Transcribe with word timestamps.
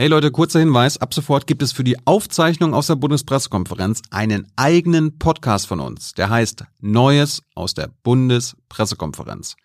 Hey 0.00 0.06
Leute, 0.06 0.30
kurzer 0.30 0.60
Hinweis. 0.60 0.98
Ab 0.98 1.12
sofort 1.12 1.48
gibt 1.48 1.60
es 1.60 1.72
für 1.72 1.82
die 1.82 1.96
Aufzeichnung 2.06 2.72
aus 2.72 2.86
der 2.86 2.94
Bundespressekonferenz 2.94 4.00
einen 4.10 4.46
eigenen 4.54 5.18
Podcast 5.18 5.66
von 5.66 5.80
uns. 5.80 6.14
Der 6.14 6.30
heißt 6.30 6.62
Neues 6.80 7.42
aus 7.56 7.74
der 7.74 7.90
Bundespressekonferenz. 8.04 9.56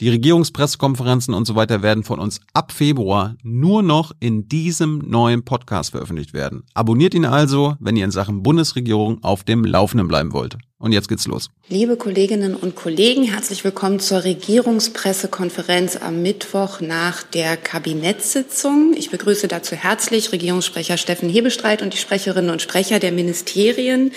Die 0.00 0.08
Regierungspressekonferenzen 0.08 1.34
und 1.34 1.46
so 1.46 1.54
weiter 1.54 1.82
werden 1.82 2.02
von 2.02 2.18
uns 2.18 2.40
ab 2.54 2.72
Februar 2.72 3.36
nur 3.42 3.82
noch 3.82 4.12
in 4.20 4.48
diesem 4.48 5.00
neuen 5.00 5.44
Podcast 5.44 5.90
veröffentlicht 5.90 6.32
werden. 6.32 6.64
Abonniert 6.72 7.12
ihn 7.12 7.26
also, 7.26 7.76
wenn 7.78 7.96
ihr 7.96 8.06
in 8.06 8.10
Sachen 8.10 8.42
Bundesregierung 8.42 9.22
auf 9.22 9.44
dem 9.44 9.66
Laufenden 9.66 10.08
bleiben 10.08 10.32
wollt. 10.32 10.56
Und 10.84 10.92
jetzt 10.92 11.08
geht's 11.08 11.26
los. 11.26 11.48
Liebe 11.70 11.96
Kolleginnen 11.96 12.54
und 12.54 12.76
Kollegen, 12.76 13.24
herzlich 13.24 13.64
willkommen 13.64 14.00
zur 14.00 14.22
Regierungspressekonferenz 14.22 15.96
am 15.96 16.20
Mittwoch 16.20 16.82
nach 16.82 17.22
der 17.22 17.56
Kabinettssitzung. 17.56 18.92
Ich 18.94 19.10
begrüße 19.10 19.48
dazu 19.48 19.76
herzlich 19.76 20.30
Regierungssprecher 20.30 20.98
Steffen 20.98 21.30
Hebestreit 21.30 21.80
und 21.80 21.94
die 21.94 21.96
Sprecherinnen 21.96 22.50
und 22.50 22.60
Sprecher 22.60 22.98
der 22.98 23.12
Ministerien. 23.12 24.12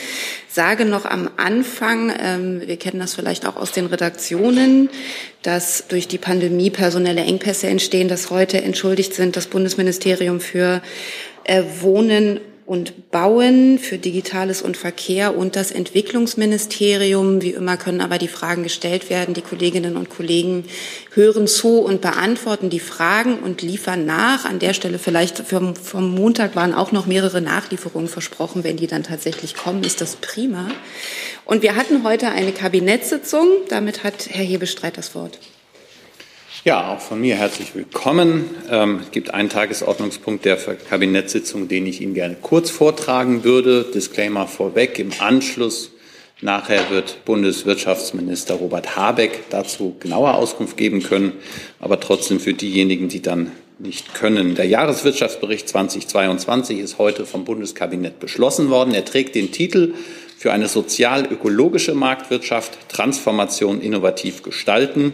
Sage 0.50 0.84
noch 0.84 1.06
am 1.06 1.30
Anfang, 1.38 2.12
ähm, 2.20 2.62
wir 2.66 2.76
kennen 2.76 3.00
das 3.00 3.14
vielleicht 3.14 3.46
auch 3.46 3.56
aus 3.56 3.72
den 3.72 3.86
Redaktionen, 3.86 4.90
dass 5.44 5.88
durch 5.88 6.10
die 6.10 6.18
Pandemie 6.18 6.70
personelle 6.70 7.22
Engpässe 7.22 7.68
entstehen, 7.68 8.10
dass 8.10 8.30
heute 8.30 8.62
entschuldigt 8.62 9.14
sind 9.14 9.38
das 9.38 9.48
Bundesministerium 9.48 10.42
für 10.42 10.82
äh, 11.46 11.64
Wohnen 11.80 12.42
und 12.68 13.12
Bauen 13.12 13.80
für 13.80 13.98
Digitales 13.98 14.62
und 14.62 14.76
Verkehr 14.76 15.38
und 15.38 15.56
das 15.56 15.72
Entwicklungsministerium. 15.72 17.42
Wie 17.42 17.52
immer 17.52 17.78
können 17.78 18.02
aber 18.02 18.18
die 18.18 18.28
Fragen 18.28 18.64
gestellt 18.64 19.10
werden. 19.10 19.34
Die 19.34 19.42
Kolleginnen 19.42 19.96
und 19.96 20.10
Kollegen 20.10 20.66
hören 21.14 21.48
zu 21.48 21.80
und 21.80 22.02
beantworten 22.02 22.70
die 22.70 22.82
Fragen 22.82 23.40
und 23.40 23.62
liefern 23.62 24.06
nach. 24.06 24.44
An 24.44 24.60
der 24.60 24.74
Stelle 24.74 25.00
vielleicht 25.00 25.40
vom, 25.40 25.78
vom 25.78 26.14
Montag 26.14 26.58
waren 26.58 26.74
auch 26.74 26.92
noch 26.92 27.06
mehrere 27.06 27.40
Nachlieferungen 27.40 28.10
versprochen. 28.10 28.66
Wenn 28.66 28.76
die 28.76 28.88
dann 28.88 29.04
tatsächlich 29.04 29.56
kommen, 29.56 29.86
ist 29.86 30.02
das 30.02 30.18
prima. 30.18 30.68
Und 31.46 31.62
wir 31.62 31.78
hatten 31.78 32.04
heute 32.04 32.28
eine 32.32 32.52
Kabinettssitzung. 32.52 33.48
Damit 33.70 34.04
hat 34.04 34.28
Herr 34.30 34.44
Hebestreit 34.44 34.98
das 34.98 35.16
Wort. 35.16 35.40
Ja, 36.64 36.92
auch 36.92 37.00
von 37.00 37.22
mir 37.22 37.36
herzlich 37.36 37.76
willkommen. 37.76 38.50
Ähm, 38.70 39.00
es 39.04 39.12
gibt 39.12 39.34
einen 39.34 39.48
Tagesordnungspunkt 39.48 40.44
der 40.44 40.58
Kabinettssitzung, 40.58 41.68
den 41.68 41.86
ich 41.86 42.02
Ihnen 42.02 42.14
gerne 42.14 42.36
kurz 42.42 42.72
vortragen 42.72 43.44
würde. 43.44 43.84
Disclaimer 43.84 44.48
vorweg. 44.48 44.98
Im 45.00 45.12
Anschluss 45.20 45.92
nachher 46.42 46.90
wird 46.90 47.24
Bundeswirtschaftsminister 47.26 48.56
Robert 48.56 48.98
Habeck 48.98 49.50
dazu 49.50 49.96
genauer 50.00 50.34
Auskunft 50.34 50.78
geben 50.78 51.04
können. 51.04 51.34
Aber 51.80 52.00
trotzdem 52.00 52.40
für 52.40 52.54
diejenigen, 52.54 53.08
die 53.08 53.22
dann 53.22 53.52
nicht 53.80 54.16
können. 54.16 54.56
Der 54.56 54.66
Jahreswirtschaftsbericht 54.66 55.70
2022 55.70 56.80
ist 56.80 56.98
heute 56.98 57.26
vom 57.26 57.46
Bundeskabinett 57.46 58.20
beschlossen 58.20 58.70
worden. 58.70 58.96
Er 58.96 59.06
trägt 59.06 59.36
den 59.36 59.52
Titel 59.52 59.94
für 60.38 60.52
eine 60.52 60.68
sozial-ökologische 60.68 61.94
Marktwirtschaft, 61.94 62.90
Transformation 62.90 63.80
innovativ 63.80 64.42
gestalten. 64.42 65.14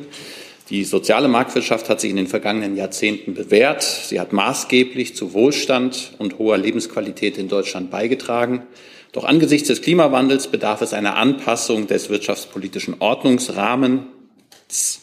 Die 0.73 0.83
soziale 0.85 1.27
Marktwirtschaft 1.27 1.87
hat 1.87 2.01
sich 2.01 2.09
in 2.09 2.15
den 2.15 2.25
vergangenen 2.25 2.75
Jahrzehnten 2.75 3.35
bewährt. 3.35 3.83
Sie 3.83 4.19
hat 4.19 4.33
maßgeblich 4.33 5.15
zu 5.15 5.35
Wohlstand 5.35 6.13
und 6.17 6.39
hoher 6.39 6.57
Lebensqualität 6.57 7.37
in 7.37 7.47
Deutschland 7.47 7.91
beigetragen. 7.91 8.63
Doch 9.11 9.23
angesichts 9.23 9.67
des 9.67 9.83
Klimawandels 9.83 10.47
bedarf 10.47 10.81
es 10.81 10.93
einer 10.93 11.15
Anpassung 11.15 11.85
des 11.85 12.09
wirtschaftspolitischen 12.09 12.95
Ordnungsrahmens. 12.97 15.01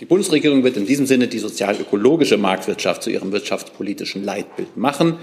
Die 0.00 0.04
Bundesregierung 0.04 0.64
wird 0.64 0.76
in 0.76 0.86
diesem 0.86 1.06
Sinne 1.06 1.28
die 1.28 1.38
sozial-ökologische 1.38 2.36
Marktwirtschaft 2.36 3.04
zu 3.04 3.10
ihrem 3.10 3.30
wirtschaftspolitischen 3.30 4.24
Leitbild 4.24 4.76
machen. 4.76 5.18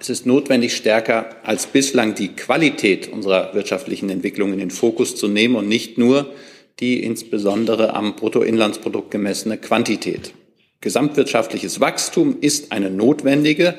Es 0.00 0.08
ist 0.08 0.24
notwendig, 0.24 0.74
stärker 0.74 1.36
als 1.42 1.66
bislang 1.66 2.14
die 2.14 2.28
Qualität 2.28 3.12
unserer 3.12 3.52
wirtschaftlichen 3.52 4.08
Entwicklung 4.08 4.54
in 4.54 4.60
den 4.60 4.70
Fokus 4.70 5.14
zu 5.14 5.28
nehmen 5.28 5.56
und 5.56 5.68
nicht 5.68 5.98
nur 5.98 6.32
die 6.80 7.02
insbesondere 7.02 7.94
am 7.94 8.16
Bruttoinlandsprodukt 8.16 9.10
gemessene 9.10 9.58
Quantität. 9.58 10.32
Gesamtwirtschaftliches 10.80 11.80
Wachstum 11.80 12.38
ist 12.40 12.72
eine 12.72 12.90
notwendige, 12.90 13.74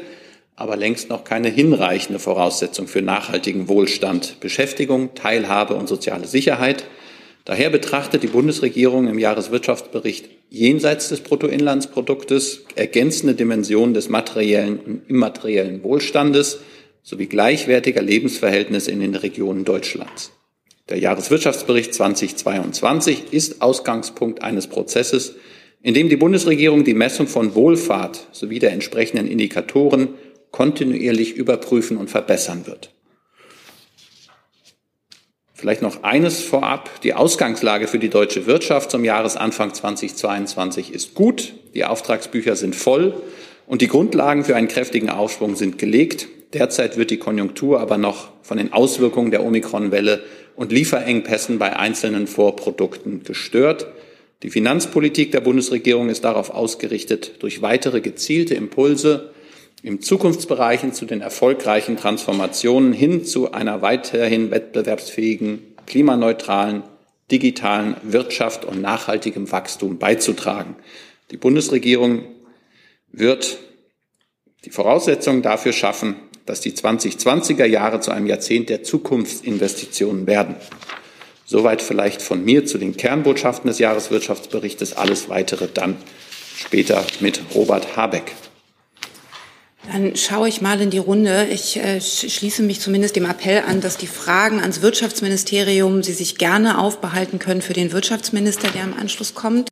aber 0.55 0.77
längst 0.77 1.09
noch 1.09 1.23
keine 1.23 1.49
hinreichende 1.49 2.19
Voraussetzung 2.19 2.87
für 2.87 3.01
nachhaltigen 3.01 3.67
Wohlstand, 3.67 4.39
Beschäftigung, 4.39 5.15
Teilhabe 5.15 5.73
und 5.73 5.87
soziale 5.87 6.27
Sicherheit. 6.27 6.85
Daher 7.45 7.71
betrachtet 7.71 8.21
die 8.21 8.27
Bundesregierung 8.27 9.07
im 9.07 9.17
Jahreswirtschaftsbericht 9.17 10.29
jenseits 10.51 11.09
des 11.09 11.21
Bruttoinlandsproduktes 11.21 12.65
ergänzende 12.75 13.33
Dimensionen 13.33 13.95
des 13.95 14.09
materiellen 14.09 14.79
und 14.79 15.09
immateriellen 15.09 15.83
Wohlstandes 15.83 16.59
sowie 17.01 17.25
gleichwertiger 17.25 18.03
Lebensverhältnisse 18.03 18.91
in 18.91 18.99
den 18.99 19.15
Regionen 19.15 19.65
Deutschlands. 19.65 20.31
Der 20.89 20.99
Jahreswirtschaftsbericht 20.99 21.93
2022 21.93 23.31
ist 23.31 23.61
Ausgangspunkt 23.61 24.41
eines 24.41 24.67
Prozesses, 24.67 25.35
in 25.81 25.93
dem 25.93 26.09
die 26.09 26.17
Bundesregierung 26.17 26.83
die 26.83 26.93
Messung 26.93 27.27
von 27.27 27.55
Wohlfahrt 27.55 28.27
sowie 28.31 28.59
der 28.59 28.71
entsprechenden 28.71 29.27
Indikatoren 29.27 30.09
kontinuierlich 30.51 31.35
überprüfen 31.35 31.97
und 31.97 32.09
verbessern 32.09 32.67
wird. 32.67 32.93
Vielleicht 35.53 35.83
noch 35.83 36.03
eines 36.03 36.41
vorab. 36.41 36.89
Die 37.01 37.13
Ausgangslage 37.13 37.87
für 37.87 37.99
die 37.99 38.09
deutsche 38.09 38.47
Wirtschaft 38.47 38.89
zum 38.89 39.05
Jahresanfang 39.05 39.73
2022 39.73 40.91
ist 40.91 41.13
gut. 41.13 41.53
Die 41.75 41.85
Auftragsbücher 41.85 42.55
sind 42.55 42.75
voll 42.75 43.21
und 43.67 43.81
die 43.81 43.87
Grundlagen 43.87 44.43
für 44.43 44.55
einen 44.55 44.67
kräftigen 44.67 45.11
Aufschwung 45.11 45.55
sind 45.55 45.77
gelegt. 45.77 46.27
Derzeit 46.53 46.97
wird 46.97 47.11
die 47.11 47.17
Konjunktur 47.17 47.79
aber 47.79 47.97
noch 47.97 48.29
von 48.41 48.57
den 48.57 48.73
Auswirkungen 48.73 49.31
der 49.31 49.45
Omikron-Welle 49.45 50.23
und 50.55 50.71
Lieferengpässen 50.71 51.59
bei 51.59 51.75
einzelnen 51.75 52.27
Vorprodukten 52.27 53.23
gestört. 53.23 53.87
Die 54.43 54.49
Finanzpolitik 54.49 55.31
der 55.31 55.41
Bundesregierung 55.41 56.09
ist 56.09 56.23
darauf 56.23 56.49
ausgerichtet, 56.49 57.41
durch 57.43 57.61
weitere 57.61 58.01
gezielte 58.01 58.55
Impulse 58.55 59.31
im 59.83 60.01
Zukunftsbereichen 60.01 60.93
zu 60.93 61.05
den 61.05 61.21
erfolgreichen 61.21 61.97
Transformationen 61.97 62.93
hin 62.93 63.25
zu 63.25 63.51
einer 63.51 63.81
weiterhin 63.81 64.51
wettbewerbsfähigen, 64.51 65.59
klimaneutralen, 65.87 66.83
digitalen 67.31 67.95
Wirtschaft 68.03 68.65
und 68.65 68.81
nachhaltigem 68.81 69.51
Wachstum 69.51 69.97
beizutragen. 69.97 70.75
Die 71.31 71.37
Bundesregierung 71.37 72.23
wird 73.11 73.57
die 74.65 74.69
Voraussetzungen 74.69 75.41
dafür 75.41 75.73
schaffen, 75.73 76.15
dass 76.45 76.61
die 76.61 76.71
2020er 76.71 77.65
Jahre 77.65 77.99
zu 77.99 78.11
einem 78.11 78.27
Jahrzehnt 78.27 78.69
der 78.69 78.83
Zukunftsinvestitionen 78.83 80.27
werden. 80.27 80.55
Soweit 81.45 81.81
vielleicht 81.81 82.21
von 82.21 82.45
mir 82.45 82.65
zu 82.65 82.77
den 82.77 82.95
Kernbotschaften 82.95 83.67
des 83.67 83.79
Jahreswirtschaftsberichtes. 83.79 84.93
Alles 84.93 85.27
weitere 85.27 85.67
dann 85.67 85.97
später 86.55 87.05
mit 87.19 87.41
Robert 87.53 87.97
Habeck. 87.97 88.33
Dann 89.91 90.15
schaue 90.15 90.47
ich 90.47 90.61
mal 90.61 90.79
in 90.79 90.91
die 90.91 90.99
Runde. 90.99 91.47
Ich 91.51 91.77
äh, 91.77 91.99
schließe 91.99 92.61
mich 92.61 92.79
zumindest 92.79 93.15
dem 93.15 93.25
Appell 93.25 93.63
an, 93.67 93.81
dass 93.81 93.97
die 93.97 94.07
Fragen 94.07 94.59
ans 94.59 94.81
Wirtschaftsministerium 94.81 96.03
Sie 96.03 96.13
sich 96.13 96.37
gerne 96.37 96.77
aufbehalten 96.77 97.39
können 97.39 97.61
für 97.61 97.73
den 97.73 97.91
Wirtschaftsminister, 97.91 98.69
der 98.69 98.83
im 98.83 98.93
Anschluss 98.93 99.33
kommt. 99.33 99.69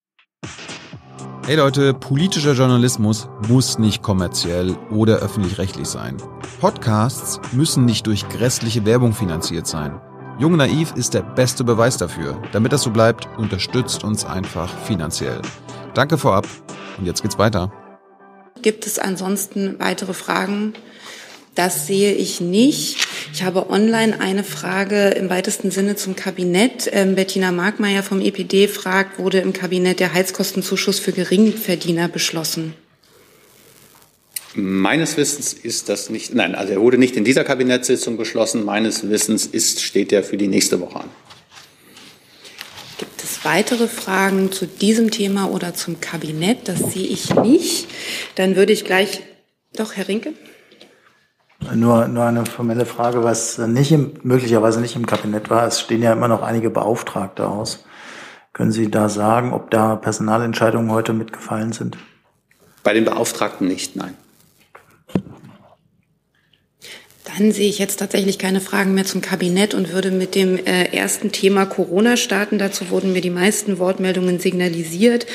Hey 1.50 1.56
Leute, 1.56 1.96
politischer 1.96 2.54
Journalismus 2.54 3.28
muss 3.48 3.80
nicht 3.80 4.04
kommerziell 4.04 4.78
oder 4.92 5.16
öffentlich-rechtlich 5.16 5.88
sein. 5.88 6.18
Podcasts 6.62 7.42
müssen 7.54 7.86
nicht 7.86 8.06
durch 8.06 8.30
grässliche 8.30 8.86
Werbung 8.86 9.14
finanziert 9.14 9.66
sein. 9.66 10.00
Jung 10.38 10.58
Naiv 10.58 10.94
ist 10.96 11.16
der 11.16 11.24
beste 11.24 11.64
Beweis 11.64 11.98
dafür. 11.98 12.40
Damit 12.52 12.72
das 12.72 12.84
so 12.84 12.92
bleibt, 12.92 13.28
unterstützt 13.40 14.04
uns 14.04 14.26
einfach 14.26 14.70
finanziell. 14.84 15.42
Danke 15.96 16.20
vorab 16.20 16.46
und 17.00 17.08
jetzt 17.08 17.24
geht's 17.24 17.40
weiter. 17.40 17.74
Gibt 18.62 18.86
es 18.86 19.00
ansonsten 19.00 19.80
weitere 19.80 20.14
Fragen? 20.14 20.74
Das 21.60 21.88
sehe 21.88 22.14
ich 22.14 22.40
nicht. 22.40 23.06
Ich 23.34 23.44
habe 23.44 23.70
online 23.70 24.22
eine 24.22 24.46
Frage 24.46 25.10
im 25.10 25.30
weitesten 25.30 25.72
Sinne 25.72 25.98
zum 25.98 26.16
Kabinett. 26.16 26.90
Ähm, 26.94 27.16
Bettina 27.16 27.52
Markmeier 27.52 28.02
vom 28.02 28.22
EPD 28.22 28.70
fragt, 28.70 29.20
wurde 29.20 29.40
im 29.40 29.52
Kabinett 29.52 30.00
der 30.00 30.14
Heizkostenzuschuss 30.14 31.00
für 31.00 31.12
Geringverdiener 31.12 32.08
beschlossen? 32.08 32.76
Meines 34.54 35.18
Wissens 35.18 35.52
ist 35.52 35.90
das 35.90 36.10
nicht, 36.10 36.34
nein, 36.34 36.56
also 36.56 36.72
er 36.72 36.80
wurde 36.80 36.98
nicht 36.98 37.18
in 37.18 37.26
dieser 37.26 37.44
Kabinettssitzung 37.44 38.16
beschlossen. 38.16 38.64
Meines 38.64 39.10
Wissens 39.10 39.46
ist, 39.46 39.82
steht 39.82 40.14
er 40.14 40.24
für 40.24 40.38
die 40.38 40.48
nächste 40.48 40.80
Woche 40.80 41.02
an. 41.02 41.10
Gibt 43.00 43.22
es 43.22 43.44
weitere 43.44 43.90
Fragen 43.90 44.54
zu 44.54 44.66
diesem 44.66 45.12
Thema 45.12 45.52
oder 45.52 45.74
zum 45.74 46.00
Kabinett? 46.00 46.70
Das 46.70 46.94
sehe 46.94 47.08
ich 47.08 47.36
nicht. 47.36 47.90
Dann 48.36 48.56
würde 48.56 48.72
ich 48.72 48.86
gleich, 48.86 49.24
doch, 49.74 49.98
Herr 49.98 50.08
Rinke. 50.08 50.32
Nur, 51.74 52.08
nur 52.08 52.24
eine 52.24 52.46
formelle 52.46 52.86
Frage, 52.86 53.24
was 53.24 53.58
nicht 53.58 53.92
im, 53.92 54.14
möglicherweise 54.24 54.80
nicht 54.80 54.96
im 54.96 55.06
Kabinett 55.06 55.50
war. 55.50 55.68
Es 55.68 55.82
stehen 55.82 56.02
ja 56.02 56.14
immer 56.14 56.28
noch 56.28 56.42
einige 56.42 56.70
Beauftragte 56.70 57.48
aus. 57.48 57.84
Können 58.54 58.72
Sie 58.72 58.90
da 58.90 59.10
sagen, 59.10 59.54
ob 59.54 59.70
da 59.70 59.96
Personalentscheidungen 59.96 60.92
heute 60.92 61.14
mitgefallen 61.14 61.74
sind? 61.74 61.98
Bei 62.84 62.94
den 62.94 63.06
Beauftragten 63.06 63.68
nicht, 63.68 63.96
nein. 63.96 64.16
Dann 67.40 67.54
sehe 67.54 67.70
ich 67.70 67.80
jetzt 67.80 68.00
tatsächlich 68.00 68.38
keine 68.38 68.60
Fragen 68.60 68.94
mehr 68.94 69.06
zum 69.06 69.22
Kabinett 69.22 69.74
und 69.74 69.94
würde 69.94 70.12
mit 70.12 70.36
dem 70.36 70.58
äh, 70.58 70.94
ersten 70.94 71.32
Thema 71.32 71.66
Corona 71.66 72.18
starten. 72.18 72.60
Dazu 72.60 72.90
wurden 72.90 73.14
mir 73.14 73.22
die 73.22 73.30
meisten 73.30 73.80
Wortmeldungen 73.80 74.40
signalisiert. 74.40 75.26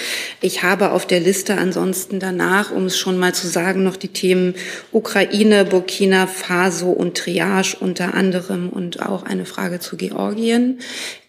Ich 0.42 0.62
habe 0.62 0.90
auf 0.90 1.06
der 1.06 1.20
Liste 1.20 1.56
ansonsten 1.56 2.20
danach, 2.20 2.70
um 2.72 2.84
es 2.84 2.98
schon 2.98 3.16
mal 3.16 3.32
zu 3.34 3.46
sagen, 3.46 3.84
noch 3.84 3.96
die 3.96 4.08
Themen 4.08 4.54
Ukraine, 4.92 5.64
Burkina 5.64 6.26
Faso 6.26 6.90
und 6.90 7.16
Triage 7.16 7.78
unter 7.80 8.12
anderem 8.12 8.68
und 8.68 9.00
auch 9.00 9.22
eine 9.22 9.46
Frage 9.46 9.80
zu 9.80 9.96
Georgien. 9.96 10.80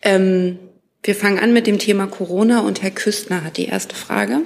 Ähm, 0.02 0.60
wir 1.04 1.16
fangen 1.16 1.40
an 1.40 1.54
mit 1.54 1.68
dem 1.68 1.80
Thema 1.80 2.08
Corona 2.08 2.60
und 2.60 2.84
Herr 2.84 2.92
Küstner 2.92 3.46
hat 3.46 3.56
die 3.56 3.68
erste 3.68 3.96
Frage. 3.96 4.42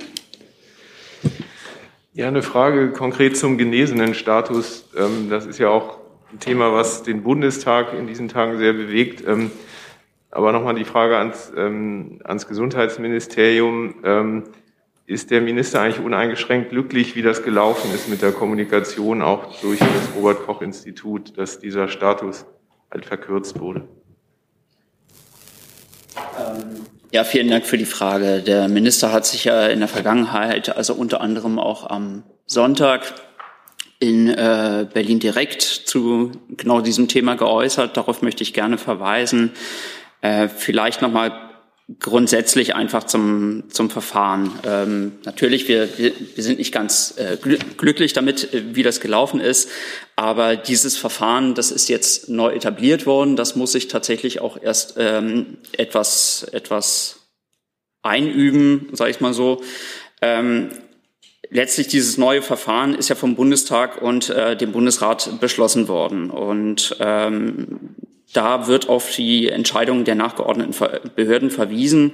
Ja, 2.14 2.28
eine 2.28 2.44
Frage 2.44 2.92
konkret 2.92 3.36
zum 3.36 3.58
genesenen 3.58 4.14
Status. 4.14 4.88
Ähm, 4.96 5.32
das 5.32 5.48
ist 5.48 5.58
ja 5.58 5.70
auch 5.70 5.99
ein 6.32 6.40
Thema, 6.40 6.74
was 6.74 7.04
den 7.04 7.24
Bundestag 7.24 7.94
in 7.94 8.08
diesen 8.08 8.28
Tagen 8.28 8.58
sehr 8.58 8.74
bewegt. 8.74 9.24
Ähm, 9.28 9.52
aber 10.32 10.52
nochmal 10.52 10.76
die 10.76 10.86
Frage 10.86 11.18
ans, 11.18 11.52
ähm, 11.56 12.22
ans 12.24 12.48
Gesundheitsministerium. 12.48 13.96
Ähm, 14.04 14.44
ist 15.10 15.32
der 15.32 15.42
Minister 15.42 15.82
eigentlich 15.82 16.06
uneingeschränkt 16.06 16.70
glücklich, 16.70 17.16
wie 17.16 17.24
das 17.24 17.42
gelaufen 17.42 17.92
ist 17.96 18.10
mit 18.10 18.22
der 18.22 18.32
Kommunikation, 18.32 19.24
auch 19.24 19.60
durch 19.60 19.80
das 19.80 20.16
Robert 20.16 20.46
Koch 20.46 20.62
Institut, 20.62 21.36
dass 21.36 21.60
dieser 21.60 21.88
Status 21.88 22.46
halt 22.92 23.08
verkürzt 23.08 23.60
wurde? 23.60 23.88
Ja, 27.12 27.24
vielen 27.24 27.50
Dank 27.50 27.66
für 27.66 27.80
die 27.80 27.86
Frage. 27.86 28.44
Der 28.44 28.68
Minister 28.68 29.12
hat 29.12 29.26
sich 29.26 29.46
ja 29.46 29.66
in 29.66 29.80
der 29.80 29.88
Vergangenheit, 29.88 30.78
also 30.78 30.94
unter 30.94 31.22
anderem 31.22 31.58
auch 31.58 31.90
am 31.90 32.22
Sonntag, 32.46 33.02
in 34.00 34.30
äh, 34.30 34.88
Berlin 34.94 35.20
direkt 35.20 35.62
zu 35.62 36.32
genau 36.50 36.82
diesem 36.82 37.08
Thema 37.08 37.36
geäußert. 37.36 37.98
Darauf 37.98 38.22
möchte 38.22 38.44
ich 38.44 38.54
gerne 38.54 38.78
verweisen. 38.78 39.52
Äh, 40.22 40.48
vielleicht 40.48 41.02
nochmal 41.02 41.50
grundsätzlich 42.00 42.76
einfach 42.76 43.04
zum, 43.06 43.64
zum 43.70 43.90
Verfahren. 43.90 44.52
Ähm, 44.64 45.14
natürlich, 45.26 45.68
wir, 45.68 45.90
wir, 45.98 46.14
sind 46.38 46.60
nicht 46.60 46.72
ganz 46.72 47.16
äh, 47.18 47.38
glücklich 47.38 48.14
damit, 48.14 48.54
äh, 48.54 48.76
wie 48.76 48.84
das 48.84 49.00
gelaufen 49.00 49.40
ist, 49.40 49.70
aber 50.16 50.56
dieses 50.56 50.98
Verfahren, 50.98 51.56
das 51.56 51.72
ist 51.72 51.90
jetzt 51.90 52.30
neu 52.30 52.52
etabliert 52.52 53.08
worden, 53.08 53.36
das 53.36 53.56
muss 53.56 53.72
sich 53.72 53.88
tatsächlich 53.88 54.40
auch 54.40 54.62
erst 54.62 54.96
ähm, 54.98 55.58
etwas, 55.78 56.44
etwas 56.52 57.22
einüben, 58.04 58.90
sage 58.92 59.10
ich 59.10 59.20
mal 59.20 59.34
so. 59.34 59.64
Ähm, 60.22 60.70
letztlich 61.50 61.88
dieses 61.88 62.18
neue 62.18 62.42
Verfahren 62.42 62.96
ist 62.96 63.10
ja 63.10 63.16
vom 63.16 63.36
Bundestag 63.36 64.02
und 64.02 64.30
äh, 64.30 64.56
dem 64.56 64.72
Bundesrat 64.72 65.40
beschlossen 65.40 65.88
worden. 65.88 66.30
Und 66.30 66.96
ähm, 67.00 67.96
da 68.34 68.68
wird 68.68 68.90
auf 68.90 69.16
die 69.16 69.50
Entscheidungen 69.50 70.06
der 70.06 70.16
nachgeordneten 70.16 70.76
Behörden 71.16 71.50
verwiesen. 71.50 72.14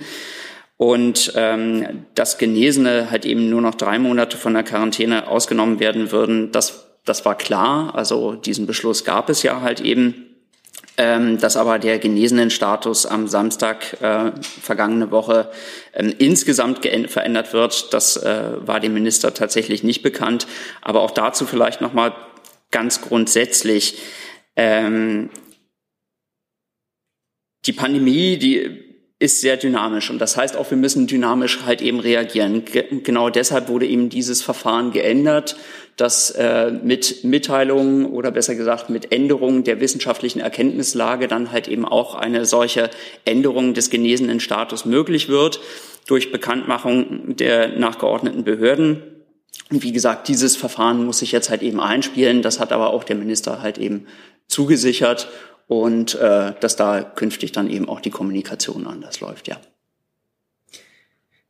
Und 0.77 1.33
ähm, 1.35 2.05
dass 2.15 2.37
Genesene 2.37 3.09
halt 3.09 3.25
eben 3.25 3.49
nur 3.49 3.61
noch 3.61 3.75
drei 3.75 3.97
Monate 3.97 4.37
von 4.37 4.53
der 4.53 4.63
Quarantäne 4.63 5.27
ausgenommen 5.27 5.79
werden 5.79 6.11
würden, 6.11 6.51
das, 6.51 6.97
das 7.05 7.23
war 7.23 7.37
klar. 7.37 7.95
Also 7.95 8.35
diesen 8.35 8.65
Beschluss 8.65 9.05
gab 9.05 9.29
es 9.29 9.43
ja 9.43 9.61
halt 9.61 9.79
eben. 9.81 10.34
Ähm, 10.97 11.39
dass 11.39 11.57
aber 11.57 11.77
der 11.77 11.99
genesenen 11.99 12.49
Status 12.49 13.05
am 13.05 13.27
Samstag 13.27 14.01
äh, 14.01 14.31
vergangene 14.41 15.11
Woche 15.11 15.51
ähm, 15.93 16.13
insgesamt 16.17 16.85
verändert 17.07 17.51
wird, 17.51 17.93
das 17.93 18.15
äh, 18.15 18.65
war 18.65 18.79
dem 18.79 18.93
Minister 18.93 19.33
tatsächlich 19.33 19.83
nicht 19.83 20.03
bekannt. 20.03 20.47
Aber 20.81 21.01
auch 21.01 21.11
dazu 21.11 21.45
vielleicht 21.45 21.81
noch 21.81 21.91
mal 21.91 22.15
ganz 22.71 23.01
grundsätzlich. 23.01 23.99
Ähm, 24.55 25.29
die 27.65 27.73
Pandemie, 27.73 28.37
die 28.37 28.85
ist 29.17 29.41
sehr 29.41 29.57
dynamisch 29.57 30.09
und 30.09 30.19
das 30.19 30.35
heißt 30.35 30.57
auch, 30.57 30.69
wir 30.69 30.77
müssen 30.77 31.07
dynamisch 31.07 31.61
halt 31.65 31.81
eben 31.81 31.99
reagieren. 31.99 32.63
genau 33.03 33.29
deshalb 33.29 33.69
wurde 33.69 33.87
eben 33.87 34.09
dieses 34.09 34.41
Verfahren 34.41 34.91
geändert, 34.91 35.55
dass 35.97 36.31
äh, 36.31 36.71
mit 36.71 37.23
Mitteilungen 37.23 38.05
oder 38.05 38.31
besser 38.31 38.55
gesagt 38.55 38.89
mit 38.89 39.11
Änderungen 39.11 39.63
der 39.63 39.79
wissenschaftlichen 39.79 40.39
Erkenntnislage 40.39 41.27
dann 41.27 41.51
halt 41.51 41.67
eben 41.67 41.85
auch 41.85 42.15
eine 42.15 42.45
solche 42.45 42.89
Änderung 43.23 43.73
des 43.73 43.89
genesenen 43.89 44.39
Status 44.39 44.85
möglich 44.85 45.29
wird 45.29 45.61
durch 46.05 46.31
Bekanntmachung 46.31 47.35
der 47.37 47.79
nachgeordneten 47.79 48.43
Behörden. 48.43 49.03
Und 49.71 49.83
wie 49.83 49.93
gesagt, 49.93 50.27
dieses 50.27 50.57
Verfahren 50.57 51.05
muss 51.05 51.19
sich 51.19 51.31
jetzt 51.31 51.49
halt 51.49 51.63
eben 51.63 51.79
einspielen. 51.79 52.41
Das 52.41 52.59
hat 52.59 52.71
aber 52.71 52.89
auch 52.89 53.03
der 53.03 53.15
Minister 53.15 53.61
halt 53.61 53.77
eben 53.77 54.05
zugesichert 54.47 55.29
und 55.67 56.15
äh, 56.15 56.53
dass 56.59 56.75
da 56.75 57.01
künftig 57.01 57.51
dann 57.51 57.69
eben 57.69 57.89
auch 57.89 58.01
die 58.01 58.11
Kommunikation 58.11 58.85
anders 58.85 59.21
läuft, 59.21 59.47
ja. 59.47 59.57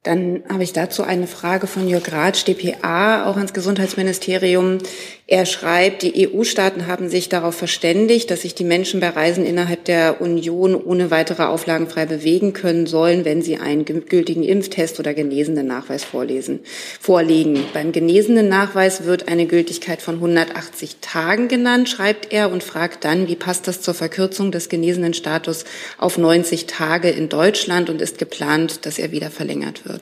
Dann 0.05 0.43
habe 0.49 0.61
ich 0.61 0.71
dazu 0.71 1.01
eine 1.01 1.25
Frage 1.25 1.65
von 1.65 1.87
Jörg 1.87 2.11
Ratsch, 2.11 2.45
dpa, 2.45 3.25
auch 3.25 3.37
ans 3.37 3.53
Gesundheitsministerium. 3.53 4.77
Er 5.25 5.47
schreibt, 5.47 6.03
die 6.03 6.29
EU-Staaten 6.29 6.85
haben 6.85 7.09
sich 7.09 7.29
darauf 7.29 7.55
verständigt, 7.55 8.29
dass 8.29 8.43
sich 8.43 8.53
die 8.53 8.63
Menschen 8.63 8.99
bei 8.99 9.09
Reisen 9.09 9.43
innerhalb 9.43 9.83
der 9.85 10.21
Union 10.21 10.75
ohne 10.75 11.09
weitere 11.09 11.45
Auflagen 11.45 11.87
frei 11.87 12.05
bewegen 12.05 12.53
können 12.53 12.85
sollen, 12.85 13.25
wenn 13.25 13.41
sie 13.41 13.57
einen 13.57 13.83
gültigen 13.83 14.43
Impftest 14.43 14.99
oder 14.99 15.15
genesenen 15.15 15.65
Nachweis 15.65 16.03
vorlesen, 16.03 16.59
vorlegen. 17.01 17.63
Beim 17.73 17.91
genesenen 17.91 18.47
Nachweis 18.47 19.05
wird 19.05 19.27
eine 19.27 19.47
Gültigkeit 19.47 20.03
von 20.03 20.15
180 20.15 20.97
Tagen 21.01 21.47
genannt, 21.47 21.89
schreibt 21.89 22.31
er 22.31 22.51
und 22.51 22.61
fragt 22.61 23.03
dann, 23.05 23.27
wie 23.27 23.35
passt 23.35 23.67
das 23.67 23.81
zur 23.81 23.95
Verkürzung 23.95 24.51
des 24.51 24.69
genesenen 24.69 25.15
Status 25.15 25.65
auf 25.97 26.19
90 26.19 26.67
Tage 26.67 27.09
in 27.09 27.29
Deutschland 27.29 27.89
und 27.89 27.99
ist 27.99 28.19
geplant, 28.19 28.85
dass 28.85 28.99
er 28.99 29.11
wieder 29.11 29.31
verlängert 29.31 29.87
wird. 29.87 29.94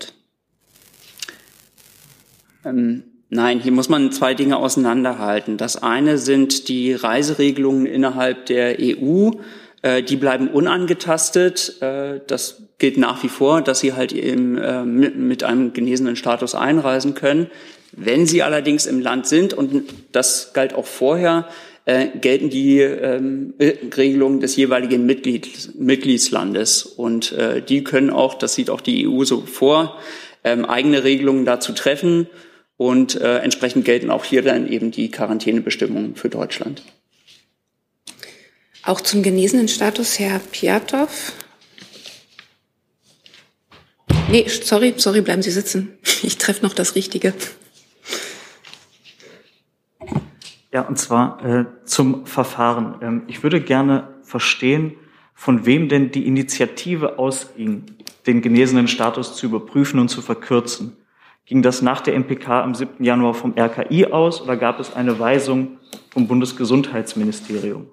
Ähm 2.65 3.03
Nein, 3.35 3.59
hier 3.59 3.71
muss 3.71 3.89
man 3.89 4.11
zwei 4.11 4.35
Dinge 4.35 4.57
auseinanderhalten. 4.57 5.57
Das 5.57 5.81
eine 5.81 6.19
sind 6.19 6.67
die 6.67 6.93
Reiseregelungen 6.93 7.87
innerhalb 7.87 8.45
der 8.45 8.77
EU. 8.79 9.31
Äh, 9.81 10.03
die 10.03 10.17
bleiben 10.17 10.49
unangetastet. 10.49 11.81
Äh, 11.81 12.21
das 12.27 12.61
gilt 12.77 12.97
nach 12.97 13.23
wie 13.23 13.29
vor, 13.29 13.61
dass 13.61 13.79
sie 13.79 13.93
halt 13.93 14.13
eben 14.13 14.57
äh, 14.59 14.85
mit 14.85 15.43
einem 15.43 15.73
genesenen 15.73 16.15
Status 16.15 16.53
einreisen 16.53 17.15
können. 17.15 17.47
Wenn 17.91 18.27
sie 18.27 18.43
allerdings 18.43 18.85
im 18.85 18.99
Land 18.99 19.25
sind, 19.25 19.53
und 19.53 19.83
das 20.11 20.53
galt 20.53 20.73
auch 20.73 20.87
vorher, 20.87 21.47
gelten 21.85 22.49
die 22.49 22.79
ähm, 22.79 23.55
Regelungen 23.59 24.39
des 24.39 24.55
jeweiligen 24.55 25.05
Mitglied, 25.05 25.75
Mitgliedslandes. 25.77 26.83
Und 26.85 27.35
die 27.67 27.83
können 27.83 28.09
auch, 28.09 28.35
das 28.35 28.55
sieht 28.55 28.69
auch 28.69 28.79
die 28.79 29.05
EU 29.05 29.25
so 29.25 29.41
vor, 29.41 29.99
ähm, 30.45 30.65
eigene 30.65 31.03
Regelungen 31.03 31.45
dazu 31.45 31.73
treffen. 31.73 32.27
Und 32.77 33.15
äh, 33.15 33.39
entsprechend 33.39 33.85
gelten 33.85 34.09
auch 34.09 34.25
hier 34.25 34.41
dann 34.41 34.67
eben 34.67 34.91
die 34.91 35.11
Quarantänebestimmungen 35.11 36.15
für 36.15 36.29
Deutschland. 36.29 36.83
Auch 38.83 38.99
zum 38.99 39.23
genesenen 39.23 39.67
Status, 39.67 40.19
Herr 40.19 40.39
Piatow. 40.39 41.07
Nee, 44.29 44.47
sorry, 44.47 44.93
sorry, 44.97 45.21
bleiben 45.21 45.41
Sie 45.41 45.51
sitzen. 45.51 45.97
Ich 46.23 46.37
treffe 46.37 46.63
noch 46.63 46.73
das 46.73 46.95
Richtige. 46.95 47.33
Ja, 50.71 50.81
und 50.81 50.97
zwar 50.97 51.45
äh, 51.45 51.65
zum 51.83 52.25
Verfahren. 52.25 52.95
Ähm, 53.01 53.23
ich 53.27 53.43
würde 53.43 53.59
gerne 53.59 54.07
verstehen, 54.23 54.95
von 55.35 55.65
wem 55.65 55.89
denn 55.89 56.11
die 56.11 56.25
Initiative 56.25 57.19
ausging, 57.19 57.83
den 58.25 58.41
genesenen 58.41 58.87
Status 58.87 59.35
zu 59.35 59.45
überprüfen 59.45 59.99
und 59.99 60.07
zu 60.07 60.21
verkürzen. 60.21 60.95
Ging 61.45 61.61
das 61.61 61.81
nach 61.81 62.01
der 62.01 62.15
MPK 62.15 62.63
am 62.63 62.73
7. 62.73 63.03
Januar 63.03 63.33
vom 63.33 63.53
RKI 63.57 64.05
aus 64.05 64.41
oder 64.41 64.55
gab 64.55 64.79
es 64.79 64.93
eine 64.93 65.19
Weisung 65.19 65.77
vom 66.09 66.27
Bundesgesundheitsministerium? 66.27 67.87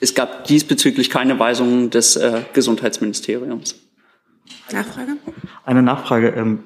Es 0.00 0.14
gab 0.14 0.44
diesbezüglich 0.44 1.10
keine 1.10 1.38
Weisung 1.38 1.90
des 1.90 2.16
äh, 2.16 2.42
Gesundheitsministeriums. 2.52 3.74
Nachfrage? 4.72 5.16
Eine 5.64 5.82
Nachfrage. 5.82 6.28
Ähm, 6.30 6.64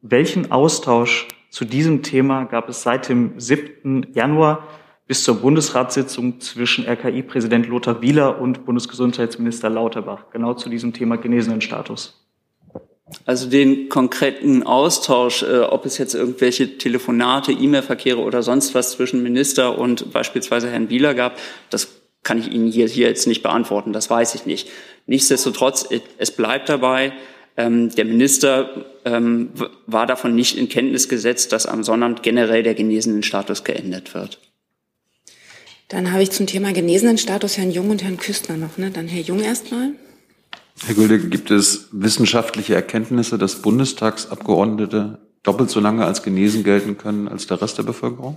welchen 0.00 0.50
Austausch 0.50 1.28
zu 1.50 1.64
diesem 1.64 2.02
Thema 2.02 2.44
gab 2.44 2.68
es 2.68 2.82
seit 2.82 3.08
dem 3.08 3.38
7. 3.38 4.08
Januar 4.14 4.66
bis 5.06 5.24
zur 5.24 5.36
Bundesratssitzung 5.36 6.40
zwischen 6.40 6.86
RKI-Präsident 6.86 7.66
Lothar 7.66 8.02
Wieler 8.02 8.40
und 8.40 8.64
Bundesgesundheitsminister 8.64 9.70
Lauterbach, 9.70 10.30
genau 10.32 10.54
zu 10.54 10.68
diesem 10.68 10.92
Thema 10.92 11.16
Genesenenstatus? 11.16 12.25
Also 13.24 13.48
den 13.48 13.88
konkreten 13.88 14.64
Austausch, 14.64 15.42
äh, 15.42 15.60
ob 15.60 15.86
es 15.86 15.98
jetzt 15.98 16.14
irgendwelche 16.14 16.76
Telefonate, 16.78 17.52
E-Mail-Verkehre 17.52 18.18
oder 18.20 18.42
sonst 18.42 18.74
was 18.74 18.92
zwischen 18.92 19.22
Minister 19.22 19.78
und 19.78 20.12
beispielsweise 20.12 20.68
Herrn 20.70 20.90
Wieler 20.90 21.14
gab, 21.14 21.38
das 21.70 21.88
kann 22.24 22.38
ich 22.38 22.50
Ihnen 22.50 22.70
hier, 22.70 22.88
hier 22.88 23.06
jetzt 23.06 23.28
nicht 23.28 23.44
beantworten, 23.44 23.92
das 23.92 24.10
weiß 24.10 24.34
ich 24.34 24.46
nicht. 24.46 24.68
Nichtsdestotrotz, 25.06 25.88
es 26.18 26.32
bleibt 26.32 26.68
dabei, 26.68 27.12
ähm, 27.56 27.94
der 27.94 28.04
Minister 28.04 28.84
ähm, 29.04 29.50
war 29.86 30.06
davon 30.06 30.34
nicht 30.34 30.58
in 30.58 30.68
Kenntnis 30.68 31.08
gesetzt, 31.08 31.52
dass 31.52 31.66
am 31.66 31.84
Sonnabend 31.84 32.24
generell 32.24 32.64
der 32.64 32.74
genesenen 32.74 33.22
Status 33.22 33.62
geändert 33.62 34.14
wird. 34.14 34.40
Dann 35.88 36.10
habe 36.10 36.24
ich 36.24 36.32
zum 36.32 36.48
Thema 36.48 36.72
Genesenenstatus 36.72 37.56
Herrn 37.56 37.70
Jung 37.70 37.90
und 37.90 38.02
Herrn 38.02 38.16
Küstner 38.16 38.56
noch. 38.56 38.76
Ne? 38.76 38.90
Dann 38.90 39.06
Herr 39.06 39.22
Jung 39.22 39.40
erstmal. 39.40 39.92
Herr 40.84 40.94
Gülde, 40.94 41.18
gibt 41.18 41.50
es 41.50 41.88
wissenschaftliche 41.92 42.74
Erkenntnisse, 42.74 43.38
dass 43.38 43.62
Bundestagsabgeordnete 43.62 45.18
doppelt 45.42 45.70
so 45.70 45.80
lange 45.80 46.04
als 46.04 46.22
genesen 46.22 46.64
gelten 46.64 46.98
können 46.98 47.28
als 47.28 47.46
der 47.46 47.62
Rest 47.62 47.78
der 47.78 47.84
Bevölkerung? 47.84 48.36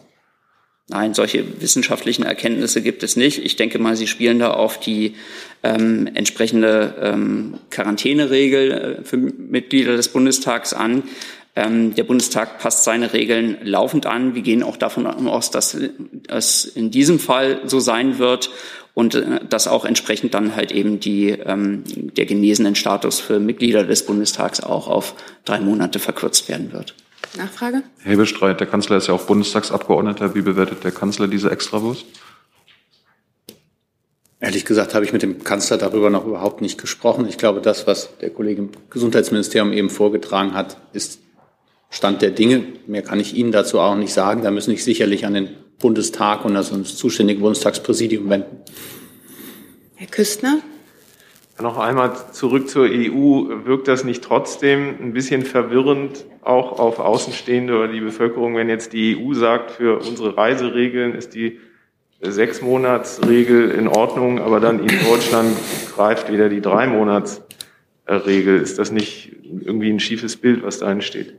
Nein, 0.88 1.13
solche 1.13 1.62
wissenschaftlichen 1.62 2.24
Erkenntnisse 2.24 2.81
gibt 2.81 3.03
es 3.03 3.15
nicht. 3.15 3.46
Ich 3.46 3.55
denke 3.55 3.77
mal, 3.77 3.96
Sie 3.96 4.08
spielen 4.08 4.39
da 4.39 4.51
auf 4.51 4.79
die 4.79 5.15
ähm, 5.62 6.10
entsprechende 6.15 6.96
ähm, 7.00 7.60
Quarantäneregel 7.69 8.72
äh, 8.72 9.03
für 9.03 9.17
Mitglieder 9.17 9.96
des 9.96 10.08
Bundestags 10.08 10.74
an. 10.74 11.03
Ähm, 11.55 11.93
der 11.93 12.05
Bundestag 12.05 12.58
passt 12.58 12.86
seine 12.86 13.13
Regeln 13.13 13.58
laufend 13.62 14.08
an. 14.08 14.34
Wir 14.34 14.41
gehen 14.41 14.63
auch 14.63 14.77
davon 14.77 15.05
aus, 15.05 15.51
dass 15.51 15.77
es 16.27 16.65
in 16.65 16.89
diesem 16.89 17.19
Fall 17.19 17.62
so 17.65 17.79
sein 17.79 18.17
wird 18.17 18.50
und 19.00 19.15
äh, 19.15 19.39
dass 19.48 19.68
auch 19.68 19.86
entsprechend 19.86 20.34
dann 20.34 20.58
halt 20.58 20.74
eben 20.74 21.00
die, 21.00 21.29
ähm, 21.29 21.84
der 21.86 22.25
genesenen 22.25 22.75
Status 22.75 23.22
für 23.22 23.39
Mitglieder 23.39 23.86
des 23.86 24.06
Bundestags 24.06 24.60
auch 24.60 24.89
auf 24.89 25.15
drei 25.46 25.62
Monate 25.62 26.00
verkürzt 26.00 26.50
werden 26.50 26.74
wird. 26.74 26.96
Nachfrage? 27.38 27.84
Herr 28.00 28.12
Hebestreit, 28.12 28.60
der 28.60 28.68
Kanzler 28.68 28.98
ist 28.98 29.08
ja 29.08 29.13
auch 29.13 29.22
Bundestagsabgeordneter. 29.22 30.36
Wie 30.36 30.41
bewertet 30.41 30.84
der 30.84 30.91
Kanzler 30.91 31.29
diese 31.29 31.50
Extrawurst? 31.50 32.06
Ehrlich 34.41 34.65
gesagt 34.65 34.94
habe 34.94 35.06
ich 35.06 35.13
mit 35.13 35.22
dem 35.22 35.46
Kanzler 35.46 35.77
darüber 35.77 36.10
noch 36.10 36.25
überhaupt 36.25 36.62
nicht 36.62 36.77
gesprochen. 36.77 37.25
Ich 37.29 37.38
glaube, 37.38 37.62
das, 37.62 37.88
was 37.88 38.18
der 38.18 38.32
Kollege 38.32 38.63
im 38.63 38.72
Gesundheitsministerium 38.89 39.72
eben 39.72 39.89
vorgetragen 39.89 40.53
hat, 40.53 40.75
ist 40.91 41.22
Stand 41.89 42.22
der 42.22 42.32
Dinge. 42.32 42.63
Mehr 42.86 43.01
kann 43.01 43.20
ich 43.22 43.34
Ihnen 43.34 43.53
dazu 43.53 43.79
auch 43.79 43.96
nicht 43.96 44.13
sagen. 44.13 44.44
Da 44.44 44.51
müssen 44.51 44.72
sich 44.72 44.84
sicherlich 44.84 45.25
an 45.25 45.36
den 45.36 45.50
Bundestag 45.80 46.46
und 46.46 46.56
also 46.56 46.78
das 46.78 46.96
zuständige 46.96 47.42
Bundestagspräsidium 47.42 48.30
wenden. 48.30 48.58
Herr 49.96 50.08
Küstner? 50.08 50.62
Noch 51.62 51.78
einmal 51.78 52.14
zurück 52.32 52.70
zur 52.70 52.86
EU. 52.86 53.66
Wirkt 53.66 53.90
das 53.90 54.06
nicht 54.06 54.24
trotzdem 54.24 54.96
ein 55.02 55.12
bisschen 55.12 55.44
verwirrend 55.44 56.26
auch 56.42 56.80
auf 56.80 57.00
Außenstehende 57.00 57.78
oder 57.78 57.90
die 57.90 58.00
Bevölkerung, 58.00 58.56
wenn 58.56 58.70
jetzt 58.70 58.94
die 58.94 59.18
EU 59.18 59.34
sagt, 59.34 59.72
für 59.72 60.00
unsere 60.00 60.38
Reiseregeln 60.38 61.16
ist 61.16 61.36
die 61.36 61.60
Sechsmonatsregel 62.22 63.72
in 63.72 63.88
Ordnung, 63.88 64.40
aber 64.40 64.60
dann 64.60 64.80
in 64.80 65.06
Deutschland 65.06 65.56
greift 65.94 66.32
wieder 66.32 66.50
die 66.50 66.62
Dreimonatsregel. 66.62 68.62
Ist 68.62 68.80
das 68.80 68.92
nicht 68.92 69.36
irgendwie 69.44 69.90
ein 69.90 70.00
schiefes 70.00 70.38
Bild, 70.38 70.64
was 70.64 70.80
da 70.80 70.92
entsteht? 70.92 71.36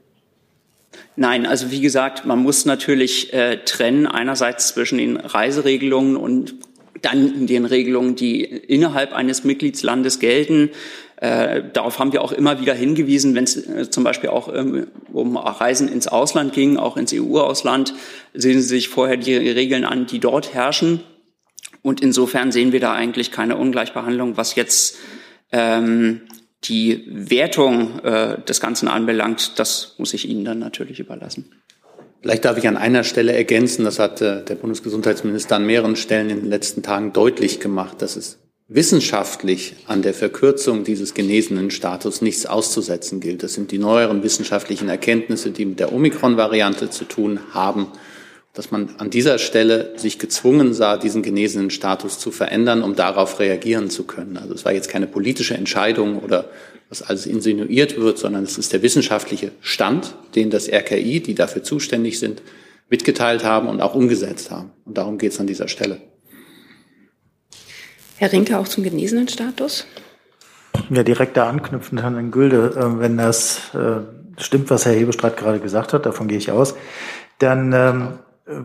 Nein, 1.16 1.46
also 1.46 1.70
wie 1.70 1.80
gesagt, 1.80 2.24
man 2.24 2.38
muss 2.38 2.64
natürlich 2.64 3.32
äh, 3.32 3.58
trennen 3.64 4.06
einerseits 4.06 4.68
zwischen 4.68 4.98
den 4.98 5.16
Reiseregelungen 5.16 6.16
und 6.16 6.54
dann 7.02 7.46
den 7.46 7.64
Regelungen, 7.64 8.16
die 8.16 8.42
innerhalb 8.42 9.12
eines 9.12 9.44
Mitgliedslandes 9.44 10.18
gelten. 10.18 10.70
Äh, 11.16 11.62
darauf 11.72 11.98
haben 11.98 12.12
wir 12.12 12.22
auch 12.22 12.32
immer 12.32 12.60
wieder 12.60 12.74
hingewiesen, 12.74 13.34
wenn 13.34 13.44
es 13.44 13.56
äh, 13.56 13.90
zum 13.90 14.04
Beispiel 14.04 14.30
auch 14.30 14.52
ähm, 14.54 14.86
um 15.12 15.36
Reisen 15.36 15.88
ins 15.88 16.08
Ausland 16.08 16.52
ging, 16.54 16.78
auch 16.78 16.96
ins 16.96 17.12
EU-Ausland, 17.12 17.92
sehen 18.32 18.60
Sie 18.60 18.68
sich 18.68 18.88
vorher 18.88 19.18
die 19.18 19.34
Regeln 19.36 19.84
an, 19.84 20.06
die 20.06 20.18
dort 20.18 20.54
herrschen. 20.54 21.00
Und 21.82 22.00
insofern 22.00 22.52
sehen 22.52 22.72
wir 22.72 22.80
da 22.80 22.94
eigentlich 22.94 23.30
keine 23.30 23.56
Ungleichbehandlung, 23.56 24.36
was 24.36 24.54
jetzt 24.54 24.96
ähm, 25.52 26.22
die 26.64 27.04
Wertung 27.08 28.00
äh, 28.00 28.40
des 28.42 28.60
Ganzen 28.60 28.88
anbelangt. 28.88 29.58
Das 29.58 29.94
muss 29.98 30.14
ich 30.14 30.28
Ihnen 30.28 30.44
dann 30.44 30.58
natürlich 30.58 31.00
überlassen. 31.00 31.50
Vielleicht 32.22 32.44
darf 32.44 32.58
ich 32.58 32.68
an 32.68 32.76
einer 32.76 33.02
Stelle 33.02 33.32
ergänzen, 33.32 33.84
das 33.84 33.98
hat 33.98 34.20
äh, 34.20 34.44
der 34.44 34.54
Bundesgesundheitsminister 34.56 35.56
an 35.56 35.64
mehreren 35.64 35.96
Stellen 35.96 36.28
in 36.28 36.40
den 36.40 36.50
letzten 36.50 36.82
Tagen 36.82 37.12
deutlich 37.14 37.60
gemacht, 37.60 38.02
dass 38.02 38.16
es 38.16 38.38
wissenschaftlich 38.68 39.74
an 39.86 40.02
der 40.02 40.14
Verkürzung 40.14 40.84
dieses 40.84 41.14
genesenen 41.14 41.70
Status 41.70 42.22
nichts 42.22 42.46
auszusetzen 42.46 43.20
gilt. 43.20 43.42
Das 43.42 43.54
sind 43.54 43.72
die 43.72 43.78
neueren 43.78 44.22
wissenschaftlichen 44.22 44.88
Erkenntnisse, 44.88 45.50
die 45.50 45.64
mit 45.64 45.80
der 45.80 45.92
Omikron-Variante 45.92 46.90
zu 46.90 47.04
tun 47.04 47.40
haben, 47.52 47.88
dass 48.52 48.70
man 48.70 48.96
an 48.98 49.10
dieser 49.10 49.38
Stelle 49.38 49.92
sich 49.96 50.18
gezwungen 50.18 50.74
sah, 50.74 50.96
diesen 50.96 51.22
genesenen 51.22 51.70
Status 51.70 52.18
zu 52.18 52.32
verändern, 52.32 52.82
um 52.82 52.96
darauf 52.96 53.38
reagieren 53.38 53.90
zu 53.90 54.04
können. 54.04 54.36
Also 54.36 54.54
es 54.54 54.64
war 54.64 54.72
jetzt 54.72 54.88
keine 54.88 55.06
politische 55.06 55.54
Entscheidung 55.54 56.18
oder 56.18 56.46
was 56.88 57.02
alles 57.02 57.26
insinuiert 57.26 58.00
wird, 58.00 58.18
sondern 58.18 58.42
es 58.42 58.58
ist 58.58 58.72
der 58.72 58.82
wissenschaftliche 58.82 59.52
Stand, 59.60 60.16
den 60.34 60.50
das 60.50 60.68
RKI, 60.68 61.20
die 61.20 61.34
dafür 61.34 61.62
zuständig 61.62 62.18
sind, 62.18 62.42
mitgeteilt 62.88 63.44
haben 63.44 63.68
und 63.68 63.80
auch 63.80 63.94
umgesetzt 63.94 64.50
haben. 64.50 64.72
Und 64.84 64.98
darum 64.98 65.16
geht 65.16 65.32
es 65.32 65.38
an 65.38 65.46
dieser 65.46 65.68
Stelle. 65.68 66.00
Herr 68.16 68.32
Rinke, 68.32 68.58
auch 68.58 68.66
zum 68.66 68.82
genesenen 68.82 69.28
Status? 69.28 69.86
Ja, 70.90 71.04
direkt 71.04 71.36
da 71.36 71.48
anknüpfend 71.48 72.02
an 72.02 72.14
Herrn 72.14 72.30
Gülde, 72.32 72.74
äh, 72.76 73.00
wenn 73.00 73.16
das 73.16 73.72
äh, 73.74 74.00
stimmt, 74.42 74.70
was 74.70 74.84
Herr 74.84 74.92
Hebestreit 74.92 75.36
gerade 75.36 75.60
gesagt 75.60 75.92
hat, 75.92 76.04
davon 76.04 76.26
gehe 76.26 76.38
ich 76.38 76.50
aus, 76.50 76.74
dann 77.38 77.72
ähm, 77.72 78.18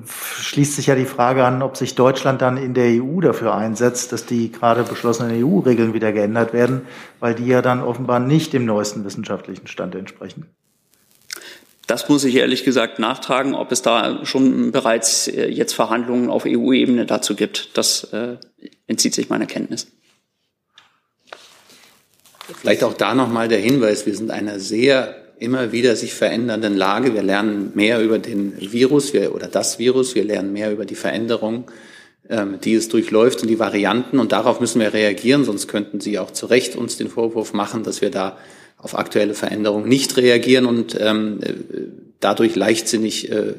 schließt 0.08 0.76
sich 0.76 0.88
ja 0.88 0.96
die 0.96 1.06
Frage 1.06 1.46
an, 1.46 1.62
ob 1.62 1.78
sich 1.78 1.96
Deutschland 1.96 2.42
dann 2.42 2.58
in 2.58 2.74
der 2.74 3.02
EU 3.02 3.22
dafür 3.22 3.56
einsetzt, 3.56 4.12
dass 4.12 4.26
die 4.26 4.52
gerade 4.52 4.84
beschlossenen 4.84 5.44
EU-Regeln 5.44 5.94
wieder 5.94 6.12
geändert 6.12 6.54
werden, 6.54 6.82
weil 7.20 7.36
die 7.36 7.46
ja 7.46 7.62
dann 7.62 7.82
offenbar 7.82 8.20
nicht 8.20 8.54
dem 8.54 8.66
neuesten 8.66 9.06
wissenschaftlichen 9.06 9.68
Stand 9.68 9.96
entsprechen. 9.96 10.48
Das 11.88 12.10
muss 12.10 12.24
ich 12.24 12.36
ehrlich 12.36 12.64
gesagt 12.64 12.98
nachtragen, 12.98 13.54
ob 13.54 13.72
es 13.72 13.84
da 13.84 14.26
schon 14.26 14.72
bereits 14.72 15.28
äh, 15.28 15.48
jetzt 15.48 15.74
Verhandlungen 15.74 16.30
auf 16.30 16.46
EU-Ebene 16.48 17.06
dazu 17.06 17.36
gibt. 17.36 17.78
Das 17.78 18.06
äh, 18.06 18.38
entzieht 18.88 19.14
sich 19.14 19.30
meiner 19.30 19.46
Kenntnis. 19.46 19.88
Vielleicht 22.60 22.84
auch 22.84 22.94
da 22.94 23.14
nochmal 23.14 23.48
der 23.48 23.60
Hinweis, 23.60 24.06
wir 24.06 24.16
sind 24.16 24.32
einer 24.32 24.60
sehr 24.60 25.25
immer 25.40 25.72
wieder 25.72 25.96
sich 25.96 26.14
verändernden 26.14 26.76
Lage. 26.76 27.14
Wir 27.14 27.24
lernen 27.24 27.72
mehr 27.76 28.02
über 28.02 28.20
den 28.20 28.54
Virus 28.60 29.14
wir, 29.14 29.34
oder 29.36 29.48
das 29.48 29.80
Virus, 29.80 30.16
wir 30.16 30.24
lernen 30.24 30.54
mehr 30.54 30.72
über 30.72 30.86
die 30.86 30.96
Veränderungen, 30.96 31.66
ähm, 32.30 32.60
die 32.64 32.74
es 32.74 32.90
durchläuft 32.90 33.42
und 33.42 33.50
die 33.50 33.60
Varianten. 33.60 34.20
Und 34.20 34.32
darauf 34.32 34.60
müssen 34.60 34.80
wir 34.80 34.94
reagieren, 34.94 35.44
sonst 35.44 35.68
könnten 35.68 36.00
Sie 36.00 36.20
auch 36.20 36.32
zu 36.32 36.46
Recht 36.46 36.76
uns 36.76 36.98
den 36.98 37.10
Vorwurf 37.10 37.54
machen, 37.54 37.84
dass 37.84 38.02
wir 38.02 38.10
da 38.10 38.38
auf 38.78 38.98
aktuelle 38.98 39.34
Veränderungen 39.34 39.88
nicht 39.88 40.18
reagieren 40.18 40.66
und 40.66 40.96
ähm, 41.00 41.40
dadurch 42.20 42.56
leichtsinnig 42.56 43.32
äh, 43.32 43.54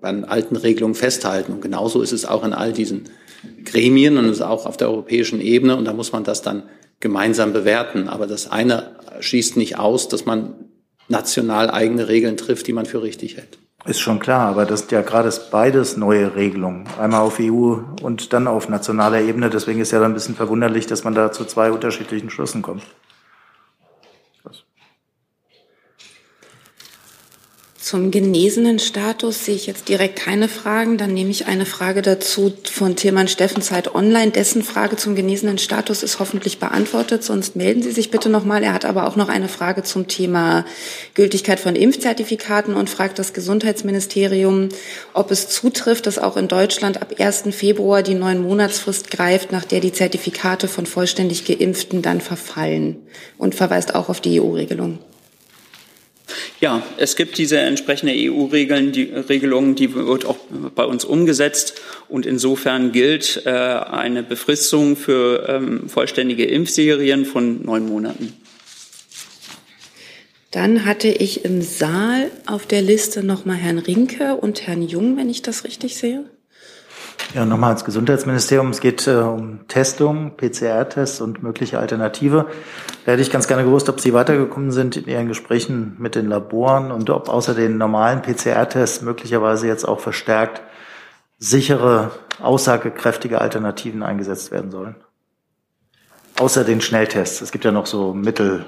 an 0.00 0.24
alten 0.24 0.56
Regelungen 0.56 0.94
festhalten. 0.94 1.52
Und 1.52 1.60
genauso 1.60 2.02
ist 2.02 2.12
es 2.12 2.24
auch 2.24 2.44
in 2.44 2.52
all 2.52 2.72
diesen 2.72 3.04
Gremien 3.64 4.18
und 4.18 4.26
es 4.26 4.40
auch 4.40 4.66
auf 4.66 4.76
der 4.76 4.90
europäischen 4.90 5.40
Ebene. 5.40 5.76
Und 5.76 5.86
da 5.86 5.92
muss 5.92 6.12
man 6.12 6.24
das 6.24 6.42
dann 6.42 6.64
gemeinsam 7.00 7.52
bewerten. 7.52 8.08
Aber 8.08 8.26
das 8.26 8.50
eine 8.50 8.96
schließt 9.20 9.56
nicht 9.56 9.78
aus, 9.78 10.08
dass 10.08 10.24
man 10.24 10.54
national 11.08 11.70
eigene 11.70 12.08
Regeln 12.08 12.36
trifft, 12.36 12.66
die 12.66 12.72
man 12.72 12.86
für 12.86 13.02
richtig 13.02 13.36
hält. 13.36 13.58
Ist 13.86 14.00
schon 14.00 14.18
klar, 14.18 14.48
aber 14.48 14.64
das 14.64 14.82
ist 14.82 14.92
ja 14.92 15.02
gerade 15.02 15.30
beides 15.50 15.98
neue 15.98 16.34
Regelungen. 16.34 16.86
Einmal 16.98 17.20
auf 17.20 17.38
EU 17.38 17.76
und 18.00 18.32
dann 18.32 18.46
auf 18.46 18.70
nationaler 18.70 19.20
Ebene. 19.20 19.50
Deswegen 19.50 19.80
ist 19.80 19.90
ja 19.90 20.00
dann 20.00 20.12
ein 20.12 20.14
bisschen 20.14 20.34
verwunderlich, 20.34 20.86
dass 20.86 21.04
man 21.04 21.14
da 21.14 21.32
zu 21.32 21.44
zwei 21.44 21.70
unterschiedlichen 21.70 22.30
Schlüssen 22.30 22.62
kommt. 22.62 22.82
Zum 27.84 28.10
genesenen 28.10 28.78
Status 28.78 29.44
sehe 29.44 29.56
ich 29.56 29.66
jetzt 29.66 29.90
direkt 29.90 30.16
keine 30.16 30.48
Fragen. 30.48 30.96
Dann 30.96 31.12
nehme 31.12 31.30
ich 31.30 31.48
eine 31.48 31.66
Frage 31.66 32.00
dazu 32.00 32.50
von 32.64 32.96
Tilman 32.96 33.28
Steffenzeit 33.28 33.94
Online. 33.94 34.30
Dessen 34.30 34.62
Frage 34.62 34.96
zum 34.96 35.14
genesenen 35.14 35.58
Status 35.58 36.02
ist 36.02 36.18
hoffentlich 36.18 36.58
beantwortet. 36.58 37.22
Sonst 37.22 37.56
melden 37.56 37.82
Sie 37.82 37.90
sich 37.90 38.10
bitte 38.10 38.30
nochmal. 38.30 38.62
Er 38.62 38.72
hat 38.72 38.86
aber 38.86 39.06
auch 39.06 39.16
noch 39.16 39.28
eine 39.28 39.48
Frage 39.48 39.82
zum 39.82 40.08
Thema 40.08 40.64
Gültigkeit 41.12 41.60
von 41.60 41.76
Impfzertifikaten 41.76 42.74
und 42.74 42.88
fragt 42.88 43.18
das 43.18 43.34
Gesundheitsministerium, 43.34 44.70
ob 45.12 45.30
es 45.30 45.50
zutrifft, 45.50 46.06
dass 46.06 46.18
auch 46.18 46.38
in 46.38 46.48
Deutschland 46.48 47.02
ab 47.02 47.16
1. 47.18 47.42
Februar 47.50 48.02
die 48.02 48.14
neun 48.14 48.40
Monatsfrist 48.40 49.10
greift, 49.10 49.52
nach 49.52 49.66
der 49.66 49.80
die 49.80 49.92
Zertifikate 49.92 50.68
von 50.68 50.86
vollständig 50.86 51.44
Geimpften 51.44 52.00
dann 52.00 52.22
verfallen 52.22 52.96
und 53.36 53.54
verweist 53.54 53.94
auch 53.94 54.08
auf 54.08 54.22
die 54.22 54.40
EU-Regelung. 54.40 55.00
Ja, 56.60 56.82
es 56.96 57.16
gibt 57.16 57.36
diese 57.36 57.58
entsprechende 57.58 58.14
EU-Regeln, 58.16 58.92
die 58.92 59.04
Regelung, 59.04 59.74
die 59.74 59.94
wird 59.94 60.24
auch 60.24 60.38
bei 60.74 60.84
uns 60.84 61.04
umgesetzt 61.04 61.74
und 62.08 62.24
insofern 62.26 62.92
gilt 62.92 63.42
äh, 63.44 63.50
eine 63.50 64.22
Befristung 64.22 64.96
für 64.96 65.46
ähm, 65.48 65.88
vollständige 65.88 66.44
Impfserien 66.44 67.26
von 67.26 67.62
neun 67.64 67.86
Monaten. 67.86 68.32
Dann 70.50 70.84
hatte 70.84 71.08
ich 71.08 71.44
im 71.44 71.62
Saal 71.62 72.30
auf 72.46 72.64
der 72.64 72.80
Liste 72.80 73.24
nochmal 73.24 73.56
Herrn 73.56 73.78
Rinke 73.78 74.36
und 74.36 74.66
Herrn 74.66 74.82
Jung, 74.82 75.16
wenn 75.16 75.28
ich 75.28 75.42
das 75.42 75.64
richtig 75.64 75.96
sehe. 75.96 76.24
Ja, 77.34 77.44
nochmal 77.44 77.70
ans 77.70 77.84
Gesundheitsministerium. 77.84 78.70
Es 78.70 78.80
geht 78.80 79.08
äh, 79.08 79.16
um 79.16 79.66
Testung, 79.66 80.36
PCR-Tests 80.36 81.20
und 81.20 81.42
mögliche 81.42 81.80
Alternative. 81.80 82.46
Da 83.04 83.12
hätte 83.12 83.22
ich 83.22 83.30
ganz 83.30 83.48
gerne 83.48 83.64
gewusst, 83.64 83.88
ob 83.88 84.00
Sie 84.00 84.14
weitergekommen 84.14 84.70
sind 84.70 84.96
in 84.96 85.06
Ihren 85.06 85.26
Gesprächen 85.26 85.96
mit 85.98 86.14
den 86.14 86.28
Laboren 86.28 86.92
und 86.92 87.10
ob 87.10 87.28
außer 87.28 87.54
den 87.54 87.76
normalen 87.76 88.22
PCR-Tests 88.22 89.02
möglicherweise 89.02 89.66
jetzt 89.66 89.84
auch 89.84 89.98
verstärkt 89.98 90.62
sichere 91.38 92.12
aussagekräftige 92.40 93.40
Alternativen 93.40 94.02
eingesetzt 94.02 94.50
werden 94.50 94.70
sollen. 94.70 94.94
Außer 96.38 96.64
den 96.64 96.80
Schnelltests. 96.80 97.40
Es 97.40 97.52
gibt 97.52 97.64
ja 97.64 97.72
noch 97.72 97.86
so 97.86 98.14
Mittel, 98.14 98.64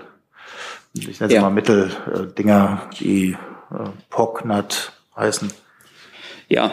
ich 0.93 1.21
nenne 1.21 1.33
es 1.33 1.33
ja. 1.33 1.41
mal 1.41 1.51
Mitteldinger, 1.51 2.83
die 2.99 3.37
äh, 3.71 3.89
POCNAT 4.11 4.93
heißen. 5.17 5.53
Ja, 6.49 6.71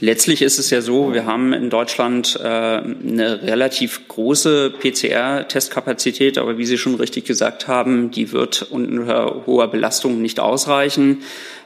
Letztlich 0.00 0.42
ist 0.42 0.58
es 0.58 0.70
ja 0.70 0.80
so, 0.80 1.12
wir 1.12 1.26
haben 1.26 1.52
in 1.52 1.70
Deutschland 1.70 2.38
äh, 2.40 2.46
eine 2.46 3.42
relativ 3.42 4.06
große 4.06 4.70
PCR-Testkapazität, 4.78 6.38
aber 6.38 6.56
wie 6.56 6.66
Sie 6.66 6.78
schon 6.78 6.94
richtig 6.94 7.24
gesagt 7.24 7.66
haben, 7.66 8.12
die 8.12 8.30
wird 8.30 8.62
unter 8.62 9.44
hoher 9.46 9.68
Belastung 9.68 10.22
nicht 10.22 10.38
ausreichen. 10.38 11.22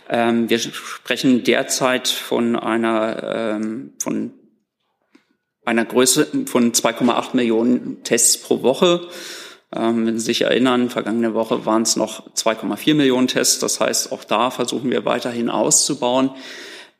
Ähm, 0.08 0.48
wir 0.48 0.58
sprechen 0.58 1.44
derzeit 1.44 2.08
von 2.08 2.56
einer, 2.56 3.56
ähm, 3.56 3.92
von 3.98 4.32
einer 5.64 5.84
Größe 5.84 6.26
von 6.46 6.72
2,8 6.72 7.36
Millionen 7.36 8.02
Tests 8.02 8.38
pro 8.38 8.62
Woche. 8.62 9.08
Ähm, 9.74 10.06
wenn 10.06 10.18
Sie 10.18 10.24
sich 10.24 10.42
erinnern, 10.42 10.88
vergangene 10.88 11.34
Woche 11.34 11.66
waren 11.66 11.82
es 11.82 11.96
noch 11.96 12.32
2,4 12.34 12.94
Millionen 12.94 13.28
Tests. 13.28 13.58
Das 13.58 13.78
heißt, 13.78 14.10
auch 14.10 14.24
da 14.24 14.50
versuchen 14.50 14.90
wir 14.90 15.04
weiterhin 15.04 15.50
auszubauen. 15.50 16.30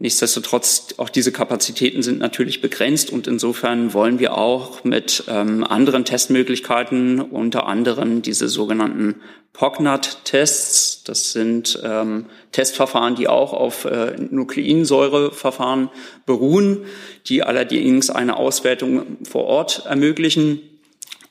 Nichtsdestotrotz, 0.02 0.94
auch 0.96 1.08
diese 1.08 1.30
Kapazitäten 1.30 2.02
sind 2.02 2.18
natürlich 2.18 2.60
begrenzt 2.60 3.12
und 3.12 3.28
insofern 3.28 3.94
wollen 3.94 4.18
wir 4.18 4.36
auch 4.36 4.82
mit 4.82 5.22
ähm, 5.28 5.62
anderen 5.62 6.04
Testmöglichkeiten, 6.04 7.20
unter 7.20 7.68
anderem 7.68 8.20
diese 8.20 8.48
sogenannten 8.48 9.20
POCNAT-Tests, 9.52 11.04
das 11.04 11.30
sind 11.30 11.80
ähm, 11.84 12.26
Testverfahren, 12.50 13.14
die 13.14 13.28
auch 13.28 13.52
auf 13.52 13.84
äh, 13.84 14.16
Nukleinsäureverfahren 14.18 15.88
beruhen, 16.26 16.84
die 17.28 17.44
allerdings 17.44 18.10
eine 18.10 18.38
Auswertung 18.38 19.18
vor 19.22 19.44
Ort 19.44 19.84
ermöglichen. 19.86 20.62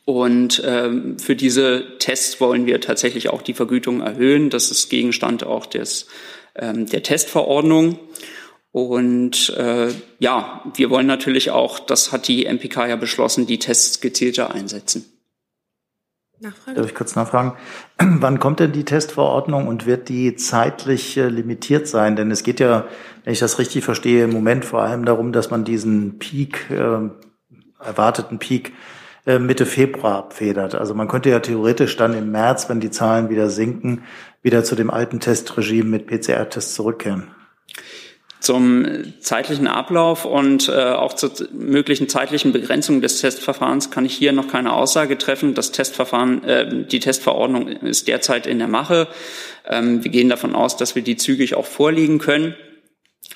Und 0.05 0.63
ähm, 0.65 1.19
für 1.19 1.35
diese 1.35 1.97
Tests 1.99 2.39
wollen 2.39 2.65
wir 2.65 2.79
tatsächlich 2.79 3.31
auch 3.31 3.41
die 3.41 3.53
Vergütung 3.53 3.99
erhöhen. 3.99 4.49
Das 4.49 4.71
ist 4.71 4.87
Gegenstand 4.87 5.43
auch 5.43 5.65
des, 5.65 6.07
ähm, 6.55 6.85
der 6.85 7.03
Testverordnung. 7.03 7.99
Und 8.71 9.49
äh, 9.57 9.89
ja, 10.19 10.63
wir 10.75 10.89
wollen 10.89 11.07
natürlich 11.07 11.51
auch, 11.51 11.79
das 11.79 12.11
hat 12.11 12.27
die 12.27 12.45
MPK 12.45 12.87
ja 12.87 12.95
beschlossen, 12.95 13.45
die 13.45 13.59
Tests 13.59 13.99
gezielter 13.99 14.53
einsetzen. 14.53 15.05
Nachfrage? 16.41 16.77
Darf 16.77 16.87
ich 16.87 16.95
kurz 16.95 17.15
nachfragen? 17.15 17.53
Wann 17.97 18.39
kommt 18.39 18.59
denn 18.59 18.71
die 18.71 18.85
Testverordnung 18.85 19.67
und 19.67 19.85
wird 19.85 20.09
die 20.09 20.35
zeitlich 20.35 21.15
äh, 21.17 21.27
limitiert 21.27 21.87
sein? 21.87 22.15
Denn 22.15 22.31
es 22.31 22.43
geht 22.43 22.59
ja, 22.59 22.85
wenn 23.23 23.33
ich 23.33 23.39
das 23.39 23.59
richtig 23.59 23.83
verstehe, 23.83 24.23
im 24.23 24.31
Moment 24.31 24.65
vor 24.65 24.81
allem 24.81 25.05
darum, 25.05 25.33
dass 25.33 25.51
man 25.51 25.65
diesen 25.65 26.17
Peak, 26.17 26.71
äh, 26.71 27.09
erwarteten 27.79 28.39
Peak, 28.39 28.73
äh, 29.27 29.37
Mitte 29.37 29.67
Februar 29.67 30.17
abfedert. 30.17 30.73
Also 30.73 30.95
man 30.95 31.07
könnte 31.07 31.29
ja 31.29 31.39
theoretisch 31.41 31.95
dann 31.95 32.15
im 32.15 32.31
März, 32.31 32.69
wenn 32.69 32.79
die 32.79 32.89
Zahlen 32.89 33.29
wieder 33.29 33.49
sinken, 33.49 34.03
wieder 34.41 34.63
zu 34.63 34.75
dem 34.75 34.89
alten 34.89 35.19
Testregime 35.19 35.89
mit 35.89 36.07
PCR-Tests 36.07 36.73
zurückkehren. 36.73 37.27
Zum 38.41 39.13
zeitlichen 39.19 39.67
Ablauf 39.67 40.25
und 40.25 40.67
äh, 40.67 40.71
auch 40.71 41.13
zur 41.13 41.31
möglichen 41.53 42.09
zeitlichen 42.09 42.51
Begrenzung 42.51 42.99
des 42.99 43.21
Testverfahrens 43.21 43.91
kann 43.91 44.03
ich 44.03 44.15
hier 44.15 44.31
noch 44.31 44.47
keine 44.47 44.73
Aussage 44.73 45.19
treffen. 45.19 45.53
Das 45.53 45.71
Testverfahren, 45.71 46.43
äh, 46.43 46.85
die 46.87 46.99
Testverordnung 46.99 47.67
ist 47.67 48.07
derzeit 48.07 48.47
in 48.47 48.57
der 48.57 48.67
Mache. 48.67 49.07
Ähm, 49.69 50.03
wir 50.03 50.09
gehen 50.09 50.27
davon 50.27 50.55
aus, 50.55 50.75
dass 50.75 50.95
wir 50.95 51.03
die 51.03 51.17
zügig 51.17 51.53
auch 51.53 51.67
vorlegen 51.67 52.17
können. 52.17 52.55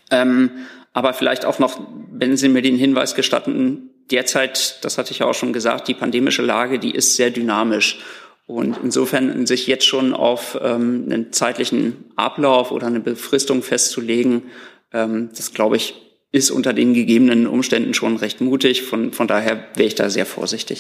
Ähm, 0.10 0.50
aber 0.92 1.14
vielleicht 1.14 1.46
auch 1.46 1.60
noch, 1.60 1.80
wenn 2.12 2.36
Sie 2.36 2.50
mir 2.50 2.64
den 2.64 2.76
Hinweis 2.76 3.14
gestatten, 3.14 3.92
derzeit, 4.10 4.84
das 4.84 4.98
hatte 4.98 5.12
ich 5.12 5.20
ja 5.20 5.28
auch 5.28 5.36
schon 5.36 5.54
gesagt, 5.54 5.88
die 5.88 5.94
pandemische 5.94 6.42
Lage, 6.42 6.80
die 6.80 6.96
ist 6.96 7.16
sehr 7.16 7.30
dynamisch. 7.30 8.00
Und 8.48 8.78
insofern 8.84 9.46
sich 9.46 9.68
jetzt 9.68 9.86
schon 9.86 10.14
auf 10.14 10.58
ähm, 10.62 11.04
einen 11.06 11.32
zeitlichen 11.32 12.06
Ablauf 12.16 12.72
oder 12.72 12.88
eine 12.88 13.00
Befristung 13.00 13.64
festzulegen, 13.64 14.44
das, 14.92 15.54
glaube 15.54 15.78
ich, 15.78 15.94
ist 16.32 16.52
unter 16.52 16.74
den 16.74 16.94
gegebenen 16.94 17.48
Umständen 17.48 17.94
schon 17.94 18.18
recht 18.18 18.42
mutig. 18.42 18.82
Von, 18.84 19.14
von 19.14 19.28
daher 19.28 19.68
wäre 19.76 19.88
ich 19.88 19.96
da 19.96 20.10
sehr 20.10 20.26
vorsichtig. 20.26 20.80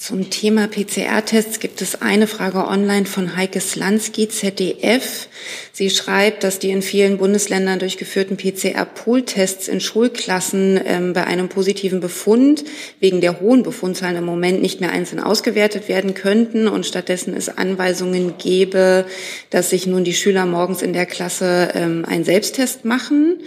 Zum 0.00 0.30
Thema 0.30 0.68
PCR-Tests 0.68 1.58
gibt 1.58 1.82
es 1.82 2.00
eine 2.00 2.28
Frage 2.28 2.68
online 2.68 3.04
von 3.04 3.36
Heike 3.36 3.58
Slansky, 3.58 4.28
ZDF. 4.28 5.26
Sie 5.72 5.90
schreibt, 5.90 6.44
dass 6.44 6.60
die 6.60 6.70
in 6.70 6.82
vielen 6.82 7.18
Bundesländern 7.18 7.80
durchgeführten 7.80 8.36
PCR-Pool-Tests 8.36 9.66
in 9.66 9.80
Schulklassen 9.80 10.80
ähm, 10.86 11.14
bei 11.14 11.26
einem 11.26 11.48
positiven 11.48 11.98
Befund 11.98 12.64
wegen 13.00 13.20
der 13.20 13.40
hohen 13.40 13.64
Befundzahlen 13.64 14.18
im 14.18 14.24
Moment 14.24 14.62
nicht 14.62 14.80
mehr 14.80 14.92
einzeln 14.92 15.20
ausgewertet 15.20 15.88
werden 15.88 16.14
könnten 16.14 16.68
und 16.68 16.86
stattdessen 16.86 17.34
es 17.34 17.48
Anweisungen 17.48 18.34
gebe, 18.38 19.04
dass 19.50 19.70
sich 19.70 19.88
nun 19.88 20.04
die 20.04 20.14
Schüler 20.14 20.46
morgens 20.46 20.80
in 20.80 20.92
der 20.92 21.06
Klasse 21.06 21.72
ähm, 21.74 22.04
einen 22.04 22.22
Selbsttest 22.22 22.84
machen. 22.84 23.40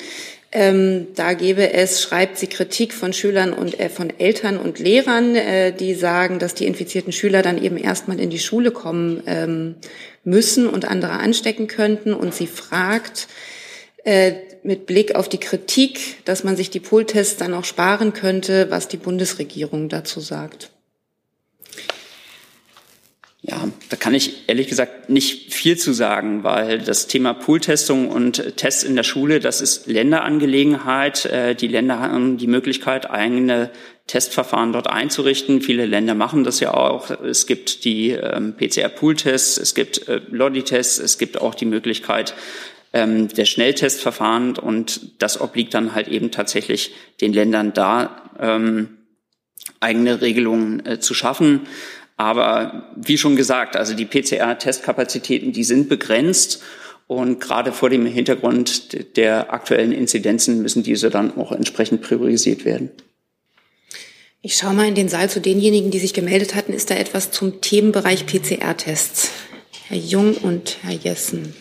Ähm, 0.54 1.08
da 1.16 1.34
gäbe 1.34 1.72
es, 1.72 2.02
schreibt 2.02 2.38
sie, 2.38 2.48
Kritik 2.48 2.94
von 2.94 3.14
Schülern 3.14 3.54
und 3.54 3.80
äh, 3.80 3.88
von 3.88 4.12
Eltern 4.20 4.58
und 4.58 4.80
Lehrern, 4.80 5.36
äh, 5.36 5.72
die 5.72 5.94
sagen, 5.94 6.40
dass 6.40 6.54
die 6.54 6.68
infizierten 6.68 7.14
Schüler 7.14 7.42
dann 7.42 7.62
eben 7.62 7.78
erstmal 7.78 8.20
in 8.20 8.30
die 8.30 8.40
Schule 8.40 8.72
kommen 8.72 9.24
ähm, 9.28 9.76
müssen 10.26 10.68
und 10.68 10.84
andere 10.84 11.14
anstecken 11.14 11.68
könnten. 11.68 12.14
Und 12.14 12.34
sie 12.34 12.48
fragt 12.48 13.30
äh, 14.04 14.34
mit 14.64 14.88
Blick 14.88 15.16
auf 15.16 15.30
die 15.30 15.40
Kritik, 15.40 16.24
dass 16.26 16.44
man 16.44 16.58
sich 16.58 16.70
die 16.70 16.82
Pooltests 16.82 17.38
dann 17.38 17.54
auch 17.54 17.66
sparen 17.66 18.12
könnte, 18.12 18.70
was 18.70 18.90
die 18.90 18.98
Bundesregierung 18.98 19.88
dazu 19.88 20.20
sagt. 20.20 20.72
Ja, 23.52 23.68
da 23.90 23.98
kann 23.98 24.14
ich 24.14 24.48
ehrlich 24.48 24.70
gesagt 24.70 25.10
nicht 25.10 25.54
viel 25.54 25.78
zu 25.78 25.92
sagen, 25.92 26.46
weil 26.46 26.80
das 26.80 27.08
Thema 27.08 27.34
Pooltestung 27.34 28.08
und 28.08 28.56
Tests 28.56 28.84
in 28.84 28.96
der 28.96 29.04
Schule, 29.04 29.42
das 29.42 29.60
ist 29.60 29.88
Länderangelegenheit. 29.88 31.26
Äh, 31.26 31.54
die 31.54 31.68
Länder 31.68 32.00
haben 32.00 32.38
die 32.38 32.48
Möglichkeit, 32.48 33.12
eigene 33.12 33.70
Testverfahren 34.08 34.72
dort 34.72 34.88
einzurichten. 34.88 35.62
Viele 35.62 35.86
Länder 35.86 36.16
machen 36.16 36.46
das 36.46 36.62
ja 36.62 36.74
auch. 36.74 37.12
Es 37.12 37.46
gibt 37.46 37.84
die 37.84 38.12
ähm, 38.12 38.56
PCR-Pool-Tests, 38.56 39.58
es 39.58 39.76
gibt 39.76 40.08
äh, 40.08 40.22
Lodi-Tests, 40.30 41.00
es 41.00 41.18
gibt 41.18 41.42
auch 41.42 41.54
die 41.54 41.66
Möglichkeit 41.66 42.34
ähm, 42.94 43.28
der 43.28 43.46
Schnelltestverfahren 43.46 44.58
und 44.58 45.22
das 45.22 45.42
obliegt 45.42 45.74
dann 45.74 45.94
halt 45.94 46.08
eben 46.08 46.32
tatsächlich 46.32 46.94
den 47.20 47.34
Ländern 47.34 47.74
da, 47.74 48.32
ähm, 48.40 48.98
eigene 49.82 50.22
Regelungen 50.22 50.86
äh, 50.86 51.00
zu 51.00 51.14
schaffen. 51.14 51.62
Aber 52.22 52.84
wie 52.96 53.18
schon 53.18 53.36
gesagt, 53.36 53.76
also 53.76 53.96
die 53.96 54.06
PCR-Testkapazitäten, 54.06 55.54
die 55.54 55.64
sind 55.64 55.90
begrenzt. 55.90 56.62
Und 57.08 57.40
gerade 57.40 57.72
vor 57.72 57.90
dem 57.90 58.06
Hintergrund 58.06 59.18
der 59.18 59.52
aktuellen 59.52 59.92
Inzidenzen 59.92 60.62
müssen 60.62 60.84
diese 60.84 61.10
dann 61.10 61.36
auch 61.36 61.52
entsprechend 61.52 62.04
priorisiert 62.04 62.64
werden. 62.64 62.92
Ich 64.44 64.56
schaue 64.56 64.76
mal 64.76 64.88
in 64.88 64.94
den 64.94 65.10
Saal 65.10 65.32
zu 65.32 65.42
denjenigen, 65.42 65.90
die 65.90 65.98
sich 65.98 66.14
gemeldet 66.14 66.54
hatten. 66.54 66.74
Ist 66.74 66.92
da 66.92 66.96
etwas 66.96 67.32
zum 67.32 67.60
Themenbereich 67.60 68.28
PCR-Tests? 68.28 69.32
Herr 69.88 69.98
Jung 69.98 70.36
und 70.36 70.78
Herr 70.84 70.94
Jessen 70.94 71.56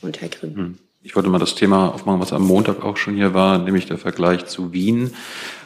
und 0.00 0.20
Herr 0.20 0.30
Grimm. 0.30 0.56
Hm. 0.56 0.78
Ich 1.04 1.14
wollte 1.14 1.28
mal 1.28 1.38
das 1.38 1.54
Thema 1.54 1.94
aufmachen, 1.94 2.20
was 2.20 2.32
am 2.32 2.44
Montag 2.44 2.82
auch 2.82 2.96
schon 2.96 3.14
hier 3.14 3.34
war, 3.34 3.58
nämlich 3.58 3.86
der 3.86 3.98
Vergleich 3.98 4.46
zu 4.46 4.72
Wien. 4.72 5.12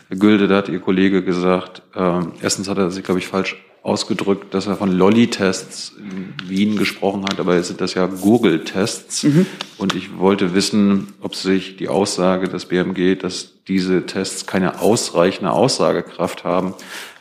Herr 0.08 0.18
Gülde, 0.18 0.46
da 0.46 0.56
hat 0.56 0.68
Ihr 0.68 0.80
Kollege 0.80 1.24
gesagt, 1.24 1.80
äh, 1.94 2.20
erstens 2.42 2.68
hat 2.68 2.76
er 2.76 2.90
sich, 2.90 3.02
glaube 3.02 3.18
ich, 3.18 3.26
falsch 3.26 3.56
ausgedrückt, 3.86 4.52
dass 4.52 4.66
er 4.66 4.76
von 4.76 4.90
Lolli-Tests 4.90 5.94
in 5.96 6.34
Wien 6.48 6.76
gesprochen 6.76 7.22
hat, 7.22 7.38
aber 7.38 7.54
jetzt 7.54 7.68
sind 7.68 7.80
das 7.80 7.94
ja 7.94 8.06
Google-Tests. 8.06 9.22
Mhm. 9.22 9.46
Und 9.78 9.94
ich 9.94 10.18
wollte 10.18 10.54
wissen, 10.54 11.14
ob 11.20 11.36
sich 11.36 11.76
die 11.76 11.88
Aussage 11.88 12.48
des 12.48 12.66
BMG, 12.66 13.16
dass 13.16 13.62
diese 13.68 14.04
Tests 14.04 14.46
keine 14.46 14.80
ausreichende 14.80 15.52
Aussagekraft 15.52 16.42
haben, 16.42 16.74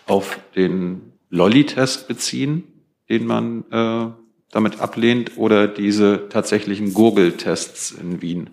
auf 0.08 0.40
den 0.56 1.14
Lolli-Test 1.30 2.08
beziehen, 2.08 2.64
den 3.10 3.28
man 3.28 3.64
äh, 3.72 4.12
damit 4.52 4.80
ablehnt, 4.80 5.38
oder 5.38 5.68
diese 5.68 6.30
tatsächlichen 6.30 6.94
Google-Tests 6.94 7.92
in 7.92 8.22
Wien. 8.24 8.50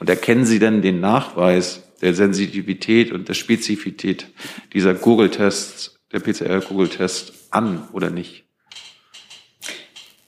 Und 0.00 0.10
erkennen 0.10 0.44
Sie 0.44 0.58
denn 0.58 0.82
den 0.82 1.00
Nachweis 1.00 1.82
der 2.02 2.12
Sensitivität 2.12 3.10
und 3.10 3.28
der 3.28 3.34
Spezifität 3.34 4.26
dieser 4.74 4.92
Google-Tests 4.92 5.94
der 6.12 6.20
PCR-Google-Test 6.20 7.33
an 7.54 7.88
oder 7.92 8.10
nicht? 8.10 8.44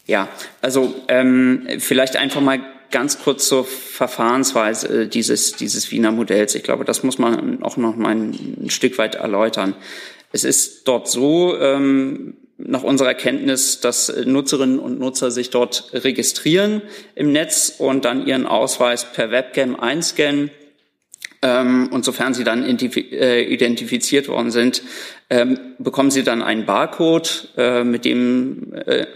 Ja, 0.06 0.28
also 0.62 0.94
ähm, 1.08 1.66
vielleicht 1.78 2.16
einfach 2.16 2.40
mal 2.40 2.60
ganz 2.90 3.18
kurz 3.18 3.48
zur 3.48 3.64
Verfahrensweise 3.64 5.08
dieses, 5.08 5.52
dieses 5.52 5.90
Wiener 5.90 6.12
Modells. 6.12 6.54
Ich 6.54 6.62
glaube, 6.62 6.84
das 6.84 7.02
muss 7.02 7.18
man 7.18 7.62
auch 7.62 7.76
noch 7.76 7.96
mal 7.96 8.10
ein, 8.10 8.70
Stück 8.70 8.98
weit 8.98 9.16
erläutern. 9.16 9.74
Es 10.32 10.44
ist 10.44 10.86
dort 10.86 11.08
so, 11.08 11.58
ähm, 11.58 12.34
nach 12.58 12.82
unserer 12.82 13.14
Kenntnis, 13.14 13.80
dass 13.80 14.10
Nutzerinnen 14.24 14.78
und 14.78 14.98
Nutzer 14.98 15.30
sich 15.30 15.50
dort 15.50 15.90
registrieren 15.92 16.80
im 17.14 17.32
Netz 17.32 17.74
und 17.78 18.04
dann 18.04 18.26
ihren 18.26 18.46
Ausweis 18.46 19.12
per 19.12 19.30
Webcam 19.30 19.78
einscannen 19.78 20.50
und 21.42 22.04
sofern 22.04 22.34
sie 22.34 22.44
dann 22.44 22.64
äh, 22.64 23.42
identifiziert 23.42 24.28
worden 24.28 24.50
sind, 24.50 24.82
ähm, 25.30 25.58
bekommen 25.78 26.10
sie 26.10 26.22
dann 26.22 26.42
einen 26.42 26.66
Barcode, 26.66 27.48
äh, 27.56 27.84
mit 27.84 28.04
dem 28.04 28.72
äh, 28.72 29.06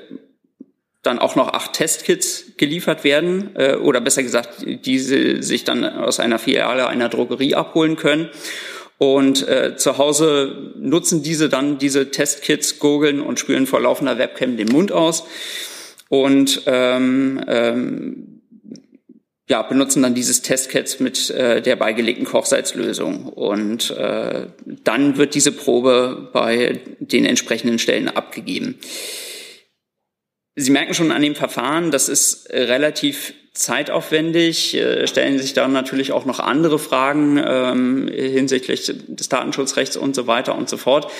dann 1.03 1.19
auch 1.19 1.35
noch 1.35 1.55
acht 1.55 1.73
Testkits 1.73 2.53
geliefert 2.59 3.05
werden 3.05 3.57
oder 3.83 4.03
besser 4.03 4.23
gesagt, 4.23 4.67
diese 4.67 5.43
sich 5.43 5.65
dann 5.65 5.83
aus 5.83 6.21
einer 6.21 6.39
Filiale 6.39 6.89
einer 6.89 7.09
Drogerie 7.09 7.55
abholen 7.55 7.97
können. 7.97 8.29
Und 8.99 9.49
äh, 9.49 9.77
zu 9.77 9.97
Hause 9.97 10.75
nutzen 10.79 11.23
diese 11.23 11.49
dann 11.49 11.79
diese 11.79 12.11
Testkits, 12.11 12.79
gurgeln 12.79 13.23
und 13.23 13.41
spülen 13.41 13.67
vor 13.67 13.81
laufender 13.81 14.19
Webcam 14.19 14.59
den 14.59 14.69
Mund 14.69 14.93
aus 14.93 15.25
und 16.11 16.65
ähm, 16.67 17.43
ähm, 17.47 18.30
ja, 19.51 19.63
benutzen 19.63 20.03
dann 20.03 20.15
dieses 20.15 20.43
Testkit 20.43 21.01
mit 21.01 21.29
äh, 21.31 21.61
der 21.61 21.75
beigelegten 21.75 22.25
Kochsalzlösung. 22.25 23.25
Und 23.25 23.91
äh, 23.91 24.47
dann 24.85 25.17
wird 25.17 25.35
diese 25.35 25.51
Probe 25.51 26.31
bei 26.33 26.79
den 27.01 27.25
entsprechenden 27.25 27.81
Stellen 27.81 28.09
abgegeben. 28.09 28.79
Sie 30.55 30.71
merken 30.71 30.95
schon 30.95 31.11
an 31.11 31.23
dem 31.23 31.35
Verfahren, 31.35 31.91
das 31.91 32.09
ist 32.09 32.49
relativ 32.51 33.35
zeitaufwendig, 33.53 34.77
äh, 34.77 35.09
stellen 35.09 35.41
sich 35.41 35.53
dann 35.53 35.73
natürlich 35.73 36.13
auch 36.13 36.27
noch 36.27 36.39
andere 36.39 36.79
Fragen 36.79 37.43
ähm, 37.45 38.07
hinsichtlich 38.07 38.93
des 39.09 39.29
Datenschutzrechts 39.29 39.97
und 39.97 40.15
so 40.15 40.29
weiter 40.29 40.55
und 40.55 40.69
so 40.69 40.77
fort. 40.77 41.11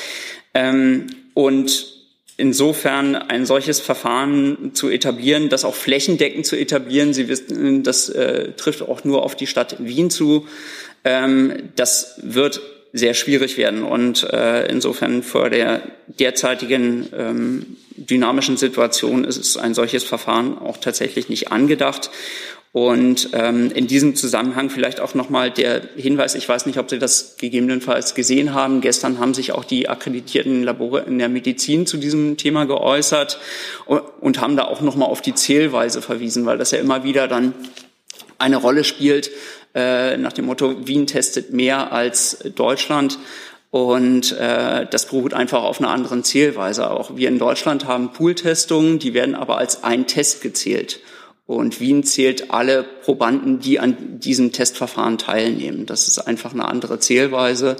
Ähm, 0.55 1.09
und 1.35 2.00
insofern 2.41 3.15
ein 3.15 3.47
solches 3.47 3.79
Verfahren 3.81 4.73
zu 4.75 4.89
etablieren, 4.89 5.49
das 5.49 5.65
auch 5.65 5.75
flächendeckend 5.75 6.47
zu 6.47 6.57
etablieren, 6.57 7.13
Sie 7.13 7.29
wissen, 7.29 7.83
das 7.83 8.09
äh, 8.09 8.53
trifft 8.53 8.83
auch 8.83 9.05
nur 9.05 9.23
auf 9.23 9.37
die 9.37 9.47
Stadt 9.47 9.77
Wien 9.79 10.11
zu, 10.11 10.47
ähm, 11.05 11.71
das 11.77 12.19
wird 12.23 12.61
sehr 12.93 13.15
schwierig 13.15 13.57
werden. 13.57 13.85
Und 13.85 14.25
äh, 14.25 14.67
insofern 14.67 15.23
vor 15.23 15.51
der 15.51 15.83
derzeitigen 16.07 17.09
ähm, 17.17 17.77
dynamischen 17.97 18.57
Situation 18.57 19.25
ist 19.25 19.57
ein 19.57 19.75
solches 19.75 20.03
Verfahren 20.03 20.59
auch 20.59 20.79
tatsächlich 20.79 21.29
nicht 21.29 21.53
angedacht. 21.53 22.11
Und 22.73 23.31
ähm, 23.33 23.73
in 23.73 23.89
diesem 23.89 24.15
Zusammenhang 24.15 24.71
vielleicht 24.71 25.01
auch 25.01 25.15
nochmal 25.15 25.51
der 25.51 25.83
Hinweis, 25.97 26.37
ich 26.37 26.49
weiß 26.49 26.67
nicht, 26.67 26.79
ob 26.79 26.89
Sie 26.89 27.01
das 27.01 27.37
gegebenenfalls 27.37 28.15
gesehen 28.15 28.55
haben. 28.55 28.81
Gestern 28.81 29.19
haben 29.19 29.35
sich 29.35 29.51
auch 29.53 29.65
die 29.65 29.89
akkreditierten 29.89 30.63
Labore 30.63 31.01
in 31.01 31.19
der 31.19 31.29
Medizin 31.29 31.87
zu 31.87 31.97
diesem 31.97 32.37
Thema 32.37 32.67
geäußert 32.67 33.41
und, 33.87 34.41
haben 34.41 34.57
da 34.57 34.67
auch 34.67 34.83
nochmal 34.83 35.09
auf 35.09 35.21
die 35.21 35.35
Zählweise 35.35 36.01
verwiesen, 36.01 36.47
weil 36.47 36.59
das 36.59 36.71
ja 36.71 36.79
immer 36.79 37.03
wieder 37.03 37.27
dann 37.27 37.55
eine 38.39 38.57
Rolle 38.57 38.85
spielt, 38.85 39.33
äh, 39.75 40.17
nach 40.17 40.33
dem 40.33 40.47
Motto, 40.47 40.87
Wien 40.87 41.09
testet 41.09 41.53
mehr 41.53 41.93
als 41.93 42.39
Deutschland. 42.55 43.19
Und 43.71 44.33
äh, 44.39 44.87
das 44.89 45.07
beruht 45.07 45.35
einfach 45.35 45.63
auf 45.63 45.81
einer 45.81 45.91
anderen 45.91 46.23
Zählweise. 46.23 46.91
Auch 46.91 47.17
wir 47.17 47.29
in 47.29 47.39
Deutschland 47.39 47.87
haben 47.87 48.13
Pooltestungen, 48.13 49.01
die 49.01 49.13
werden 49.15 49.35
aber 49.35 49.59
als 49.59 49.83
ein 49.83 50.07
Test 50.07 50.41
gezählt. 50.41 51.01
Und 51.51 51.81
Wien 51.81 52.05
zählt 52.05 52.53
alle 52.53 52.85
Probanden, 52.85 53.59
die 53.59 53.81
an 53.81 54.21
diesem 54.21 54.53
Testverfahren 54.53 55.19
teilnehmen. 55.19 55.85
Das 55.85 56.07
ist 56.07 56.21
einfach 56.21 56.53
eine 56.53 56.69
andere 56.69 57.01
Zählweise. 57.01 57.77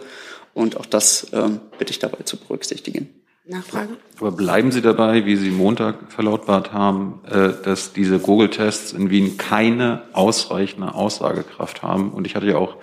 Und 0.55 0.77
auch 0.77 0.87
das 0.87 1.29
ähm, 1.33 1.61
bitte 1.79 1.93
ich 1.93 2.01
dabei 2.01 2.25
zu 2.25 2.37
berücksichtigen. 2.37 3.09
Nachfrage? 3.47 3.97
Aber 4.19 4.33
bleiben 4.33 4.73
Sie 4.73 4.83
dabei, 4.83 5.25
wie 5.25 5.37
Sie 5.37 5.51
Montag 5.51 6.11
verlautbart 6.13 6.73
haben, 6.73 7.21
äh, 7.31 7.51
dass 7.63 7.93
diese 7.93 8.19
Google-Tests 8.19 8.93
in 8.93 9.09
Wien 9.09 9.37
keine 9.37 10.03
ausreichende 10.15 10.93
Aussagekraft 10.93 11.85
haben. 11.85 12.11
Und 12.11 12.27
ich 12.27 12.35
hatte 12.35 12.47
ja 12.47 12.57
auch 12.57 12.75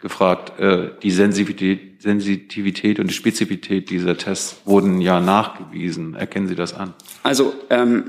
gefragt, 0.00 0.60
äh, 0.60 0.90
die 1.02 1.10
Sensitivität, 1.10 2.02
Sensitivität 2.02 3.00
und 3.00 3.06
die 3.06 3.14
Spezifität 3.14 3.88
dieser 3.88 4.18
Tests 4.18 4.56
wurden 4.66 5.00
ja 5.00 5.20
nachgewiesen. 5.20 6.14
Erkennen 6.14 6.48
Sie 6.48 6.54
das 6.54 6.74
an? 6.74 6.92
Also 7.22 7.54
ähm, 7.70 8.04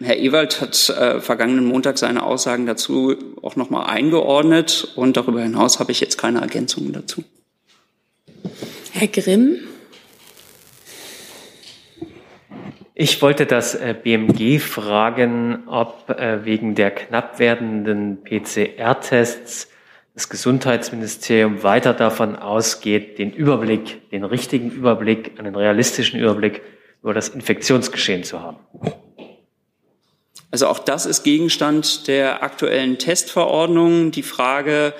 Herr 0.00 0.18
Ewald 0.18 0.60
hat 0.60 0.88
äh, 0.90 1.20
vergangenen 1.20 1.66
Montag 1.66 1.98
seine 1.98 2.22
Aussagen 2.22 2.66
dazu 2.66 3.16
auch 3.42 3.56
nochmal 3.56 3.88
eingeordnet 3.90 4.92
und 4.96 5.16
darüber 5.16 5.42
hinaus 5.42 5.78
habe 5.78 5.92
ich 5.92 6.00
jetzt 6.00 6.18
keine 6.18 6.40
Ergänzungen 6.40 6.92
dazu. 6.92 7.22
Herr 8.92 9.08
Grimm? 9.08 9.58
Ich 12.94 13.22
wollte 13.22 13.46
das 13.46 13.74
äh, 13.74 13.94
BMG 13.94 14.58
fragen, 14.60 15.68
ob 15.68 16.10
äh, 16.10 16.44
wegen 16.44 16.74
der 16.74 16.90
knapp 16.90 17.38
werdenden 17.38 18.22
PCR-Tests 18.24 19.68
das 20.12 20.28
Gesundheitsministerium 20.28 21.62
weiter 21.62 21.94
davon 21.94 22.36
ausgeht, 22.36 23.18
den 23.18 23.32
Überblick, 23.32 24.10
den 24.10 24.24
richtigen 24.24 24.70
Überblick, 24.70 25.38
einen 25.38 25.54
realistischen 25.54 26.20
Überblick 26.20 26.60
über 27.02 27.14
das 27.14 27.30
Infektionsgeschehen 27.30 28.24
zu 28.24 28.42
haben. 28.42 28.58
Also 30.50 30.66
auch 30.66 30.78
das 30.78 31.06
ist 31.06 31.22
Gegenstand 31.22 32.08
der 32.08 32.42
aktuellen 32.42 32.98
Testverordnung. 32.98 34.10
Die 34.10 34.22
Frage, 34.22 34.94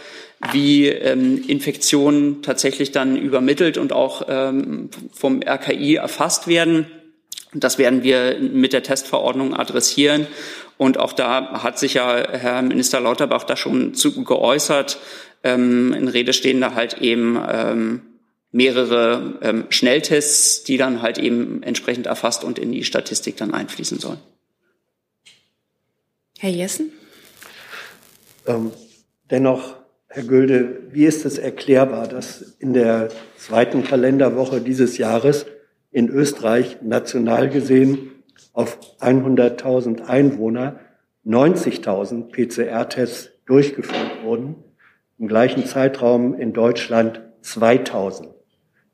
wie 0.53 0.87
ähm, 0.87 1.43
Infektionen 1.47 2.43
tatsächlich 2.43 2.93
dann 2.93 3.17
übermittelt 3.17 3.77
und 3.77 3.93
auch 3.93 4.23
ähm, 4.29 4.91
vom 5.13 5.43
RKI 5.43 5.97
erfasst 5.97 6.47
werden 6.47 6.87
das 7.53 7.79
werden 7.79 8.03
wir 8.03 8.39
mit 8.39 8.73
der 8.73 8.83
Testverordnung 8.83 9.55
adressieren. 9.55 10.27
Und 10.77 10.99
auch 10.99 11.13
da 11.13 11.63
hat 11.63 11.79
sich 11.79 11.95
ja 11.95 12.17
Herr 12.31 12.63
Minister 12.63 13.01
Lauterbach 13.01 13.45
da 13.45 13.57
schon 13.57 13.95
zu 13.95 14.25
geäußert. 14.25 14.99
Ähm, 15.43 15.93
in 15.93 16.09
Rede 16.09 16.33
stehen 16.33 16.61
da 16.61 16.75
halt 16.75 16.99
eben 16.99 17.39
ähm, 17.51 18.03
mehrere 18.53 19.39
ähm, 19.43 19.65
Schnelltests, 19.69 20.65
die 20.65 20.77
dann 20.77 21.03
halt 21.03 21.19
eben 21.19 21.63
entsprechend 21.63 22.07
erfasst 22.07 22.45
und 22.45 22.59
in 22.59 22.73
die 22.73 22.85
Statistik 22.85 23.37
dann 23.37 23.53
einfließen 23.53 23.99
sollen. 23.99 24.21
Herr 26.43 26.49
Jessen? 26.49 26.93
Ähm, 28.47 28.73
dennoch, 29.31 29.77
Herr 30.09 30.23
Gülde, 30.23 30.85
wie 30.91 31.05
ist 31.05 31.27
es 31.27 31.37
erklärbar, 31.37 32.09
dass 32.09 32.41
in 32.59 32.73
der 32.73 33.11
zweiten 33.37 33.85
Kalenderwoche 33.85 34.63
dieses 34.63 34.97
Jahres 34.97 35.45
in 35.91 36.09
Österreich 36.09 36.79
national 36.81 37.51
gesehen 37.51 38.23
auf 38.55 38.79
100.000 39.01 40.07
Einwohner 40.07 40.81
90.000 41.27 42.31
PCR-Tests 42.33 43.33
durchgeführt 43.45 44.25
wurden. 44.25 44.55
Im 45.19 45.29
gleichen 45.29 45.67
Zeitraum 45.67 46.33
in 46.33 46.55
Deutschland 46.55 47.21
2000. 47.43 48.31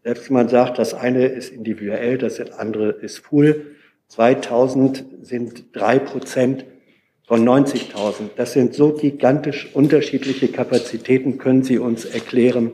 Selbst 0.02 0.28
wenn 0.28 0.35
man 0.35 0.48
sagt, 0.48 0.80
das 0.80 0.94
eine 0.94 1.26
ist 1.26 1.52
individuell, 1.52 2.18
das 2.18 2.40
andere 2.50 2.90
ist 2.90 3.22
Pool, 3.22 3.76
2000 4.09 5.04
sind 5.22 5.76
drei 5.76 6.00
Prozent 6.00 6.64
von 7.27 7.47
90.000. 7.47 8.31
Das 8.37 8.53
sind 8.53 8.75
so 8.75 8.93
gigantisch 8.93 9.69
unterschiedliche 9.75 10.49
Kapazitäten. 10.49 11.39
Können 11.39 11.65
Sie 11.65 11.79
uns 11.79 12.05
erklären, 12.05 12.73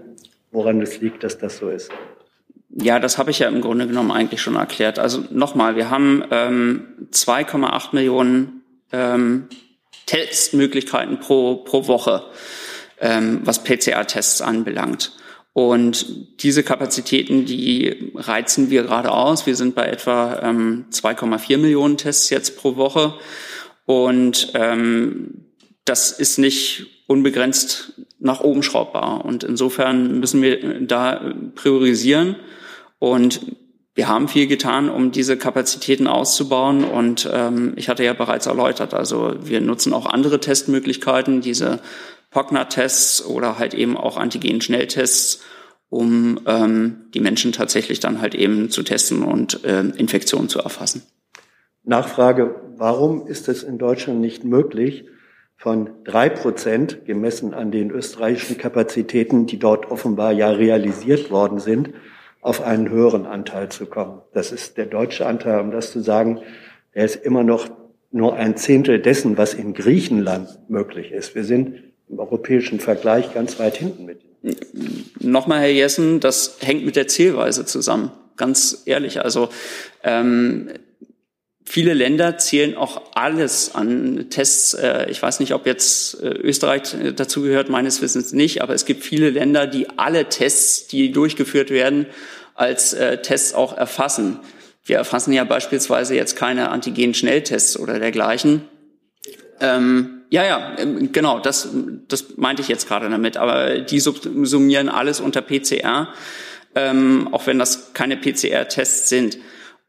woran 0.51 0.81
es 0.83 1.01
liegt, 1.01 1.25
dass 1.25 1.39
das 1.39 1.57
so 1.57 1.71
ist? 1.71 1.91
Ja, 2.75 2.99
das 2.99 3.19
habe 3.19 3.31
ich 3.31 3.39
ja 3.39 3.49
im 3.49 3.61
Grunde 3.61 3.87
genommen 3.87 4.11
eigentlich 4.11 4.41
schon 4.41 4.57
erklärt. 4.57 4.99
Also 4.99 5.25
nochmal, 5.31 5.77
wir 5.77 5.91
haben 5.91 6.25
ähm, 6.31 7.09
2,8 7.13 7.89
Millionen 7.93 8.63
ähm, 8.93 9.49
Testmöglichkeiten 10.07 11.21
pro, 11.21 11.57
pro 11.57 11.87
Woche, 11.87 12.25
ähm, 13.01 13.41
was 13.45 13.65
PCR-Tests 13.65 14.41
anbelangt. 14.41 15.13
Und 15.55 16.43
diese 16.43 16.63
Kapazitäten, 16.63 17.45
die 17.45 18.13
reizen 18.15 18.71
wir 18.71 18.85
gerade 18.85 19.11
aus. 19.11 19.45
Wir 19.45 19.55
sind 19.55 19.75
bei 19.75 19.87
etwa 19.87 20.41
ähm, 20.43 20.87
2,4 20.91 21.59
Millionen 21.59 21.99
Tests 21.99 22.31
jetzt 22.31 22.57
pro 22.57 22.77
Woche. 22.77 23.15
Und 23.85 24.53
ähm, 24.55 25.47
das 25.85 26.11
ist 26.13 26.39
nicht 26.39 27.05
unbegrenzt 27.07 28.01
nach 28.19 28.41
oben 28.41 28.63
schraubbar. 28.63 29.25
Und 29.25 29.45
insofern 29.45 30.21
müssen 30.21 30.43
wir 30.43 30.81
da 30.81 31.35
priorisieren. 31.55 32.37
Und 32.99 33.41
wir 33.95 34.09
haben 34.09 34.29
viel 34.29 34.47
getan, 34.47 34.89
um 34.89 35.11
diese 35.11 35.37
Kapazitäten 35.37 36.07
auszubauen. 36.07 36.85
Und 36.85 37.29
ähm, 37.33 37.75
ich 37.77 37.89
hatte 37.89 38.05
ja 38.05 38.15
bereits 38.15 38.47
erläutert, 38.47 38.95
also 38.95 39.35
wir 39.43 39.61
nutzen 39.61 39.93
auch 39.93 40.07
andere 40.07 40.41
Testmöglichkeiten, 40.41 41.41
diese 41.41 41.81
POCNA-Tests 42.31 43.25
oder 43.27 43.59
halt 43.59 43.75
eben 43.75 43.97
auch 43.97 44.17
Antigen-Schnelltests, 44.17 45.43
um 45.91 46.41
ähm, 46.47 47.11
die 47.13 47.21
Menschen 47.21 47.53
tatsächlich 47.53 48.01
dann 48.01 48.23
halt 48.23 48.35
eben 48.35 48.71
zu 48.71 48.83
testen 48.83 49.23
und 49.23 49.65
äh, 49.65 49.81
Infektionen 49.81 50.49
zu 50.49 50.61
erfassen. 50.61 51.03
Nachfrage, 51.85 52.55
warum 52.77 53.27
ist 53.27 53.49
es 53.49 53.63
in 53.63 53.79
Deutschland 53.79 54.21
nicht 54.21 54.45
möglich, 54.45 55.05
von 55.57 55.91
drei 56.05 56.29
Prozent, 56.29 57.07
gemessen 57.07 57.55
an 57.55 57.71
den 57.71 57.91
österreichischen 57.93 58.59
Kapazitäten, 58.59 59.47
die 59.47 59.61
dort 59.61 59.91
offenbar 59.93 60.33
ja 60.33 60.51
realisiert 60.51 61.31
worden 61.31 61.61
sind, 61.61 61.91
auf 62.41 62.63
einen 62.63 62.91
höheren 62.91 63.27
Anteil 63.27 63.69
zu 63.69 63.87
kommen. 63.87 64.21
Das 64.33 64.51
ist 64.51 64.77
der 64.77 64.87
deutsche 64.87 65.25
Anteil, 65.25 65.61
um 65.61 65.71
das 65.71 65.93
zu 65.93 66.01
sagen, 66.01 66.41
der 66.95 67.05
ist 67.05 67.15
immer 67.25 67.45
noch 67.45 67.71
nur 68.11 68.35
ein 68.35 68.57
Zehntel 68.57 68.99
dessen, 68.99 69.39
was 69.39 69.55
in 69.55 69.73
Griechenland 69.73 70.49
möglich 70.69 71.13
ist. 71.13 71.35
Wir 71.37 71.45
sind 71.45 71.83
im 72.09 72.19
europäischen 72.19 72.81
Vergleich 72.81 73.33
ganz 73.33 73.59
weit 73.61 73.77
hinten 73.77 74.05
mit. 74.05 74.21
Nochmal, 75.21 75.61
Herr 75.61 75.71
Jessen, 75.71 76.19
das 76.19 76.59
hängt 76.61 76.85
mit 76.85 76.97
der 76.97 77.07
Zielweise 77.07 77.65
zusammen. 77.65 78.11
Ganz 78.37 78.83
ehrlich. 78.87 79.23
Also 79.23 79.49
ähm, 80.03 80.71
Viele 81.65 81.95
Länder 81.95 82.39
zählen 82.39 82.77
auch 82.77 83.03
alles 83.15 83.75
an 83.75 84.27
Tests. 84.31 84.75
Äh, 84.75 85.11
ich 85.11 85.23
weiß 85.23 85.41
nicht, 85.41 85.55
ob 85.55 85.67
jetzt 85.67 86.21
äh, 86.21 86.29
Österreich 86.29 86.83
dazu 87.15 87.43
gehört, 87.43 87.69
meines 87.69 88.03
Wissens 88.03 88.33
nicht, 88.33 88.63
aber 88.63 88.75
es 88.75 88.85
gibt 88.85 89.05
viele 89.05 89.31
Länder, 89.31 89.67
die 89.67 89.89
alle 89.97 90.29
Tests, 90.29 90.89
die 90.89 91.13
durchgeführt 91.13 91.71
werden, 91.71 92.07
als 92.55 92.93
äh, 92.93 93.23
Tests 93.23 93.55
auch 93.55 93.77
erfassen. 93.77 94.41
Wir 94.85 94.97
erfassen 94.97 95.33
ja 95.33 95.45
beispielsweise 95.45 96.15
jetzt 96.17 96.37
keine 96.37 96.71
Antigen-Schnelltests 96.71 97.79
oder 97.79 98.01
dergleichen. 98.01 98.63
Ähm, 99.61 100.23
ja, 100.31 100.45
ja, 100.45 100.77
ähm, 100.79 101.13
genau, 101.13 101.39
das, 101.39 101.69
das 102.09 102.37
meinte 102.37 102.63
ich 102.63 102.69
jetzt 102.69 102.89
gerade 102.89 103.09
damit. 103.09 103.37
Aber 103.37 103.79
die 103.79 104.01
summieren 104.01 104.89
alles 104.89 105.21
unter 105.21 105.41
PCR, 105.41 106.09
ähm, 106.75 107.29
auch 107.33 107.47
wenn 107.47 107.59
das 107.59 107.93
keine 107.93 108.17
PCR-Tests 108.17 109.09
sind. 109.09 109.39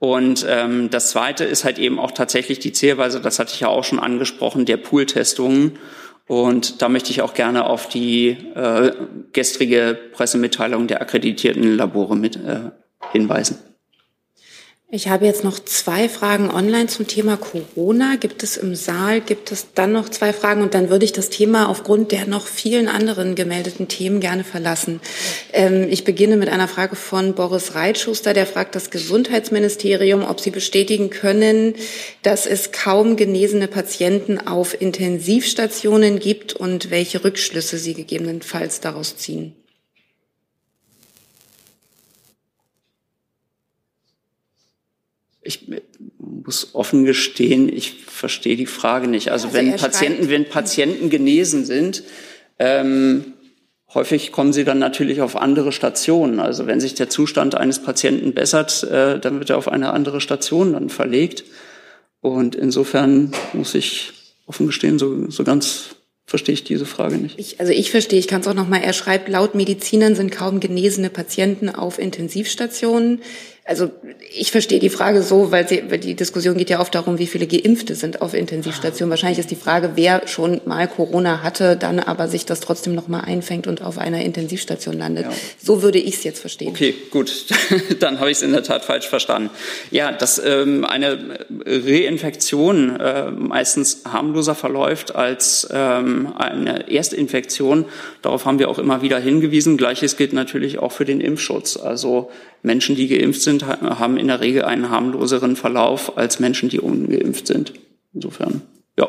Und 0.03 0.45
ähm, 0.49 0.89
das 0.89 1.11
Zweite 1.11 1.45
ist 1.45 1.63
halt 1.63 1.79
eben 1.79 1.97
auch 1.97 2.11
tatsächlich 2.11 2.59
die 2.59 2.73
Zählweise, 2.73 3.21
das 3.21 3.39
hatte 3.39 3.53
ich 3.53 3.61
ja 3.61 3.69
auch 3.69 3.85
schon 3.85 4.01
angesprochen, 4.01 4.65
der 4.65 4.75
Pool-Testungen. 4.75 5.79
Und 6.27 6.81
da 6.81 6.89
möchte 6.89 7.11
ich 7.11 7.21
auch 7.21 7.33
gerne 7.33 7.63
auf 7.63 7.87
die 7.87 8.31
äh, 8.53 8.91
gestrige 9.31 9.97
Pressemitteilung 10.11 10.87
der 10.87 11.01
akkreditierten 11.01 11.77
Labore 11.77 12.17
mit 12.17 12.35
äh, 12.35 12.71
hinweisen. 13.13 13.59
Ich 14.95 15.07
habe 15.07 15.25
jetzt 15.25 15.43
noch 15.43 15.57
zwei 15.57 16.07
Fragen 16.07 16.51
online 16.51 16.85
zum 16.85 17.07
Thema 17.07 17.35
Corona. 17.35 18.15
Gibt 18.17 18.43
es 18.43 18.57
im 18.57 18.75
Saal, 18.75 19.21
gibt 19.21 19.51
es 19.51 19.73
dann 19.73 19.91
noch 19.91 20.07
zwei 20.07 20.33
Fragen 20.33 20.61
und 20.61 20.75
dann 20.75 20.91
würde 20.91 21.03
ich 21.03 21.11
das 21.11 21.31
Thema 21.31 21.67
aufgrund 21.67 22.11
der 22.11 22.27
noch 22.27 22.45
vielen 22.45 22.87
anderen 22.87 23.33
gemeldeten 23.33 23.87
Themen 23.87 24.19
gerne 24.19 24.43
verlassen. 24.43 25.01
Ähm, 25.51 25.87
ich 25.89 26.03
beginne 26.03 26.37
mit 26.37 26.47
einer 26.47 26.67
Frage 26.67 26.95
von 26.95 27.33
Boris 27.33 27.73
Reitschuster, 27.73 28.35
der 28.35 28.45
fragt 28.45 28.75
das 28.75 28.91
Gesundheitsministerium, 28.91 30.23
ob 30.23 30.39
Sie 30.39 30.51
bestätigen 30.51 31.09
können, 31.09 31.73
dass 32.21 32.45
es 32.45 32.71
kaum 32.71 33.15
genesene 33.15 33.67
Patienten 33.67 34.37
auf 34.37 34.79
Intensivstationen 34.79 36.19
gibt 36.19 36.53
und 36.53 36.91
welche 36.91 37.23
Rückschlüsse 37.23 37.79
Sie 37.79 37.95
gegebenenfalls 37.95 38.79
daraus 38.79 39.17
ziehen. 39.17 39.55
Ich 45.43 45.67
muss 46.17 46.73
offen 46.73 47.05
gestehen, 47.05 47.69
ich 47.69 48.05
verstehe 48.05 48.55
die 48.55 48.65
Frage 48.65 49.07
nicht. 49.07 49.31
Also, 49.31 49.47
also 49.47 49.57
wenn 49.57 49.75
Patienten, 49.75 50.29
wenn 50.29 50.45
Patienten 50.45 51.09
genesen 51.09 51.65
sind, 51.65 52.03
ähm, 52.59 53.33
häufig 53.93 54.31
kommen 54.31 54.53
sie 54.53 54.63
dann 54.63 54.79
natürlich 54.79 55.21
auf 55.21 55.35
andere 55.35 55.71
Stationen. 55.71 56.39
Also 56.39 56.67
wenn 56.67 56.79
sich 56.79 56.93
der 56.93 57.09
Zustand 57.09 57.55
eines 57.55 57.79
Patienten 57.79 58.33
bessert, 58.33 58.83
äh, 58.83 59.19
dann 59.19 59.39
wird 59.39 59.49
er 59.49 59.57
auf 59.57 59.67
eine 59.67 59.91
andere 59.91 60.21
Station 60.21 60.73
dann 60.73 60.89
verlegt. 60.89 61.43
Und 62.21 62.55
insofern 62.55 63.31
muss 63.53 63.75
ich 63.75 64.13
offen 64.45 64.67
gestehen, 64.67 64.97
so, 64.97 65.29
so 65.29 65.43
ganz 65.43 65.95
verstehe 66.25 66.53
ich 66.53 66.63
diese 66.63 66.85
Frage 66.85 67.17
nicht. 67.17 67.37
Ich, 67.37 67.59
also 67.59 67.71
ich 67.71 67.91
verstehe, 67.91 68.17
ich 68.17 68.27
kann 68.27 68.41
es 68.41 68.47
auch 68.47 68.53
noch 68.53 68.67
mal. 68.67 68.81
Er 68.81 68.93
schreibt, 68.93 69.27
laut 69.29 69.55
Medizinern 69.55 70.15
sind 70.15 70.31
kaum 70.31 70.59
genesene 70.59 71.09
Patienten 71.09 71.69
auf 71.69 71.99
Intensivstationen. 71.99 73.21
Also 73.65 73.91
ich 74.35 74.51
verstehe 74.51 74.79
die 74.79 74.89
Frage 74.89 75.23
so, 75.23 75.51
weil, 75.51 75.65
sie, 75.65 75.83
die 75.99 76.15
Diskussion 76.15 76.57
geht 76.57 76.69
ja 76.69 76.81
oft 76.81 76.93
darum, 76.93 77.17
wie 77.17 77.27
viele 77.27 77.47
Geimpfte 77.47 77.95
sind 77.95 78.21
auf 78.21 78.33
Intensivstationen. 78.33 79.09
Wahrscheinlich 79.09 79.39
ist 79.39 79.51
die 79.51 79.55
Frage, 79.55 79.91
wer 79.95 80.27
schon 80.27 80.59
mal 80.65 80.85
Corona 80.85 81.43
hatte, 81.43 81.77
dann 81.77 81.99
aber 81.99 82.27
sich 82.27 82.45
das 82.45 82.59
trotzdem 82.59 82.93
noch 82.93 83.07
mal 83.07 83.21
einfängt 83.21 83.65
und 83.65 83.81
auf 83.81 83.99
einer 83.99 84.21
Intensivstation 84.21 84.97
landet. 84.97 85.27
Ja. 85.27 85.31
So 85.63 85.81
würde 85.81 85.97
ich 85.97 86.15
es 86.15 86.23
jetzt 86.25 86.39
verstehen. 86.39 86.69
Okay, 86.69 86.93
gut, 87.09 87.45
dann 87.99 88.19
habe 88.19 88.31
ich 88.31 88.37
es 88.37 88.43
in 88.43 88.51
der 88.51 88.63
Tat 88.63 88.83
falsch 88.83 89.07
verstanden. 89.07 89.49
Ja, 89.91 90.11
dass 90.11 90.41
ähm, 90.43 90.83
eine 90.83 91.39
Reinfektion 91.65 92.99
äh, 92.99 93.31
meistens 93.31 94.01
harmloser 94.03 94.55
verläuft 94.55 95.15
als 95.15 95.69
ähm, 95.71 96.33
eine 96.37 96.91
Erstinfektion. 96.91 97.85
Darauf 98.21 98.45
haben 98.45 98.59
wir 98.59 98.67
auch 98.67 98.79
immer 98.79 99.01
wieder 99.01 99.19
hingewiesen. 99.19 99.77
Gleiches 99.77 100.17
gilt 100.17 100.33
natürlich 100.33 100.79
auch 100.79 100.91
für 100.91 101.05
den 101.05 101.21
Impfschutz. 101.21 101.77
Also 101.77 102.29
Menschen, 102.63 102.95
die 102.95 103.09
geimpft 103.09 103.41
sind, 103.41 103.52
haben 103.61 104.17
in 104.17 104.27
der 104.27 104.41
Regel 104.41 104.63
einen 104.63 104.89
harmloseren 104.89 105.55
Verlauf 105.55 106.17
als 106.17 106.39
Menschen, 106.39 106.69
die 106.69 106.79
ungeimpft 106.79 107.47
sind. 107.47 107.73
Insofern, 108.13 108.61
ja, 108.97 109.07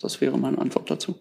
das 0.00 0.20
wäre 0.20 0.38
meine 0.38 0.58
Antwort 0.58 0.90
dazu. 0.90 1.16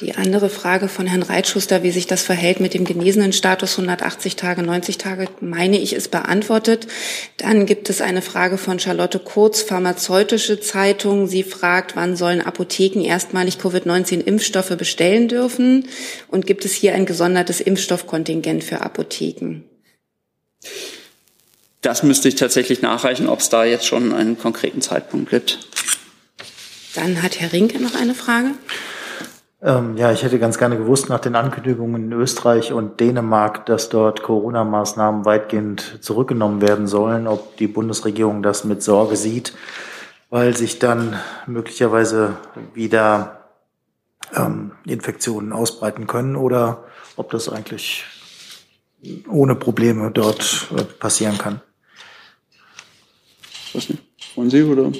Die 0.00 0.14
andere 0.14 0.48
Frage 0.48 0.88
von 0.88 1.06
Herrn 1.06 1.22
Reitschuster, 1.22 1.82
wie 1.82 1.90
sich 1.90 2.06
das 2.06 2.22
verhält 2.22 2.60
mit 2.60 2.72
dem 2.72 2.84
genesenen 2.84 3.32
Status 3.32 3.72
180 3.72 4.36
Tage, 4.36 4.62
90 4.62 4.96
Tage, 4.96 5.26
meine 5.40 5.78
ich, 5.78 5.92
ist 5.92 6.12
beantwortet. 6.12 6.86
Dann 7.36 7.66
gibt 7.66 7.90
es 7.90 8.00
eine 8.00 8.22
Frage 8.22 8.58
von 8.58 8.78
Charlotte 8.78 9.18
Kurz, 9.18 9.62
Pharmazeutische 9.62 10.60
Zeitung. 10.60 11.26
Sie 11.26 11.42
fragt, 11.42 11.96
wann 11.96 12.14
sollen 12.14 12.40
Apotheken 12.40 13.00
erstmalig 13.00 13.58
Covid-19-Impfstoffe 13.58 14.76
bestellen 14.76 15.26
dürfen? 15.26 15.88
Und 16.28 16.46
gibt 16.46 16.64
es 16.64 16.72
hier 16.72 16.94
ein 16.94 17.06
gesondertes 17.06 17.60
Impfstoffkontingent 17.60 18.62
für 18.62 18.82
Apotheken? 18.82 19.64
Das 21.82 22.02
müsste 22.02 22.28
ich 22.28 22.34
tatsächlich 22.34 22.82
nachreichen, 22.82 23.28
ob 23.28 23.40
es 23.40 23.48
da 23.48 23.64
jetzt 23.64 23.86
schon 23.86 24.12
einen 24.12 24.38
konkreten 24.38 24.80
Zeitpunkt 24.80 25.30
gibt. 25.30 25.58
Dann 26.94 27.22
hat 27.22 27.38
Herr 27.40 27.52
Rinke 27.52 27.80
noch 27.80 27.94
eine 27.94 28.14
Frage. 28.14 28.50
Ähm, 29.60 29.96
ja, 29.96 30.12
ich 30.12 30.22
hätte 30.22 30.38
ganz 30.38 30.58
gerne 30.58 30.76
gewusst 30.76 31.08
nach 31.08 31.18
den 31.18 31.34
Ankündigungen 31.34 32.04
in 32.04 32.12
Österreich 32.12 32.72
und 32.72 33.00
Dänemark, 33.00 33.66
dass 33.66 33.88
dort 33.88 34.22
Corona-Maßnahmen 34.22 35.24
weitgehend 35.24 35.98
zurückgenommen 36.00 36.62
werden 36.62 36.86
sollen, 36.86 37.26
ob 37.26 37.56
die 37.56 37.66
Bundesregierung 37.66 38.42
das 38.42 38.64
mit 38.64 38.82
Sorge 38.82 39.16
sieht, 39.16 39.54
weil 40.30 40.56
sich 40.56 40.78
dann 40.78 41.18
möglicherweise 41.46 42.36
wieder 42.72 43.48
ähm, 44.34 44.72
Infektionen 44.86 45.52
ausbreiten 45.52 46.06
können 46.06 46.36
oder 46.36 46.84
ob 47.16 47.30
das 47.30 47.48
eigentlich 47.48 48.04
ohne 49.28 49.56
Probleme 49.56 50.10
dort 50.12 50.68
äh, 50.76 50.82
passieren 50.82 51.38
kann. 51.38 51.60
Was 53.72 53.88
nicht? 53.88 54.02
Wollen 54.34 54.50
Sie 54.50 54.62
oder? 54.62 54.92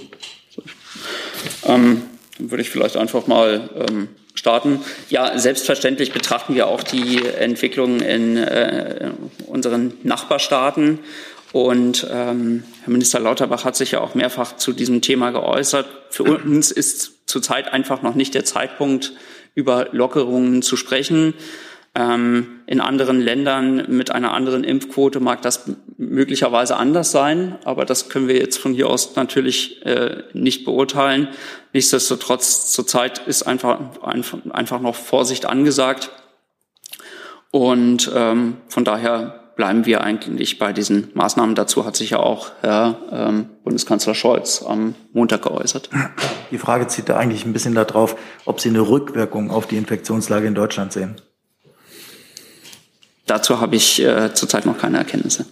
Ähm, 1.65 2.03
dann 2.39 2.51
würde 2.51 2.63
ich 2.63 2.71
vielleicht 2.71 2.97
einfach 2.97 3.27
mal 3.27 3.69
ähm, 3.75 4.09
starten. 4.35 4.81
Ja, 5.11 5.39
selbstverständlich 5.39 6.13
betrachten 6.13 6.55
wir 6.55 6.69
auch 6.69 6.83
die 6.83 7.25
Entwicklung 7.25 8.01
in 8.01 8.37
äh, 8.37 9.11
unseren 9.47 9.95
Nachbarstaaten. 10.03 11.01
Und 11.53 12.07
ähm, 12.11 12.63
Herr 12.83 12.93
Minister 12.93 13.21
Lauterbach 13.21 13.65
hat 13.65 13.77
sich 13.77 13.93
ja 13.93 14.01
auch 14.01 14.15
mehrfach 14.15 14.57
zu 14.57 14.73
diesem 14.73 15.01
Thema 15.01 15.31
geäußert. 15.31 15.87
Für 16.11 16.25
uns 16.25 16.71
ist 16.71 17.13
zurzeit 17.27 17.73
einfach 17.73 18.03
noch 18.03 18.15
nicht 18.15 18.35
der 18.35 18.45
Zeitpunkt, 18.45 19.13
über 19.55 19.89
Lockerungen 19.91 20.63
zu 20.63 20.77
sprechen. 20.77 21.35
Ähm, 21.99 22.61
in 22.67 22.81
anderen 22.81 23.21
Ländern 23.21 23.87
mit 23.89 24.13
einer 24.13 24.33
anderen 24.33 24.63
Impfquote 24.63 25.19
mag 25.19 25.43
das 25.43 25.69
möglicherweise 25.97 26.77
anders 26.77 27.11
sein, 27.11 27.59
aber 27.65 27.85
das 27.85 28.09
können 28.09 28.29
wir 28.29 28.37
jetzt 28.37 28.59
von 28.59 28.73
hier 28.73 28.89
aus 28.89 29.17
natürlich 29.17 29.85
äh, 29.85 30.23
nicht 30.33 30.65
beurteilen. 30.65 31.27
Nichtsdestotrotz 31.73 32.73
zurzeit 32.73 33.27
ist 33.27 33.43
einfach, 33.43 33.81
einfach, 34.03 34.81
noch 34.81 34.95
Vorsicht 34.95 35.47
angesagt. 35.47 36.13
Und 37.51 38.13
ähm, 38.15 38.59
von 38.69 38.85
daher 38.85 39.53
bleiben 39.57 39.85
wir 39.85 40.03
eigentlich 40.03 40.61
bei 40.61 40.73
diesen 40.73 41.11
Maßnahmen. 41.15 41.57
Dazu 41.57 41.85
hat 41.85 41.97
sich 41.97 42.11
ja 42.11 42.21
auch 42.21 42.53
Herr 42.61 42.95
ähm, 43.11 43.49
Bundeskanzler 43.65 44.15
Scholz 44.15 44.63
am 44.63 44.95
Montag 45.13 45.43
geäußert. 45.43 45.91
Die 46.53 46.59
Frage 46.59 46.87
zieht 46.87 47.09
da 47.09 47.17
eigentlich 47.17 47.45
ein 47.45 47.53
bisschen 47.53 47.75
darauf, 47.75 48.15
ob 48.45 48.61
Sie 48.61 48.69
eine 48.69 48.89
Rückwirkung 48.89 49.51
auf 49.51 49.67
die 49.67 49.77
Infektionslage 49.77 50.47
in 50.47 50.55
Deutschland 50.55 50.93
sehen. 50.93 51.17
Dazu 53.29 53.61
habe 53.61 53.77
ich 53.77 54.03
äh, 54.03 54.35
zurzeit 54.35 54.67
noch 54.67 54.79
keine 54.79 54.99
Erkenntnisse. 54.99 55.45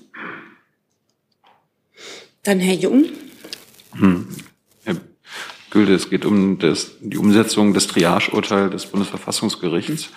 Dann 2.42 2.58
Herr 2.58 2.74
Jung. 2.74 3.04
Hm. 3.92 4.28
Herr 4.84 4.96
Gülde, 5.70 5.94
es 5.94 6.08
geht 6.08 6.24
um 6.24 6.58
das, 6.58 6.92
die 7.00 7.18
Umsetzung 7.18 7.74
des 7.74 7.86
Triage-Urteils 7.88 8.70
des 8.70 8.86
Bundesverfassungsgerichts. 8.86 10.08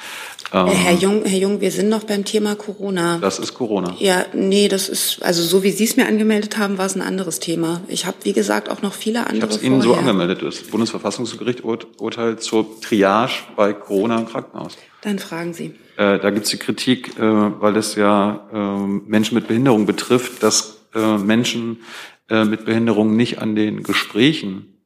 Ähm, 0.54 0.68
Herr 0.68 0.94
Jung, 0.94 1.26
Herr 1.26 1.38
Jung, 1.38 1.60
wir 1.60 1.72
sind 1.72 1.90
noch 1.90 2.06
beim 2.06 2.24
Thema 2.24 2.56
Corona. 2.56 3.18
Das 3.18 3.40
ist 3.40 3.56
Corona. 3.56 3.96
Ja, 4.00 4.26
nee, 4.34 4.70
das 4.70 4.88
ist, 4.88 5.22
also 5.22 5.44
so 5.44 5.62
wie 5.62 5.72
Sie 5.72 5.84
es 5.84 5.98
mir 5.98 6.08
angemeldet 6.08 6.58
haben, 6.58 6.78
war 6.78 6.86
es 6.86 6.96
ein 6.96 7.02
anderes 7.02 7.40
Thema. 7.40 7.82
Ich 7.90 8.06
habe, 8.06 8.18
wie 8.24 8.34
gesagt, 8.34 8.70
auch 8.70 8.82
noch 8.82 8.94
viele 8.94 9.22
andere. 9.22 9.38
Ich 9.38 9.42
habe 9.44 9.54
es 9.54 9.62
Ihnen 9.62 9.82
so 9.82 9.96
angemeldet. 9.96 10.42
Das 10.44 10.60
Bundesverfassungsgericht 10.62 11.64
Urteil 11.64 12.40
zur 12.40 12.80
Triage 12.80 13.34
bei 13.58 13.74
Corona 13.74 14.18
im 14.18 14.28
Krankenhaus. 14.28 14.78
Dann 15.02 15.20
fragen 15.20 15.54
Sie. 15.54 15.76
Äh, 16.00 16.18
da 16.18 16.30
gibt 16.30 16.46
es 16.46 16.52
die 16.52 16.58
Kritik, 16.58 17.20
äh, 17.20 17.22
weil 17.22 17.76
es 17.76 17.96
ja 17.96 18.48
äh, 18.54 18.88
Menschen 18.88 19.36
mit 19.36 19.50
Behinderung 19.50 19.86
betrifft, 19.86 20.42
dass 20.42 20.78
äh, 20.96 21.18
Menschen 21.18 21.82
äh, 22.30 22.46
mit 22.46 22.64
Behinderung 22.64 23.18
nicht 23.18 23.40
an 23.40 23.54
den 23.54 23.84
Gesprächen 23.84 24.82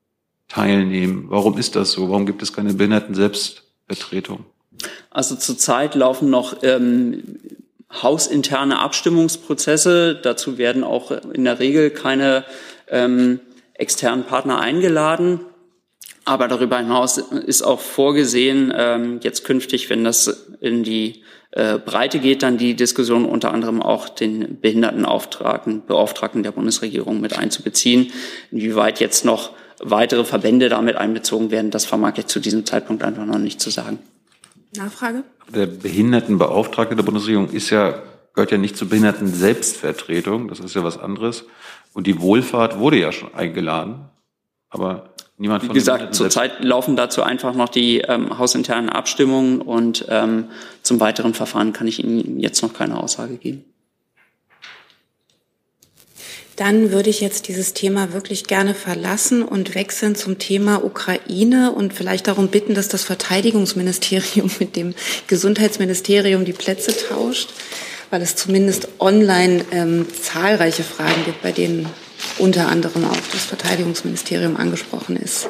teilnehmen. 0.48 1.26
Warum 1.28 1.60
ist 1.60 1.76
das 1.76 1.92
so? 1.92 2.10
Warum 2.10 2.26
gibt 2.26 2.42
es 2.42 2.52
keine 2.52 2.74
Behinderten-Selbstvertretung? 2.74 4.46
Also 5.12 5.36
zurzeit 5.36 5.94
laufen 5.94 6.32
noch 6.32 6.64
ähm, 6.64 7.38
hausinterne 8.02 8.80
Abstimmungsprozesse. 8.80 10.20
Dazu 10.20 10.58
werden 10.58 10.84
auch 10.84 11.12
in 11.12 11.44
der 11.44 11.60
Regel 11.60 11.92
keine 11.92 12.44
ähm, 12.88 13.40
externen 13.76 14.24
Partner 14.24 14.60
eingeladen. 14.60 15.42
Aber 16.26 16.48
darüber 16.48 16.78
hinaus 16.78 17.18
ist 17.18 17.64
auch 17.64 17.80
vorgesehen, 17.80 18.74
ähm, 18.76 19.20
jetzt 19.22 19.44
künftig, 19.44 19.90
wenn 19.90 20.04
das 20.04 20.48
in 20.62 20.84
die 20.84 21.24
äh, 21.52 21.78
Breite 21.78 22.20
geht, 22.20 22.44
dann 22.44 22.58
die 22.58 22.76
Diskussion 22.76 23.26
unter 23.26 23.54
anderem 23.54 23.82
auch 23.82 24.10
den 24.10 24.60
Behindertenauftragten, 24.60 25.86
Beauftragten 25.86 26.42
der 26.42 26.52
Bundesregierung 26.52 27.20
mit 27.22 27.38
einzubeziehen. 27.38 28.12
Inwieweit 28.52 29.00
jetzt 29.00 29.26
noch 29.26 29.52
weitere 29.80 30.24
Verbände 30.24 30.70
damit 30.70 30.96
einbezogen 30.96 31.52
werden, 31.52 31.72
das 31.72 31.86
vermag 31.86 32.18
ich 32.18 32.28
zu 32.28 32.40
diesem 32.40 32.66
Zeitpunkt 32.66 33.04
einfach 33.04 33.26
noch 33.26 33.38
nicht 33.38 33.60
zu 33.60 33.70
sagen. 33.70 34.00
Nachfrage? 34.76 35.24
Der 35.54 35.68
Behindertenbeauftragte 35.68 36.96
der 36.96 37.04
Bundesregierung 37.04 37.50
ist 37.50 37.70
ja, 37.70 38.02
gehört 38.34 38.52
ja 38.52 38.58
nicht 38.58 38.78
zur 38.78 38.90
Behinderten-Selbstvertretung, 38.90 40.48
das 40.48 40.60
ist 40.60 40.76
ja 40.76 40.84
was 40.84 40.98
anderes. 40.98 41.46
Und 41.94 42.08
die 42.08 42.20
Wohlfahrt 42.20 42.80
wurde 42.80 42.98
ja 42.98 43.12
schon 43.12 43.34
eingeladen, 43.36 44.06
aber 44.70 45.14
niemand 45.38 45.64
Wie 45.64 45.70
gesagt, 45.70 46.16
zurzeit 46.16 46.64
laufen 46.64 46.96
dazu 46.96 47.24
einfach 47.24 47.54
noch 47.56 47.70
die 47.70 48.00
ähm, 48.00 48.38
hausinternen 48.38 48.90
Abstimmungen 48.90 49.62
und 49.62 50.06
ähm, 50.10 50.46
zum 50.82 51.00
weiteren 51.00 51.34
Verfahren 51.34 51.74
kann 51.74 51.88
ich 51.88 52.04
Ihnen 52.04 52.40
jetzt 52.40 52.62
noch 52.62 52.74
keine 52.74 53.02
Aussage 53.02 53.38
geben. 53.38 53.66
Dann 56.56 56.92
würde 56.92 57.10
ich 57.10 57.20
jetzt 57.20 57.48
dieses 57.48 57.74
Thema 57.74 58.14
wirklich 58.14 58.46
gerne 58.46 58.76
verlassen 58.76 59.42
und 59.42 59.74
wechseln 59.74 60.16
zum 60.16 60.38
Thema 60.38 60.84
Ukraine 60.84 61.72
und 61.72 61.94
vielleicht 61.94 62.28
darum 62.28 62.50
bitten, 62.50 62.76
dass 62.76 62.88
das 62.88 63.04
Verteidigungsministerium 63.04 64.52
mit 64.60 64.76
dem 64.76 64.94
Gesundheitsministerium 65.28 66.46
die 66.46 66.54
Plätze 66.54 66.96
tauscht, 66.96 67.50
weil 68.12 68.22
es 68.22 68.36
zumindest 68.36 68.88
online 69.00 69.66
ähm, 69.72 70.06
zahlreiche 70.22 70.84
Fragen 70.84 71.26
gibt, 71.26 71.42
bei 71.42 71.52
denen 71.52 71.88
unter 72.38 72.68
anderem 72.68 73.06
auch 73.06 73.18
das 73.32 73.46
Verteidigungsministerium 73.46 74.58
angesprochen 74.58 75.16
ist. 75.16 75.50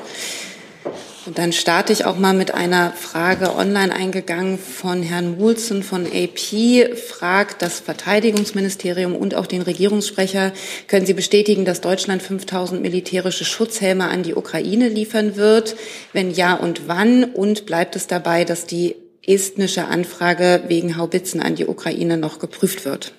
Und 1.26 1.38
dann 1.38 1.54
starte 1.54 1.94
ich 1.94 2.04
auch 2.04 2.18
mal 2.18 2.34
mit 2.34 2.54
einer 2.54 2.92
Frage 2.92 3.56
online 3.56 3.96
eingegangen 3.96 4.60
von 4.60 5.02
Herrn 5.02 5.38
Mulzen 5.38 5.82
von 5.82 6.06
AP. 6.06 6.98
Fragt 6.98 7.62
das 7.62 7.80
Verteidigungsministerium 7.80 9.16
und 9.16 9.34
auch 9.34 9.46
den 9.46 9.62
Regierungssprecher, 9.62 10.52
können 10.88 11.06
Sie 11.06 11.14
bestätigen, 11.14 11.64
dass 11.64 11.80
Deutschland 11.80 12.22
5000 12.22 12.82
militärische 12.82 13.46
Schutzhelme 13.46 14.10
an 14.10 14.24
die 14.24 14.36
Ukraine 14.36 14.90
liefern 14.90 15.38
wird? 15.38 15.78
Wenn 16.12 16.30
ja 16.30 16.56
und 16.56 16.88
wann? 16.88 17.24
Und 17.24 17.66
bleibt 17.66 17.96
es 17.96 18.08
dabei, 18.08 18.44
dass 18.44 18.66
die 18.66 18.96
estnische 19.26 19.86
Anfrage 19.86 20.64
wegen 20.68 20.98
Haubitzen 20.98 21.42
an 21.42 21.56
die 21.56 21.68
Ukraine 21.68 22.18
noch 22.18 22.40
geprüft 22.40 22.84
wird? 22.84 23.14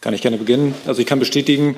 Kann 0.00 0.14
ich 0.14 0.22
gerne 0.22 0.36
beginnen. 0.36 0.74
Also 0.86 1.00
ich 1.00 1.06
kann 1.06 1.18
bestätigen, 1.18 1.76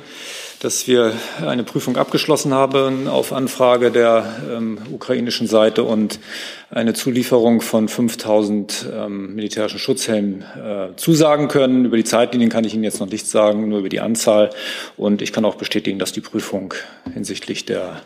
dass 0.61 0.87
wir 0.87 1.15
eine 1.41 1.65
Prüfung 1.65 1.97
abgeschlossen 1.97 2.53
haben 2.53 3.09
auf 3.09 3.33
Anfrage 3.33 3.91
der 3.91 4.43
ähm, 4.55 4.79
ukrainischen 4.93 5.47
Seite 5.47 5.85
und 5.85 6.21
eine 6.69 6.93
Zulieferung 6.93 7.63
von 7.63 7.89
5000 7.89 8.91
ähm, 8.93 9.35
militärischen 9.35 9.79
Schutzhelmen 9.79 10.43
äh, 10.43 10.97
zusagen 10.97 11.49
können. 11.49 11.87
Über 11.87 11.97
die 11.97 12.05
Zeitlinien 12.05 12.51
kann 12.51 12.65
ich 12.65 12.75
Ihnen 12.75 12.85
jetzt 12.85 13.01
noch 13.01 13.09
nichts 13.09 13.31
sagen, 13.31 13.71
nur 13.71 13.79
über 13.79 13.89
die 13.89 14.01
Anzahl. 14.01 14.51
Und 14.99 15.23
ich 15.23 15.33
kann 15.33 15.47
auch 15.47 15.55
bestätigen, 15.55 15.99
dass 15.99 16.13
die 16.13 16.21
Prüfung 16.21 16.75
hinsichtlich 17.15 17.65
der 17.65 18.03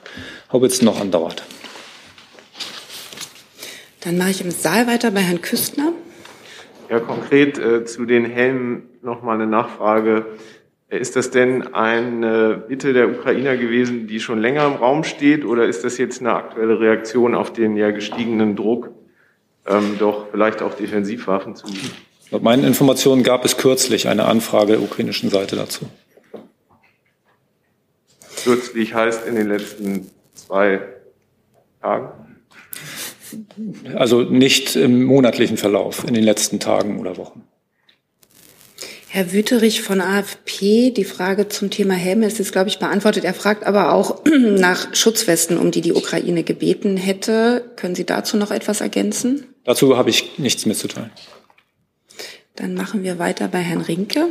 Haubitzen 0.52 0.84
noch 0.84 1.00
andauert. 1.00 1.42
Dann 4.02 4.16
mache 4.16 4.30
ich 4.30 4.40
im 4.40 4.52
Saal 4.52 4.86
weiter 4.86 5.10
bei 5.10 5.22
Herrn 5.22 5.42
Küstner. 5.42 5.92
Ja, 6.90 7.00
konkret 7.00 7.58
äh, 7.58 7.84
zu 7.84 8.04
den 8.04 8.24
Helmen 8.24 8.88
noch 9.02 9.22
mal 9.22 9.34
eine 9.34 9.46
Nachfrage. 9.46 10.26
Ist 10.88 11.16
das 11.16 11.30
denn 11.30 11.74
eine 11.74 12.64
Bitte 12.68 12.92
der 12.92 13.08
Ukrainer 13.08 13.56
gewesen, 13.56 14.06
die 14.06 14.20
schon 14.20 14.38
länger 14.38 14.66
im 14.66 14.74
Raum 14.74 15.02
steht, 15.02 15.44
oder 15.44 15.66
ist 15.66 15.82
das 15.82 15.98
jetzt 15.98 16.20
eine 16.20 16.34
aktuelle 16.34 16.78
Reaktion 16.78 17.34
auf 17.34 17.52
den 17.52 17.76
ja 17.76 17.90
gestiegenen 17.90 18.54
Druck, 18.54 18.90
ähm, 19.66 19.96
doch 19.98 20.28
vielleicht 20.30 20.62
auch 20.62 20.74
Defensivwaffen 20.74 21.56
zu 21.56 21.66
liefern? 21.66 21.90
Laut 22.30 22.42
meinen 22.42 22.64
Informationen 22.64 23.22
gab 23.22 23.44
es 23.44 23.56
kürzlich 23.56 24.08
eine 24.08 24.26
Anfrage 24.26 24.72
der 24.72 24.82
ukrainischen 24.82 25.30
Seite 25.30 25.56
dazu. 25.56 25.86
Kürzlich 28.44 28.94
heißt 28.94 29.26
in 29.26 29.36
den 29.36 29.48
letzten 29.48 30.10
zwei 30.34 30.80
Tagen? 31.80 32.33
Also 33.94 34.22
nicht 34.22 34.76
im 34.76 35.04
monatlichen 35.04 35.56
Verlauf, 35.56 36.04
in 36.06 36.14
den 36.14 36.24
letzten 36.24 36.60
Tagen 36.60 36.98
oder 36.98 37.16
Wochen. 37.16 37.42
Herr 39.08 39.32
Wüterich 39.32 39.80
von 39.80 40.00
AFP, 40.00 40.90
die 40.90 41.04
Frage 41.04 41.48
zum 41.48 41.70
Thema 41.70 41.94
Helme 41.94 42.26
ist 42.26 42.40
jetzt, 42.40 42.50
glaube 42.50 42.68
ich, 42.68 42.80
beantwortet. 42.80 43.22
Er 43.22 43.32
fragt 43.32 43.64
aber 43.64 43.92
auch 43.92 44.24
nach 44.26 44.92
Schutzwesten, 44.92 45.56
um 45.56 45.70
die 45.70 45.82
die 45.82 45.92
Ukraine 45.92 46.42
gebeten 46.42 46.96
hätte. 46.96 47.70
Können 47.76 47.94
Sie 47.94 48.04
dazu 48.04 48.36
noch 48.36 48.50
etwas 48.50 48.80
ergänzen? 48.80 49.46
Dazu 49.62 49.96
habe 49.96 50.10
ich 50.10 50.36
nichts 50.38 50.66
mitzuteilen. 50.66 51.12
Dann 52.56 52.74
machen 52.74 53.04
wir 53.04 53.20
weiter 53.20 53.46
bei 53.46 53.60
Herrn 53.60 53.82
Rinke. 53.82 54.26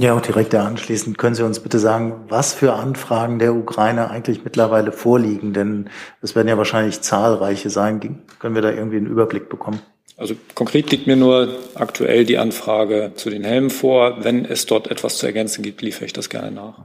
Ja, 0.00 0.14
und 0.14 0.26
direkt 0.26 0.54
da 0.54 0.64
anschließend 0.64 1.18
können 1.18 1.34
Sie 1.34 1.44
uns 1.44 1.60
bitte 1.60 1.78
sagen, 1.78 2.24
was 2.30 2.54
für 2.54 2.72
Anfragen 2.72 3.38
der 3.38 3.54
Ukraine 3.54 4.08
eigentlich 4.08 4.44
mittlerweile 4.44 4.92
vorliegen? 4.92 5.52
Denn 5.52 5.90
es 6.22 6.34
werden 6.34 6.48
ja 6.48 6.56
wahrscheinlich 6.56 7.02
zahlreiche 7.02 7.68
sein. 7.68 8.22
Können 8.38 8.54
wir 8.54 8.62
da 8.62 8.70
irgendwie 8.70 8.96
einen 8.96 9.08
Überblick 9.08 9.50
bekommen? 9.50 9.82
Also 10.16 10.36
konkret 10.54 10.90
liegt 10.90 11.06
mir 11.06 11.16
nur 11.16 11.54
aktuell 11.74 12.24
die 12.24 12.38
Anfrage 12.38 13.12
zu 13.14 13.28
den 13.28 13.44
Helmen 13.44 13.68
vor. 13.68 14.24
Wenn 14.24 14.46
es 14.46 14.64
dort 14.64 14.90
etwas 14.90 15.18
zu 15.18 15.26
ergänzen 15.26 15.62
gibt, 15.62 15.82
liefere 15.82 16.06
ich 16.06 16.14
das 16.14 16.30
gerne 16.30 16.50
nach. 16.50 16.78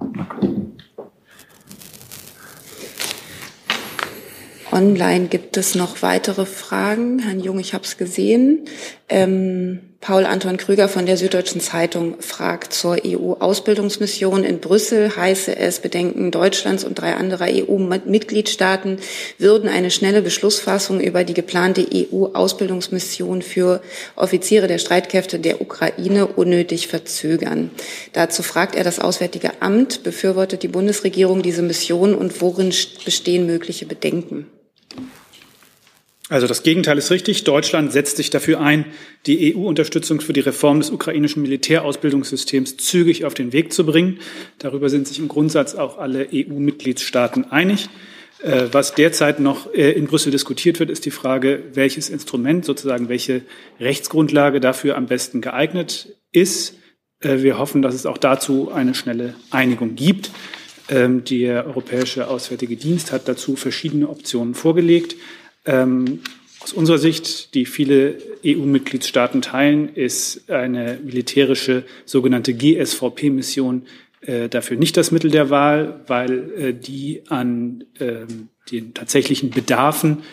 Online 4.74 5.28
gibt 5.28 5.56
es 5.56 5.74
noch 5.74 6.02
weitere 6.02 6.46
Fragen. 6.46 7.20
Herrn 7.20 7.40
Jung, 7.40 7.60
ich 7.60 7.74
habe 7.74 7.86
es 7.86 7.96
gesehen. 7.96 8.66
Ähm, 9.08 9.95
Paul 10.06 10.28
Anton 10.28 10.58
Krüger 10.58 10.88
von 10.88 11.08
der 11.08 11.18
Süddeutschen 11.18 11.62
Zeitung 11.62 12.22
fragt 12.22 12.74
zur 12.74 12.96
EU-Ausbildungsmission 13.04 14.44
in 14.44 14.60
Brüssel. 14.60 15.16
Heiße 15.16 15.58
es, 15.58 15.80
Bedenken 15.80 16.30
Deutschlands 16.30 16.84
und 16.84 16.94
drei 16.94 17.16
anderer 17.16 17.48
EU-Mitgliedstaaten 17.50 19.00
würden 19.40 19.68
eine 19.68 19.90
schnelle 19.90 20.22
Beschlussfassung 20.22 21.00
über 21.00 21.24
die 21.24 21.34
geplante 21.34 21.88
EU-Ausbildungsmission 21.92 23.42
für 23.42 23.82
Offiziere 24.16 24.68
der 24.68 24.78
Streitkräfte 24.78 25.40
der 25.40 25.60
Ukraine 25.60 26.28
unnötig 26.28 26.88
verzögern. 26.88 27.72
Dazu 28.14 28.44
fragt 28.44 28.76
er 28.76 28.84
das 28.84 29.00
Auswärtige 29.00 29.60
Amt, 29.60 30.04
befürwortet 30.04 30.62
die 30.62 30.68
Bundesregierung 30.68 31.42
diese 31.42 31.64
Mission 31.64 32.14
und 32.14 32.42
worin 32.42 32.72
bestehen 33.06 33.48
mögliche 33.48 33.88
Bedenken? 33.88 34.46
Also 36.28 36.48
das 36.48 36.64
Gegenteil 36.64 36.98
ist 36.98 37.12
richtig. 37.12 37.44
Deutschland 37.44 37.92
setzt 37.92 38.18
sich 38.18 38.32
dafür 38.32 38.60
ein, 38.60 38.86
die 39.28 39.56
EU-Unterstützung 39.56 40.22
für 40.22 40.34
die 40.34 40.40
Reform 40.40 40.80
des 40.80 40.90
ukrainischen 40.90 41.44
Militärausbildungssystems 41.44 42.78
zügig 42.78 43.26
auf 43.26 43.36
den 43.36 43.54
Weg 43.54 43.72
zu 43.72 43.86
bringen. 43.86 44.20
Darüber 44.58 44.90
sind 44.90 45.08
sich 45.08 45.20
im 45.20 45.28
Grundsatz 45.28 45.76
auch 45.76 46.00
alle 46.00 46.28
EU-Mitgliedstaaten 46.34 47.52
einig. 47.52 47.90
Äh, 48.42 48.70
was 48.72 48.96
derzeit 48.96 49.40
noch 49.40 49.72
äh, 49.74 49.92
in 49.92 50.08
Brüssel 50.08 50.32
diskutiert 50.32 50.80
wird, 50.80 50.90
ist 50.90 51.06
die 51.06 51.12
Frage, 51.12 51.64
welches 51.74 52.10
Instrument, 52.10 52.66
sozusagen 52.66 53.08
welche 53.08 53.44
Rechtsgrundlage 53.80 54.60
dafür 54.60 54.98
am 54.98 55.06
besten 55.06 55.42
geeignet 55.42 56.16
ist. 56.32 56.76
Äh, 57.20 57.44
wir 57.44 57.60
hoffen, 57.60 57.84
dass 57.84 57.94
es 57.94 58.08
auch 58.08 58.18
dazu 58.18 58.72
eine 58.72 58.96
schnelle 58.96 59.36
Einigung 59.52 59.94
gibt. 59.94 60.32
Ähm, 60.90 61.24
der 61.24 61.66
Europäische 61.66 62.28
Auswärtige 62.28 62.76
Dienst 62.76 63.12
hat 63.12 63.28
dazu 63.28 63.56
verschiedene 63.56 64.10
Optionen 64.10 64.54
vorgelegt. 64.54 65.16
Ähm, 65.66 66.20
aus 66.62 66.74
unserer 66.74 66.98
Sicht, 66.98 67.54
die 67.54 67.66
viele 67.66 68.18
EU-Mitgliedstaaten 68.44 69.42
teilen, 69.42 69.90
ist 69.94 70.50
eine 70.50 71.00
militärische 71.04 71.84
sogenannte 72.06 72.54
GSVP-Mission 72.54 73.84
äh, 74.22 74.50
dafür 74.50 74.78
nicht 74.78 74.98
das 74.98 75.12
Mittel 75.12 75.30
der 75.30 75.50
Wahl, 75.50 76.02
weil 76.08 76.52
äh, 76.58 76.74
die 76.74 77.24
an 77.28 77.84
äh, 78.00 78.26
den 78.72 78.94
tatsächlichen 78.94 79.52
Bedarfen 79.52 80.24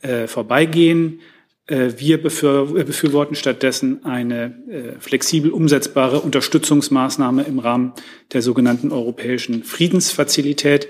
äh, 0.00 0.26
vorbeigehen. 0.26 1.20
Äh, 1.66 1.92
wir 1.98 2.22
befürworten 2.22 3.34
stattdessen 3.34 4.04
eine 4.04 4.54
äh, 4.68 5.00
flexibel 5.00 5.50
umsetzbare 5.50 6.20
Unterstützungsmaßnahme 6.20 7.42
im 7.42 7.58
Rahmen 7.58 7.92
der 8.32 8.42
sogenannten 8.42 8.90
europäischen 8.90 9.62
Friedensfazilität, 9.64 10.88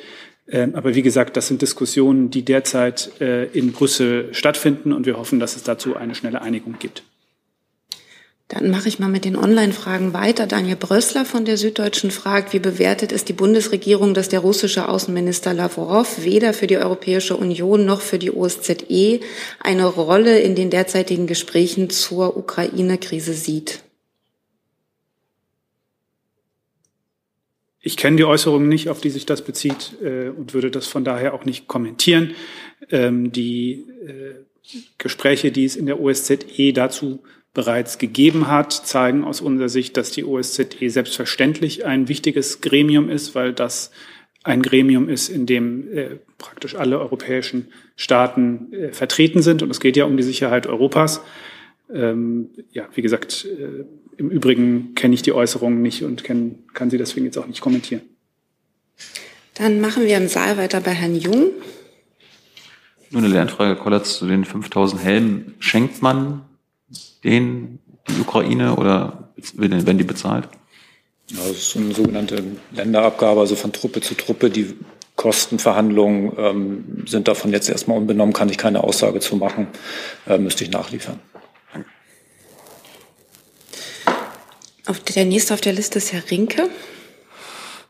aber 0.50 0.94
wie 0.94 1.02
gesagt, 1.02 1.36
das 1.36 1.48
sind 1.48 1.62
Diskussionen, 1.62 2.30
die 2.30 2.44
derzeit 2.44 3.20
äh, 3.20 3.44
in 3.46 3.72
Brüssel 3.72 4.34
stattfinden 4.34 4.92
und 4.92 5.06
wir 5.06 5.16
hoffen, 5.16 5.40
dass 5.40 5.56
es 5.56 5.62
dazu 5.62 5.96
eine 5.96 6.14
schnelle 6.14 6.42
Einigung 6.42 6.76
gibt. 6.78 7.04
Dann 8.52 8.70
mache 8.70 8.86
ich 8.86 8.98
mal 8.98 9.08
mit 9.08 9.24
den 9.24 9.34
Online-Fragen 9.34 10.12
weiter. 10.12 10.46
Daniel 10.46 10.76
Brössler 10.76 11.24
von 11.24 11.46
der 11.46 11.56
Süddeutschen 11.56 12.10
fragt, 12.10 12.52
wie 12.52 12.58
bewertet 12.58 13.10
es 13.10 13.24
die 13.24 13.32
Bundesregierung, 13.32 14.12
dass 14.12 14.28
der 14.28 14.40
russische 14.40 14.90
Außenminister 14.90 15.54
Lavrov 15.54 16.22
weder 16.22 16.52
für 16.52 16.66
die 16.66 16.76
Europäische 16.76 17.34
Union 17.34 17.86
noch 17.86 18.02
für 18.02 18.18
die 18.18 18.30
OSZE 18.30 19.20
eine 19.58 19.86
Rolle 19.86 20.38
in 20.40 20.54
den 20.54 20.68
derzeitigen 20.68 21.26
Gesprächen 21.26 21.88
zur 21.88 22.36
Ukraine-Krise 22.36 23.32
sieht? 23.32 23.80
Ich 27.84 27.96
kenne 27.96 28.16
die 28.16 28.24
Äußerungen 28.24 28.68
nicht, 28.68 28.88
auf 28.88 29.00
die 29.00 29.10
sich 29.10 29.26
das 29.26 29.42
bezieht 29.42 29.96
äh, 30.02 30.28
und 30.28 30.54
würde 30.54 30.70
das 30.70 30.86
von 30.86 31.04
daher 31.04 31.34
auch 31.34 31.44
nicht 31.44 31.66
kommentieren. 31.66 32.34
Ähm, 32.90 33.32
die 33.32 33.84
äh, 34.06 34.34
Gespräche, 34.98 35.50
die 35.50 35.64
es 35.64 35.74
in 35.74 35.86
der 35.86 36.00
OSZE 36.00 36.72
dazu 36.72 37.22
bereits 37.52 37.98
gegeben 37.98 38.46
hat, 38.46 38.72
zeigen 38.72 39.24
aus 39.24 39.40
unserer 39.40 39.68
Sicht, 39.68 39.96
dass 39.96 40.12
die 40.12 40.24
OSZE 40.24 40.88
selbstverständlich 40.88 41.84
ein 41.84 42.08
wichtiges 42.08 42.60
Gremium 42.60 43.10
ist, 43.10 43.34
weil 43.34 43.52
das 43.52 43.90
ein 44.44 44.62
Gremium 44.62 45.08
ist, 45.08 45.28
in 45.28 45.46
dem 45.46 45.92
äh, 45.92 46.18
praktisch 46.38 46.74
alle 46.76 46.98
europäischen 47.00 47.68
Staaten 47.96 48.72
äh, 48.72 48.92
vertreten 48.92 49.42
sind. 49.42 49.62
Und 49.62 49.70
es 49.70 49.80
geht 49.80 49.96
ja 49.96 50.04
um 50.04 50.16
die 50.16 50.22
Sicherheit 50.22 50.66
Europas. 50.66 51.22
Ähm, 51.92 52.50
ja, 52.72 52.88
wie 52.94 53.02
gesagt, 53.02 53.44
äh, 53.44 53.84
im 54.16 54.30
Übrigen 54.30 54.94
kenne 54.94 55.14
ich 55.14 55.22
die 55.22 55.32
Äußerungen 55.32 55.82
nicht 55.82 56.04
und 56.04 56.24
kenn, 56.24 56.64
kann 56.74 56.90
sie 56.90 56.98
deswegen 56.98 57.26
jetzt 57.26 57.38
auch 57.38 57.46
nicht 57.46 57.60
kommentieren. 57.60 58.02
Dann 59.54 59.80
machen 59.80 60.04
wir 60.04 60.16
im 60.16 60.28
Saal 60.28 60.56
weiter 60.56 60.80
bei 60.80 60.92
Herrn 60.92 61.16
Jung. 61.16 61.50
Nur 63.10 63.22
eine 63.22 63.32
Lernfrage, 63.32 63.76
Kollatz, 63.76 64.18
zu 64.18 64.26
den 64.26 64.44
5000 64.44 65.02
Helmen. 65.02 65.54
Schenkt 65.58 66.00
man 66.02 66.42
den 67.24 67.78
die 68.08 68.20
Ukraine 68.20 68.76
oder 68.76 69.32
werden 69.54 69.98
die 69.98 70.04
bezahlt? 70.04 70.48
Ja, 71.28 71.38
das 71.46 71.58
ist 71.58 71.76
eine 71.76 71.94
sogenannte 71.94 72.42
Länderabgabe, 72.72 73.40
also 73.40 73.54
von 73.54 73.72
Truppe 73.72 74.00
zu 74.00 74.14
Truppe. 74.14 74.50
Die 74.50 74.74
Kostenverhandlungen 75.16 76.32
ähm, 76.36 77.04
sind 77.06 77.28
davon 77.28 77.52
jetzt 77.52 77.68
erstmal 77.68 77.98
unbenommen, 77.98 78.32
kann 78.32 78.48
ich 78.48 78.58
keine 78.58 78.82
Aussage 78.82 79.20
zu 79.20 79.36
machen, 79.36 79.68
äh, 80.26 80.38
müsste 80.38 80.64
ich 80.64 80.70
nachliefern. 80.70 81.20
Der 85.16 85.24
nächste 85.24 85.54
auf 85.54 85.60
der 85.60 85.72
Liste 85.72 85.98
ist 85.98 86.12
Herr 86.12 86.22
Rinke. 86.30 86.68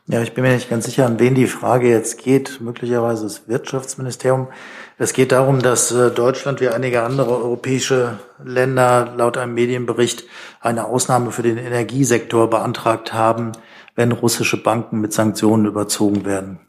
Ja, 0.07 0.21
ich 0.21 0.33
bin 0.33 0.43
mir 0.43 0.53
nicht 0.53 0.69
ganz 0.69 0.85
sicher, 0.85 1.05
an 1.05 1.17
wen 1.19 1.33
die 1.33 1.47
Frage 1.47 1.89
jetzt 1.89 2.21
geht. 2.21 2.59
Möglicherweise 2.59 3.23
das 3.23 3.47
Wirtschaftsministerium. 3.47 4.49
Es 4.97 5.13
geht 5.13 5.31
darum, 5.31 5.61
dass 5.61 5.91
äh, 5.91 6.11
Deutschland 6.11 6.59
wie 6.59 6.67
einige 6.67 7.03
andere 7.03 7.37
europäische 7.37 8.19
Länder 8.43 9.13
laut 9.17 9.37
einem 9.37 9.53
Medienbericht 9.53 10.25
eine 10.59 10.85
Ausnahme 10.85 11.31
für 11.31 11.41
den 11.41 11.57
Energiesektor 11.57 12.49
beantragt 12.49 13.13
haben, 13.13 13.53
wenn 13.95 14.11
russische 14.11 14.61
Banken 14.61 14.99
mit 14.99 15.13
Sanktionen 15.13 15.65
überzogen 15.65 16.25
werden. 16.25 16.59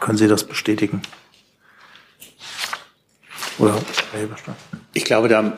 Können 0.00 0.18
Sie 0.18 0.26
das 0.26 0.44
bestätigen? 0.44 1.02
Oder 3.58 3.74
Herr 4.12 4.20
Heberstein? 4.20 4.54
Ich 4.94 5.04
glaube, 5.04 5.28
da 5.28 5.52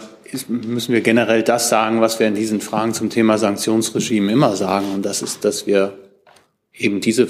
müssen 0.49 0.93
wir 0.93 1.01
generell 1.01 1.43
das 1.43 1.69
sagen, 1.69 2.01
was 2.01 2.19
wir 2.19 2.27
in 2.27 2.35
diesen 2.35 2.61
Fragen 2.61 2.95
zum 2.95 3.11
Thema 3.11 3.39
Sanktionsregime 3.39 4.33
immer 4.33 4.57
sagen. 4.57 4.93
Und 4.95 5.05
das 5.05 5.23
ist, 5.23 5.45
dass 5.45 5.67
wir 5.67 5.99
eben 6.73 7.01
diese 7.01 7.27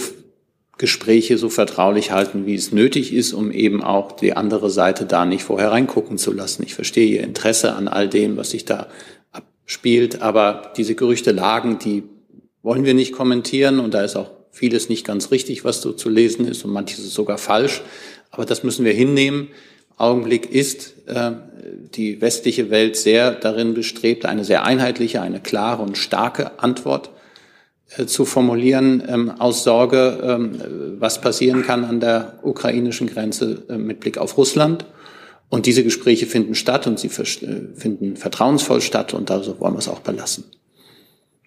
Gespräche 0.78 1.36
so 1.36 1.50
vertraulich 1.50 2.10
halten, 2.10 2.46
wie 2.46 2.54
es 2.54 2.72
nötig 2.72 3.12
ist, 3.12 3.32
um 3.32 3.52
eben 3.52 3.82
auch 3.82 4.12
die 4.12 4.34
andere 4.34 4.70
Seite 4.70 5.04
da 5.04 5.26
nicht 5.26 5.44
vorher 5.44 5.72
reingucken 5.72 6.16
zu 6.16 6.32
lassen. 6.32 6.62
Ich 6.62 6.74
verstehe 6.74 7.06
Ihr 7.06 7.22
Interesse 7.22 7.74
an 7.74 7.86
all 7.86 8.08
dem, 8.08 8.36
was 8.36 8.50
sich 8.50 8.64
da 8.64 8.88
abspielt, 9.30 10.22
aber 10.22 10.72
diese 10.76 10.94
Gerüchte 10.94 11.32
lagen, 11.32 11.78
die 11.78 12.04
wollen 12.62 12.84
wir 12.84 12.94
nicht 12.94 13.12
kommentieren 13.12 13.78
und 13.78 13.94
da 13.94 14.02
ist 14.02 14.16
auch 14.16 14.30
vieles 14.52 14.88
nicht 14.88 15.06
ganz 15.06 15.30
richtig, 15.30 15.64
was 15.64 15.82
so 15.82 15.92
zu 15.92 16.08
lesen 16.08 16.46
ist 16.46 16.64
und 16.64 16.72
manches 16.72 16.98
ist 16.98 17.14
sogar 17.14 17.38
falsch. 17.38 17.82
Aber 18.30 18.44
das 18.44 18.64
müssen 18.64 18.84
wir 18.84 18.92
hinnehmen. 18.92 19.48
Augenblick 20.00 20.50
ist 20.50 20.94
äh, 21.08 21.32
die 21.94 22.20
westliche 22.20 22.70
Welt 22.70 22.96
sehr 22.96 23.32
darin 23.32 23.74
bestrebt, 23.74 24.24
eine 24.24 24.44
sehr 24.44 24.64
einheitliche, 24.64 25.20
eine 25.20 25.40
klare 25.40 25.82
und 25.82 25.98
starke 25.98 26.58
Antwort 26.60 27.10
äh, 27.96 28.06
zu 28.06 28.24
formulieren 28.24 29.02
ähm, 29.06 29.30
aus 29.38 29.64
Sorge, 29.64 30.20
ähm, 30.22 30.96
was 30.98 31.20
passieren 31.20 31.62
kann 31.62 31.84
an 31.84 32.00
der 32.00 32.38
ukrainischen 32.42 33.08
Grenze 33.08 33.64
äh, 33.68 33.76
mit 33.76 34.00
Blick 34.00 34.18
auf 34.18 34.36
Russland. 34.36 34.86
Und 35.48 35.66
diese 35.66 35.82
Gespräche 35.82 36.26
finden 36.26 36.54
statt 36.54 36.86
und 36.86 36.98
sie 36.98 37.08
äh, 37.08 37.74
finden 37.74 38.16
vertrauensvoll 38.16 38.80
statt 38.80 39.12
und 39.14 39.30
da 39.30 39.44
wollen 39.58 39.74
wir 39.74 39.80
es 39.80 39.88
auch 39.88 40.00
belassen. 40.00 40.44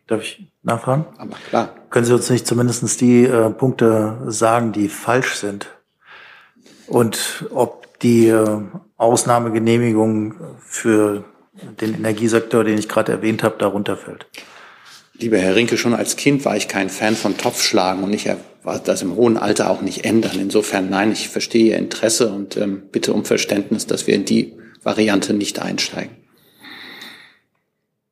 Darf 0.08 0.22
ich 0.22 0.46
nachfragen? 0.64 1.06
Aber 1.18 1.38
klar. 1.50 1.74
Können 1.90 2.06
Sie 2.06 2.14
uns 2.14 2.30
nicht 2.30 2.46
zumindest 2.46 3.00
die 3.00 3.24
äh, 3.24 3.50
Punkte 3.50 4.18
sagen, 4.28 4.74
die 4.74 4.90
falsch 4.90 5.36
sind? 5.36 5.68
Und 6.88 7.46
ob 7.52 7.88
die 8.04 8.28
äh, 8.28 8.62
Ausnahmegenehmigung 8.98 10.36
für 10.60 11.24
den 11.82 11.96
Energiesektor, 11.96 12.64
den 12.64 12.78
ich 12.78 12.90
gerade 12.90 13.12
erwähnt 13.12 13.44
habe, 13.44 13.56
darunter 13.58 13.98
fällt? 13.98 14.28
Lieber 15.18 15.38
Herr 15.38 15.56
Rinke, 15.56 15.78
schon 15.78 15.94
als 15.94 16.16
Kind 16.16 16.44
war 16.44 16.58
ich 16.58 16.68
kein 16.68 16.90
Fan 16.90 17.16
von 17.16 17.38
Topfschlagen 17.38 18.04
und 18.04 18.14
ich 18.14 18.30
war 18.64 18.80
das 18.80 19.02
im 19.02 19.16
hohen 19.16 19.38
Alter 19.38 19.70
auch 19.70 19.82
nicht 19.82 20.06
ändern. 20.06 20.40
Insofern 20.40 20.90
nein, 20.90 21.12
ich 21.12 21.30
verstehe 21.30 21.72
Ihr 21.72 21.78
Interesse 21.78 22.30
und 22.30 22.58
ähm, 22.58 22.84
bitte 22.92 23.14
um 23.14 23.24
Verständnis, 23.24 23.86
dass 23.86 24.08
wir 24.08 24.16
in 24.16 24.26
die 24.26 24.54
Variante 24.82 25.34
nicht 25.34 25.62
einsteigen. 25.62 26.16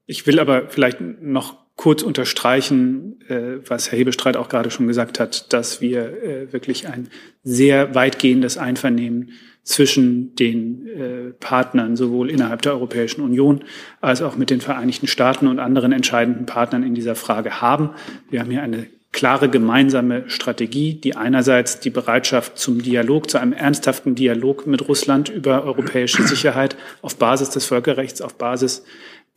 Ich 0.06 0.28
will 0.28 0.40
aber 0.40 0.70
vielleicht 0.70 1.00
noch 1.02 1.58
kurz 1.76 2.04
unterstreichen, 2.04 3.20
äh, 3.28 3.68
was 3.68 3.92
Herr 3.92 3.98
Hebestreit 3.98 4.38
auch 4.38 4.50
gerade 4.50 4.70
schon 4.70 4.88
gesagt 4.88 5.20
hat, 5.20 5.52
dass 5.54 5.82
wir 5.82 6.24
äh, 6.24 6.54
wirklich 6.54 6.88
ein 6.88 7.10
sehr 7.44 7.96
weitgehendes 7.96 8.58
Einvernehmen 8.58 9.32
zwischen 9.64 10.36
den 10.36 10.88
äh, 10.88 11.34
Partnern, 11.40 11.96
sowohl 11.96 12.30
innerhalb 12.30 12.62
der 12.64 12.74
Europäischen 12.74 13.22
Union 13.22 13.64
als 14.00 14.22
auch 14.22 14.36
mit 14.36 14.50
den 14.50 14.62
Vereinigten 14.62 15.08
Staaten 15.08 15.48
und 15.48 15.60
anderen 15.60 15.92
entscheidenden 15.92 16.46
Partnern 16.46 16.84
in 16.84 16.96
dieser 16.96 17.16
Frage 17.16 17.62
haben. 17.62 17.92
Wir 18.30 18.40
haben 18.40 18.50
hier 18.50 18.64
eine 18.64 18.88
klare 19.12 19.50
gemeinsame 19.50 20.30
Strategie, 20.30 20.94
die 20.94 21.16
einerseits 21.16 21.80
die 21.80 21.90
Bereitschaft 21.90 22.58
zum 22.58 22.82
Dialog, 22.82 23.30
zu 23.30 23.38
einem 23.38 23.54
ernsthaften 23.54 24.16
Dialog 24.16 24.66
mit 24.68 24.88
Russland 24.88 25.30
über 25.30 25.64
europäische 25.64 26.24
Sicherheit 26.24 26.78
auf 27.02 27.18
Basis 27.18 27.50
des 27.50 27.66
Völkerrechts, 27.66 28.22
auf 28.22 28.36
Basis 28.36 28.84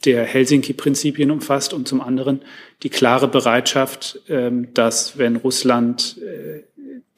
der 0.04 0.24
Helsinki-Prinzipien 0.24 1.30
umfasst 1.30 1.72
und 1.72 1.88
zum 1.88 2.00
anderen 2.00 2.42
die 2.82 2.90
klare 2.90 3.26
Bereitschaft, 3.26 4.20
ähm, 4.28 4.68
dass 4.74 5.18
wenn 5.18 5.36
Russland 5.36 6.18
äh, 6.18 6.62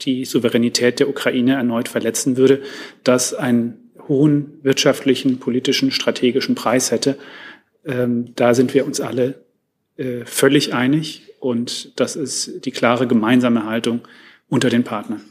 die 0.03 0.24
Souveränität 0.24 1.01
der 1.01 1.09
Ukraine 1.09 1.55
erneut 1.55 1.88
verletzen 1.88 2.36
würde, 2.36 2.62
das 3.05 3.34
einen 3.34 3.90
hohen 4.09 4.59
wirtschaftlichen, 4.62 5.38
politischen, 5.38 5.90
strategischen 5.90 6.55
Preis 6.55 6.90
hätte. 6.90 7.18
Ähm, 7.84 8.32
da 8.36 8.55
sind 8.55 8.74
wir 8.74 8.86
uns 8.86 9.01
alle 9.01 9.42
äh, 9.97 10.24
völlig 10.24 10.74
einig 10.74 11.22
und 11.40 11.99
das 11.99 12.16
ist 12.16 12.64
die 12.64 12.70
klare 12.70 13.07
gemeinsame 13.07 13.64
Haltung 13.64 14.01
unter 14.49 14.68
den 14.68 14.84
Partnern. 14.84 15.22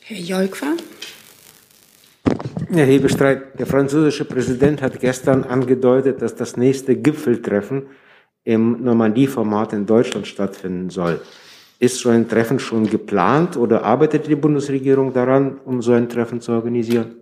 Herr 0.00 0.18
Jolkwa. 0.18 0.74
Herr 2.72 2.86
Hebestreit, 2.86 3.58
der 3.58 3.66
französische 3.66 4.24
Präsident 4.24 4.82
hat 4.82 5.00
gestern 5.00 5.44
angedeutet, 5.44 6.22
dass 6.22 6.36
das 6.36 6.56
nächste 6.56 6.96
Gipfeltreffen 6.96 7.86
im 8.44 8.82
Normandie-Format 8.82 9.72
in 9.72 9.86
Deutschland 9.86 10.26
stattfinden 10.26 10.90
soll. 10.90 11.20
Ist 11.80 11.98
so 11.98 12.10
ein 12.10 12.28
Treffen 12.28 12.58
schon 12.58 12.90
geplant 12.90 13.56
oder 13.56 13.84
arbeitet 13.84 14.28
die 14.28 14.34
Bundesregierung 14.34 15.14
daran, 15.14 15.58
um 15.64 15.80
so 15.80 15.92
ein 15.92 16.10
Treffen 16.10 16.42
zu 16.42 16.52
organisieren? 16.52 17.16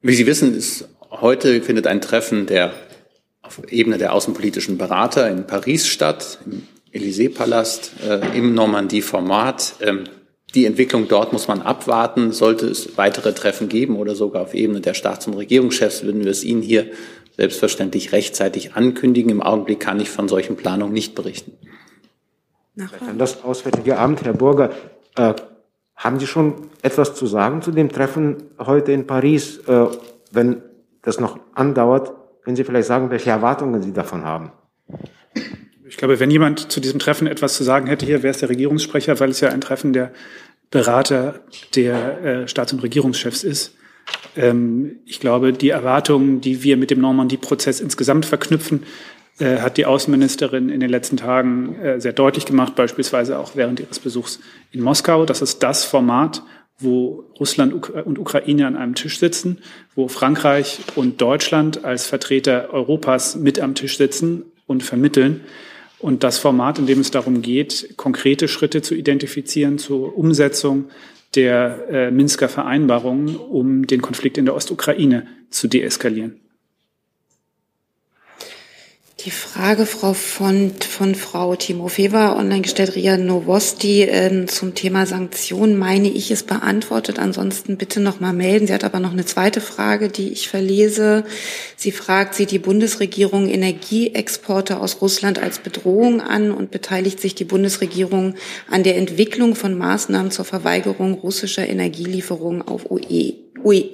Wie 0.00 0.14
Sie 0.14 0.24
wissen, 0.24 0.56
ist 0.56 0.88
heute 1.10 1.62
findet 1.62 1.88
ein 1.88 2.00
Treffen 2.00 2.46
der 2.46 2.72
auf 3.42 3.60
Ebene 3.72 3.98
der 3.98 4.12
außenpolitischen 4.12 4.78
Berater 4.78 5.28
in 5.28 5.48
Paris 5.48 5.88
statt, 5.88 6.38
im 6.46 6.62
Élysée-Palast, 6.92 7.90
äh, 8.08 8.38
im 8.38 8.54
Normandie-Format. 8.54 9.74
Ähm, 9.80 10.04
die 10.54 10.64
Entwicklung 10.64 11.08
dort 11.08 11.32
muss 11.32 11.48
man 11.48 11.62
abwarten. 11.62 12.30
Sollte 12.30 12.66
es 12.66 12.96
weitere 12.96 13.32
Treffen 13.32 13.68
geben 13.68 13.96
oder 13.96 14.14
sogar 14.14 14.42
auf 14.42 14.54
Ebene 14.54 14.80
der 14.80 14.94
Staats- 14.94 15.26
und 15.26 15.34
Regierungschefs, 15.34 16.04
würden 16.04 16.22
wir 16.22 16.30
es 16.30 16.44
Ihnen 16.44 16.62
hier 16.62 16.86
selbstverständlich 17.36 18.12
rechtzeitig 18.12 18.74
ankündigen. 18.74 19.32
Im 19.32 19.42
Augenblick 19.42 19.80
kann 19.80 19.98
ich 19.98 20.08
von 20.08 20.28
solchen 20.28 20.54
Planungen 20.54 20.94
nicht 20.94 21.16
berichten. 21.16 21.52
Nachfragen. 22.74 23.18
Das 23.18 23.42
Auswärtige 23.44 23.98
Amt, 23.98 24.24
Herr 24.24 24.32
Burger, 24.32 24.70
äh, 25.16 25.34
haben 25.96 26.18
Sie 26.18 26.26
schon 26.26 26.70
etwas 26.82 27.14
zu 27.14 27.26
sagen 27.26 27.62
zu 27.62 27.72
dem 27.72 27.90
Treffen 27.90 28.36
heute 28.58 28.92
in 28.92 29.06
Paris? 29.06 29.58
Äh, 29.66 29.86
wenn 30.32 30.62
das 31.02 31.20
noch 31.20 31.38
andauert, 31.54 32.12
können 32.42 32.56
Sie 32.56 32.64
vielleicht 32.64 32.88
sagen, 32.88 33.10
welche 33.10 33.30
Erwartungen 33.30 33.82
Sie 33.82 33.92
davon 33.92 34.24
haben? 34.24 34.52
Ich 35.86 35.96
glaube, 35.96 36.20
wenn 36.20 36.30
jemand 36.30 36.70
zu 36.70 36.80
diesem 36.80 37.00
Treffen 37.00 37.26
etwas 37.26 37.54
zu 37.54 37.64
sagen 37.64 37.86
hätte, 37.88 38.06
hier 38.06 38.22
wäre 38.22 38.30
es 38.30 38.38
der 38.38 38.48
Regierungssprecher, 38.48 39.18
weil 39.20 39.30
es 39.30 39.40
ja 39.40 39.50
ein 39.50 39.60
Treffen 39.60 39.92
der 39.92 40.12
Berater 40.70 41.40
der 41.74 42.24
äh, 42.24 42.48
Staats- 42.48 42.72
und 42.72 42.82
Regierungschefs 42.82 43.42
ist. 43.42 43.74
Ähm, 44.36 45.00
ich 45.04 45.20
glaube, 45.20 45.52
die 45.52 45.70
Erwartungen, 45.70 46.40
die 46.40 46.62
wir 46.62 46.76
mit 46.76 46.90
dem 46.90 47.00
Normandie-Prozess 47.00 47.80
insgesamt 47.80 48.24
verknüpfen, 48.24 48.84
hat 49.44 49.76
die 49.76 49.86
Außenministerin 49.86 50.68
in 50.68 50.80
den 50.80 50.90
letzten 50.90 51.16
Tagen 51.16 51.74
äh, 51.76 52.00
sehr 52.00 52.12
deutlich 52.12 52.44
gemacht, 52.44 52.74
beispielsweise 52.74 53.38
auch 53.38 53.52
während 53.54 53.80
ihres 53.80 53.98
Besuchs 53.98 54.40
in 54.70 54.82
Moskau. 54.82 55.24
Das 55.24 55.42
ist 55.42 55.62
das 55.62 55.84
Format, 55.84 56.42
wo 56.78 57.24
Russland 57.38 57.72
und 57.90 58.18
Ukraine 58.18 58.66
an 58.66 58.76
einem 58.76 58.94
Tisch 58.94 59.18
sitzen, 59.18 59.58
wo 59.94 60.08
Frankreich 60.08 60.80
und 60.96 61.20
Deutschland 61.20 61.84
als 61.84 62.06
Vertreter 62.06 62.70
Europas 62.72 63.36
mit 63.36 63.60
am 63.60 63.74
Tisch 63.74 63.98
sitzen 63.98 64.44
und 64.66 64.82
vermitteln. 64.82 65.42
Und 65.98 66.24
das 66.24 66.38
Format, 66.38 66.78
in 66.78 66.86
dem 66.86 67.00
es 67.00 67.10
darum 67.10 67.42
geht, 67.42 67.94
konkrete 67.96 68.48
Schritte 68.48 68.80
zu 68.80 68.94
identifizieren 68.94 69.78
zur 69.78 70.16
Umsetzung 70.16 70.86
der 71.34 71.88
äh, 71.90 72.10
Minsker 72.10 72.48
Vereinbarungen, 72.48 73.36
um 73.36 73.86
den 73.86 74.00
Konflikt 74.00 74.38
in 74.38 74.46
der 74.46 74.54
Ostukraine 74.54 75.26
zu 75.50 75.68
deeskalieren. 75.68 76.40
Die 79.26 79.30
Frage, 79.30 79.84
Frau 79.84 80.14
von, 80.14 80.72
von 80.80 81.14
Frau 81.14 81.54
Timofeva, 81.54 82.38
online 82.38 82.62
gestellt, 82.62 82.96
Ria 82.96 83.18
Novosti, 83.18 84.04
äh, 84.04 84.46
zum 84.46 84.74
Thema 84.74 85.04
Sanktionen, 85.04 85.76
meine 85.76 86.08
ich, 86.08 86.30
ist 86.30 86.46
beantwortet. 86.46 87.18
Ansonsten 87.18 87.76
bitte 87.76 88.00
noch 88.00 88.20
mal 88.20 88.32
melden. 88.32 88.66
Sie 88.66 88.72
hat 88.72 88.82
aber 88.82 88.98
noch 88.98 89.12
eine 89.12 89.26
zweite 89.26 89.60
Frage, 89.60 90.08
die 90.08 90.30
ich 90.30 90.48
verlese. 90.48 91.24
Sie 91.76 91.92
fragt, 91.92 92.34
sieht 92.34 92.50
die 92.50 92.58
Bundesregierung 92.58 93.50
Energieexporte 93.50 94.80
aus 94.80 95.02
Russland 95.02 95.38
als 95.38 95.58
Bedrohung 95.58 96.22
an 96.22 96.50
und 96.50 96.70
beteiligt 96.70 97.20
sich 97.20 97.34
die 97.34 97.44
Bundesregierung 97.44 98.36
an 98.70 98.84
der 98.84 98.96
Entwicklung 98.96 99.54
von 99.54 99.76
Maßnahmen 99.76 100.30
zur 100.30 100.46
Verweigerung 100.46 101.12
russischer 101.12 101.68
Energielieferungen 101.68 102.62
auf 102.62 102.86
EU-Ebene? 103.64 103.90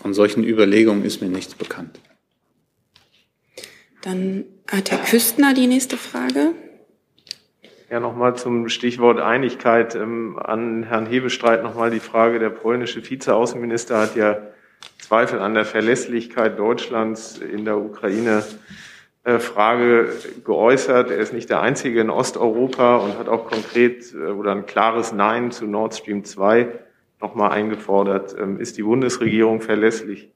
Von 0.00 0.14
solchen 0.14 0.44
Überlegungen 0.44 1.04
ist 1.04 1.20
mir 1.20 1.28
nichts 1.28 1.54
bekannt. 1.54 2.00
Dann 4.02 4.44
hat 4.70 4.90
Herr 4.90 4.98
Küstner 4.98 5.52
die 5.52 5.66
nächste 5.66 5.98
Frage. 5.98 6.54
Ja, 7.90 8.00
nochmal 8.00 8.34
zum 8.34 8.70
Stichwort 8.70 9.20
Einigkeit 9.20 9.94
ähm, 9.94 10.38
an 10.38 10.84
Herrn 10.84 11.04
Hebestreit 11.04 11.62
nochmal 11.62 11.90
die 11.90 12.00
Frage. 12.00 12.38
Der 12.38 12.48
polnische 12.48 13.08
Vizeaußenminister 13.08 13.98
hat 13.98 14.16
ja 14.16 14.38
Zweifel 14.98 15.40
an 15.40 15.52
der 15.52 15.66
Verlässlichkeit 15.66 16.58
Deutschlands 16.58 17.38
in 17.38 17.66
der 17.66 17.76
Ukraine 17.76 18.42
äh, 19.24 19.38
Frage 19.38 20.14
geäußert. 20.44 21.10
Er 21.10 21.18
ist 21.18 21.34
nicht 21.34 21.50
der 21.50 21.60
Einzige 21.60 22.00
in 22.00 22.08
Osteuropa 22.08 22.96
und 22.96 23.18
hat 23.18 23.28
auch 23.28 23.44
konkret 23.46 24.14
äh, 24.14 24.30
oder 24.30 24.52
ein 24.52 24.64
klares 24.64 25.12
Nein 25.12 25.50
zu 25.50 25.66
Nord 25.66 25.94
Stream 25.94 26.24
2 26.24 26.68
nochmal 27.20 27.52
eingefordert. 27.52 28.34
Ähm, 28.38 28.60
ist 28.60 28.76
die 28.76 28.82
Bundesregierung 28.82 29.60
verlässlich? 29.60 30.30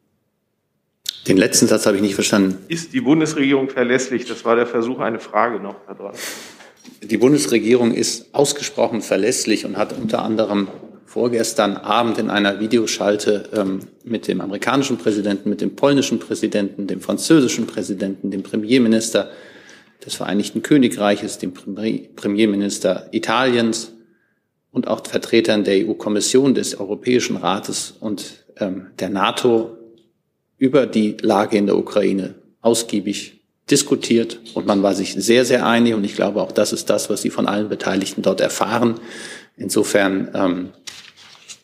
Den 1.27 1.39
letzten 1.39 1.67
Satz 1.67 1.87
habe 1.87 1.97
ich 1.97 2.03
nicht 2.03 2.15
verstanden. 2.15 2.59
Ist 2.69 2.93
die 2.93 3.01
Bundesregierung 3.01 3.71
verlässlich? 3.71 4.27
Das 4.27 4.45
war 4.45 4.57
der 4.57 4.67
Versuch, 4.67 4.99
eine 4.99 5.21
Frage 5.21 5.59
noch 5.59 5.77
dran. 5.87 6.13
Die 7.03 7.17
Bundesregierung 7.17 7.93
ist 7.93 8.35
ausgesprochen 8.35 9.01
verlässlich 9.01 9.65
und 9.65 9.79
hat 9.79 9.97
unter 9.97 10.23
anderem 10.23 10.69
vorgestern 11.07 11.77
Abend 11.77 12.19
in 12.19 12.29
einer 12.29 12.61
Videoschalte 12.61 13.49
ähm, 13.55 13.81
mit 14.03 14.29
dem 14.29 14.41
amerikanischen 14.41 14.99
Präsidenten, 14.99 15.49
mit 15.49 15.61
dem 15.61 15.77
polnischen 15.77 16.19
Präsidenten, 16.19 16.87
dem 16.87 17.01
französischen 17.01 17.67
Präsidenten, 17.67 18.31
dem 18.31 18.43
Premierminister 18.43 19.31
des 20.05 20.17
Vereinigten 20.17 20.63
Königreiches, 20.63 21.39
dem 21.39 21.55
Premierminister 21.55 23.09
Italiens, 23.13 23.94
und 24.75 24.89
auch 24.89 25.07
Vertretern 25.07 25.63
der 25.63 25.87
EU-Kommission, 25.87 26.53
des 26.53 26.79
Europäischen 26.79 27.37
Rates 27.37 27.95
und 28.01 28.45
ähm, 28.59 28.89
der 28.99 29.09
NATO 29.09 29.79
über 30.59 30.87
die 30.87 31.17
Lage 31.21 31.57
in 31.57 31.67
der 31.67 31.79
Ukraine 31.79 32.35
ausgiebig 32.61 33.41
diskutiert 33.71 34.41
und 34.55 34.67
man 34.67 34.83
war 34.83 34.95
sich 34.95 35.15
sehr, 35.15 35.45
sehr 35.45 35.65
einig 35.65 35.95
und 35.95 36.03
ich 36.03 36.17
glaube 36.17 36.43
auch 36.43 36.51
das 36.51 36.73
ist 36.73 36.91
das, 36.91 37.09
was 37.09 37.23
Sie 37.23 37.31
von 37.31 37.47
allen 37.47 37.69
Beteiligten 37.69 38.23
dort 38.23 38.41
erfahren. 38.41 38.97
Insofern 39.57 40.31
ähm, 40.35 40.73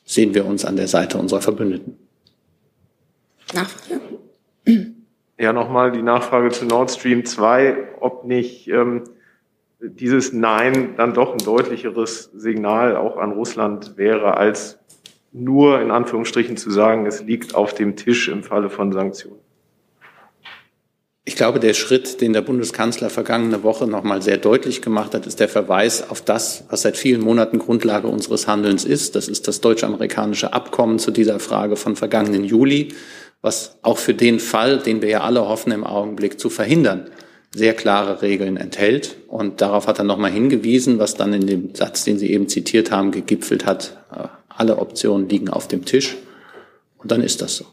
sehen 0.05 0.33
wir 0.35 0.47
uns 0.47 0.65
an 0.65 0.77
der 0.77 0.87
Seite 0.87 1.19
unserer 1.19 1.43
Verbündeten. 1.43 1.99
Nachfrage? 3.53 4.01
Ja, 5.37 5.53
nochmal 5.53 5.91
die 5.91 6.03
Nachfrage 6.03 6.51
zu 6.51 6.65
Nord 6.65 6.93
Stream 6.93 7.25
2, 7.25 7.97
ob 8.01 8.25
nicht 8.25 8.69
ähm, 8.69 9.03
dieses 9.81 10.33
Nein 10.33 10.95
dann 10.97 11.15
doch 11.15 11.33
ein 11.33 11.45
deutlicheres 11.45 12.31
Signal 12.35 12.97
auch 12.97 13.17
an 13.17 13.33
Russland 13.33 13.97
wäre, 13.97 14.37
als 14.37 14.79
nur 15.33 15.81
in 15.81 15.91
Anführungsstrichen 15.91 16.57
zu 16.57 16.71
sagen, 16.71 17.07
es 17.07 17.23
liegt 17.23 17.55
auf 17.55 17.75
dem 17.75 17.97
Tisch 17.97 18.29
im 18.29 18.43
Falle 18.43 18.69
von 18.69 18.93
Sanktionen. 18.93 19.39
Ich 21.25 21.37
glaube, 21.37 21.61
der 21.61 21.75
Schritt, 21.75 22.21
den 22.21 22.33
der 22.33 22.41
Bundeskanzler 22.41 23.09
vergangene 23.09 23.63
Woche 23.63 23.87
noch 23.87 24.03
mal 24.03 24.21
sehr 24.21 24.39
deutlich 24.39 24.83
gemacht 24.83 25.15
hat, 25.15 25.27
ist 25.27 25.39
der 25.39 25.49
Verweis 25.49 26.11
auf 26.11 26.23
das, 26.23 26.65
was 26.71 26.83
seit 26.83 26.97
vielen 26.97 27.21
Monaten 27.21 27.59
Grundlage 27.59 28.09
unseres 28.09 28.49
Handelns 28.49 28.85
ist. 28.85 29.15
Das 29.15 29.29
ist 29.29 29.47
das 29.47 29.61
deutsch-amerikanische 29.61 30.53
Abkommen 30.53 30.99
zu 30.99 31.11
dieser 31.11 31.39
Frage 31.39 31.77
von 31.77 31.95
vergangenen 31.95 32.43
Juli, 32.43 32.95
was 33.43 33.79
auch 33.83 33.99
für 33.99 34.15
den 34.15 34.41
Fall, 34.41 34.79
den 34.79 35.03
wir 35.03 35.09
ja 35.09 35.21
alle 35.21 35.47
hoffen, 35.47 35.73
im 35.73 35.85
Augenblick 35.85 36.41
zu 36.41 36.51
verhindern, 36.51 37.11
sehr 37.53 37.75
klare 37.75 38.23
Regeln 38.23 38.57
enthält. 38.57 39.17
Und 39.27 39.61
darauf 39.61 39.87
hat 39.87 39.99
er 39.99 40.05
nochmal 40.05 40.31
hingewiesen, 40.31 40.99
was 40.99 41.15
dann 41.15 41.33
in 41.33 41.47
dem 41.47 41.75
Satz, 41.75 42.05
den 42.05 42.19
Sie 42.19 42.31
eben 42.31 42.49
zitiert 42.49 42.91
haben, 42.91 43.11
gegipfelt 43.11 43.67
hat. 43.67 43.97
Äh, 44.13 44.29
alle 44.49 44.79
Optionen 44.79 45.29
liegen 45.29 45.49
auf 45.49 45.69
dem 45.69 45.85
Tisch. 45.85 46.17
Und 46.99 47.11
dann 47.11 47.23
ist 47.23 47.41
das 47.41 47.57
so. 47.57 47.67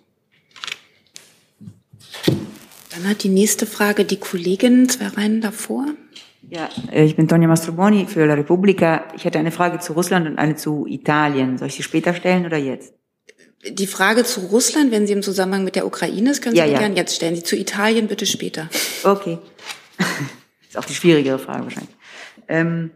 Dann 2.92 3.08
hat 3.08 3.24
die 3.24 3.30
nächste 3.30 3.66
Frage 3.66 4.06
die 4.06 4.18
Kollegin 4.18 4.90
zwei 4.90 5.08
Reihen 5.08 5.42
davor. 5.42 5.86
Ja, 6.50 6.70
äh, 6.92 7.04
ich 7.04 7.16
bin 7.16 7.28
Tonja 7.28 7.48
Mastroboni 7.48 8.08
für 8.08 8.26
La 8.26 8.34
Repubblica. 8.34 9.06
Ich 9.16 9.26
hätte 9.26 9.38
eine 9.38 9.52
Frage 9.52 9.80
zu 9.80 9.94
Russland 9.94 10.28
und 10.28 10.40
eine 10.40 10.56
zu 10.56 10.88
Italien. 10.88 11.58
Soll 11.58 11.68
ich 11.68 11.76
sie 11.76 11.84
später 11.84 12.14
stellen 12.14 12.46
oder 12.46 12.58
jetzt? 12.58 12.94
Die 13.70 13.88
Frage 13.88 14.24
zu 14.24 14.42
Russland, 14.42 14.92
wenn 14.92 15.08
sie 15.08 15.14
im 15.14 15.24
Zusammenhang 15.24 15.64
mit 15.64 15.76
der 15.76 15.86
Ukraine 15.86 16.32
ist, 16.32 16.42
können 16.42 16.56
Sie 16.56 16.60
ja, 16.62 16.66
ja. 16.66 16.80
gerne 16.80 16.96
jetzt 16.96 17.16
stellen. 17.16 17.36
Die 17.36 17.44
zu 17.44 17.58
Italien 17.58 18.08
bitte 18.08 18.26
später. 18.26 18.70
Okay. 19.04 19.40
ist 20.68 20.78
auch 20.78 20.86
die 20.86 20.94
schwierigere 20.94 21.40
Frage 21.40 21.64
wahrscheinlich. 21.64 21.96
Ähm, 22.48 22.92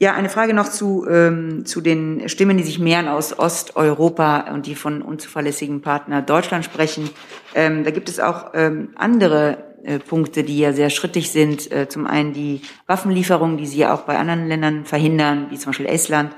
ja, 0.00 0.12
eine 0.14 0.28
Frage 0.28 0.54
noch 0.54 0.68
zu, 0.68 1.06
ähm, 1.08 1.64
zu 1.66 1.80
den 1.80 2.28
Stimmen, 2.28 2.56
die 2.56 2.64
sich 2.64 2.78
mehren 2.78 3.06
aus 3.08 3.38
Osteuropa 3.38 4.52
und 4.52 4.66
die 4.66 4.74
von 4.74 5.02
unzuverlässigen 5.02 5.82
Partner 5.82 6.20
Deutschland 6.20 6.64
sprechen. 6.64 7.10
Ähm, 7.54 7.84
da 7.84 7.90
gibt 7.90 8.08
es 8.08 8.18
auch 8.18 8.50
ähm, 8.54 8.90
andere 8.96 9.58
äh, 9.84 9.98
Punkte, 10.00 10.42
die 10.42 10.58
ja 10.58 10.72
sehr 10.72 10.90
schrittig 10.90 11.30
sind. 11.30 11.70
Äh, 11.70 11.88
zum 11.88 12.06
einen 12.06 12.32
die 12.32 12.62
Waffenlieferungen, 12.86 13.56
die 13.56 13.66
sie 13.66 13.78
ja 13.78 13.94
auch 13.94 14.02
bei 14.02 14.18
anderen 14.18 14.48
Ländern 14.48 14.84
verhindern, 14.84 15.46
wie 15.50 15.58
zum 15.58 15.70
Beispiel 15.70 15.86
Estland. 15.86 16.34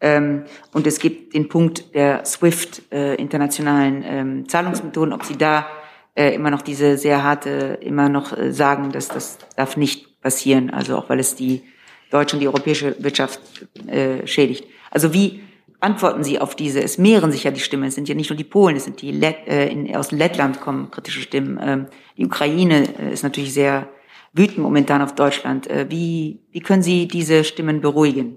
Ähm, 0.00 0.44
und 0.72 0.86
es 0.86 0.98
gibt 0.98 1.34
den 1.34 1.48
Punkt 1.48 1.94
der 1.94 2.24
SWIFT 2.24 2.82
äh, 2.92 3.14
internationalen 3.16 4.04
ähm, 4.06 4.48
Zahlungsmethoden, 4.48 5.12
ob 5.12 5.24
sie 5.24 5.36
da 5.36 5.66
äh, 6.14 6.34
immer 6.34 6.50
noch 6.50 6.62
diese 6.62 6.98
sehr 6.98 7.22
harte, 7.22 7.78
immer 7.80 8.08
noch 8.08 8.36
äh, 8.36 8.52
sagen, 8.52 8.92
dass 8.92 9.08
das 9.08 9.38
darf 9.56 9.76
nicht 9.76 10.20
passieren, 10.20 10.70
also 10.70 10.96
auch 10.96 11.08
weil 11.08 11.20
es 11.20 11.34
die 11.34 11.62
deutsche 12.10 12.36
und 12.36 12.40
die 12.40 12.48
europäische 12.48 12.96
Wirtschaft 13.02 13.40
äh, 13.86 14.26
schädigt. 14.26 14.64
Also 14.90 15.14
wie 15.14 15.40
antworten 15.80 16.22
Sie 16.22 16.38
auf 16.38 16.54
diese? 16.54 16.82
Es 16.82 16.98
mehren 16.98 17.32
sich 17.32 17.44
ja 17.44 17.50
die 17.50 17.60
Stimmen, 17.60 17.84
es 17.84 17.94
sind 17.94 18.08
ja 18.08 18.14
nicht 18.14 18.30
nur 18.30 18.36
die 18.36 18.44
Polen, 18.44 18.76
es 18.76 18.84
sind 18.84 19.00
die 19.02 19.12
Let 19.12 19.46
äh, 19.46 19.68
in, 19.68 19.94
aus 19.96 20.12
Lettland 20.12 20.60
kommen 20.60 20.90
kritische 20.90 21.20
Stimmen. 21.20 21.58
Ähm, 21.62 21.86
die 22.16 22.26
Ukraine 22.26 22.84
äh, 22.98 23.12
ist 23.12 23.22
natürlich 23.22 23.52
sehr 23.52 23.88
wütend 24.32 24.58
momentan 24.58 25.02
auf 25.02 25.14
Deutschland. 25.14 25.68
Äh, 25.68 25.86
wie, 25.88 26.40
wie 26.52 26.60
können 26.60 26.82
Sie 26.82 27.08
diese 27.08 27.44
Stimmen 27.44 27.80
beruhigen? 27.80 28.36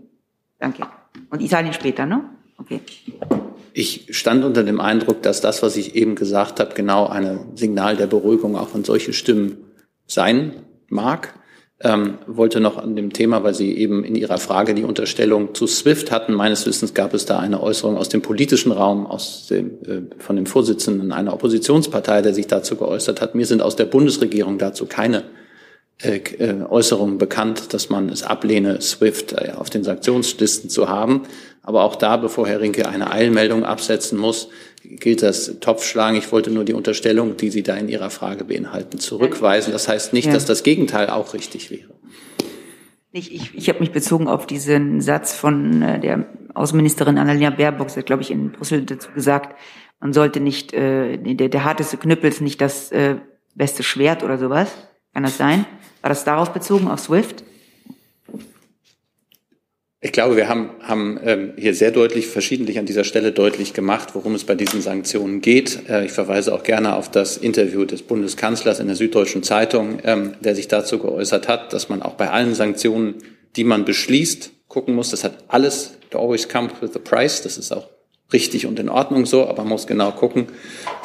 Danke. 0.59 0.87
Und 1.29 1.41
Italien 1.41 1.73
später, 1.73 2.05
ne? 2.05 2.23
Okay. 2.57 2.79
Ich 3.77 4.07
stand 4.11 4.45
unter 4.45 4.63
dem 4.63 4.79
Eindruck, 4.79 5.21
dass 5.21 5.41
das, 5.41 5.61
was 5.61 5.75
ich 5.75 5.95
eben 5.95 6.15
gesagt 6.15 6.61
habe, 6.61 6.73
genau 6.75 7.07
ein 7.07 7.51
Signal 7.55 7.97
der 7.97 8.07
Beruhigung 8.07 8.55
auch 8.55 8.69
von 8.69 8.85
solchen 8.85 9.11
Stimmen 9.11 9.57
sein 10.07 10.53
mag. 10.87 11.33
Ähm, 11.81 12.19
wollte 12.25 12.61
noch 12.61 12.77
an 12.77 12.95
dem 12.95 13.11
Thema, 13.11 13.43
weil 13.43 13.53
Sie 13.53 13.77
eben 13.77 14.05
in 14.05 14.15
Ihrer 14.15 14.37
Frage 14.37 14.75
die 14.75 14.85
Unterstellung 14.85 15.53
zu 15.53 15.67
SWIFT 15.67 16.09
hatten. 16.09 16.33
Meines 16.33 16.65
Wissens 16.65 16.93
gab 16.93 17.13
es 17.13 17.25
da 17.25 17.39
eine 17.39 17.61
Äußerung 17.61 17.97
aus 17.97 18.07
dem 18.07 18.21
politischen 18.21 18.71
Raum, 18.71 19.05
aus 19.05 19.47
dem, 19.47 19.71
äh, 19.85 20.03
von 20.19 20.37
dem 20.37 20.45
Vorsitzenden 20.45 21.11
einer 21.11 21.33
Oppositionspartei, 21.33 22.21
der 22.21 22.33
sich 22.33 22.47
dazu 22.47 22.77
geäußert 22.77 23.19
hat. 23.19 23.35
Mir 23.35 23.45
sind 23.45 23.61
aus 23.61 23.75
der 23.75 23.85
Bundesregierung 23.85 24.57
dazu 24.57 24.85
keine 24.85 25.23
Äußerungen 26.03 27.17
bekannt, 27.17 27.73
dass 27.73 27.89
man 27.89 28.09
es 28.09 28.23
ablehne, 28.23 28.81
SWIFT 28.81 29.33
äh, 29.33 29.51
auf 29.51 29.69
den 29.69 29.83
Sanktionslisten 29.83 30.69
zu 30.69 30.89
haben. 30.89 31.23
Aber 31.63 31.83
auch 31.83 31.95
da, 31.95 32.17
bevor 32.17 32.47
Herr 32.47 32.59
Rinke 32.59 32.87
eine 32.87 33.11
Eilmeldung 33.11 33.63
absetzen 33.63 34.19
muss, 34.19 34.49
gilt 34.83 35.23
das 35.23 35.59
Topfschlagen. 35.61 36.17
Ich 36.17 36.31
wollte 36.31 36.51
nur 36.51 36.63
die 36.63 36.73
Unterstellung, 36.73 37.37
die 37.37 37.49
Sie 37.49 37.63
da 37.63 37.75
in 37.75 37.89
Ihrer 37.89 38.09
Frage 38.09 38.43
beinhalten, 38.43 38.99
zurückweisen. 38.99 39.71
Das 39.71 39.87
heißt 39.87 40.13
nicht, 40.13 40.27
ja. 40.27 40.33
dass 40.33 40.45
das 40.45 40.63
Gegenteil 40.63 41.09
auch 41.09 41.33
richtig 41.33 41.71
wäre. 41.71 41.95
Ich, 43.11 43.33
ich, 43.33 43.55
ich 43.55 43.69
habe 43.69 43.79
mich 43.79 43.91
bezogen 43.91 44.27
auf 44.27 44.45
diesen 44.45 44.99
Satz 44.99 45.33
von 45.33 45.81
äh, 45.81 45.99
der 45.99 46.25
Außenministerin 46.53 47.17
Annalena 47.17 47.49
Baerbock, 47.49 47.89
sie 47.89 47.99
hat, 47.99 48.05
glaube 48.05 48.21
ich, 48.21 48.31
in 48.31 48.51
Brüssel 48.51 48.83
dazu 48.83 49.11
gesagt, 49.11 49.57
man 49.99 50.13
sollte 50.13 50.41
nicht, 50.41 50.73
äh, 50.73 51.17
der, 51.17 51.49
der 51.49 51.63
harteste 51.63 51.97
Knüppel 51.97 52.29
ist 52.29 52.41
nicht 52.41 52.59
das 52.59 52.91
äh, 52.91 53.15
beste 53.55 53.83
Schwert 53.83 54.23
oder 54.23 54.37
sowas. 54.37 54.69
Kann 55.15 55.23
das 55.23 55.37
sein? 55.37 55.65
War 56.01 56.09
das 56.09 56.25
darauf 56.25 56.51
bezogen, 56.51 56.89
auf 56.89 56.99
SWIFT? 56.99 57.45
Ich 60.01 60.11
glaube, 60.11 60.35
wir 60.35 60.49
haben, 60.49 60.71
haben 60.81 61.17
ähm, 61.23 61.53
hier 61.57 61.73
sehr 61.73 61.91
deutlich, 61.91 62.27
verschiedentlich 62.27 62.79
an 62.79 62.85
dieser 62.85 63.05
Stelle 63.05 63.31
deutlich 63.31 63.73
gemacht, 63.73 64.09
worum 64.13 64.35
es 64.35 64.43
bei 64.43 64.55
diesen 64.55 64.81
Sanktionen 64.81 65.39
geht. 65.39 65.87
Äh, 65.87 66.03
ich 66.03 66.11
verweise 66.11 66.53
auch 66.53 66.63
gerne 66.63 66.97
auf 66.97 67.09
das 67.09 67.37
Interview 67.37 67.85
des 67.85 68.01
Bundeskanzlers 68.01 68.81
in 68.81 68.87
der 68.87 68.97
Süddeutschen 68.97 69.41
Zeitung, 69.41 69.99
ähm, 70.03 70.33
der 70.41 70.53
sich 70.53 70.67
dazu 70.67 70.99
geäußert 70.99 71.47
hat, 71.47 71.71
dass 71.71 71.87
man 71.87 72.01
auch 72.01 72.15
bei 72.15 72.29
allen 72.29 72.53
Sanktionen, 72.53 73.15
die 73.55 73.63
man 73.63 73.85
beschließt, 73.85 74.51
gucken 74.67 74.95
muss. 74.95 75.11
Das 75.11 75.23
hat 75.23 75.45
alles, 75.47 75.93
it 76.09 76.15
always 76.17 76.49
comes 76.49 76.73
with 76.81 76.91
the 76.91 76.99
price. 76.99 77.41
Das 77.41 77.57
ist 77.57 77.71
auch 77.71 77.87
richtig 78.33 78.65
und 78.65 78.79
in 78.79 78.89
Ordnung 78.89 79.25
so, 79.25 79.47
aber 79.47 79.59
man 79.59 79.69
muss 79.69 79.87
genau 79.87 80.11
gucken, 80.11 80.47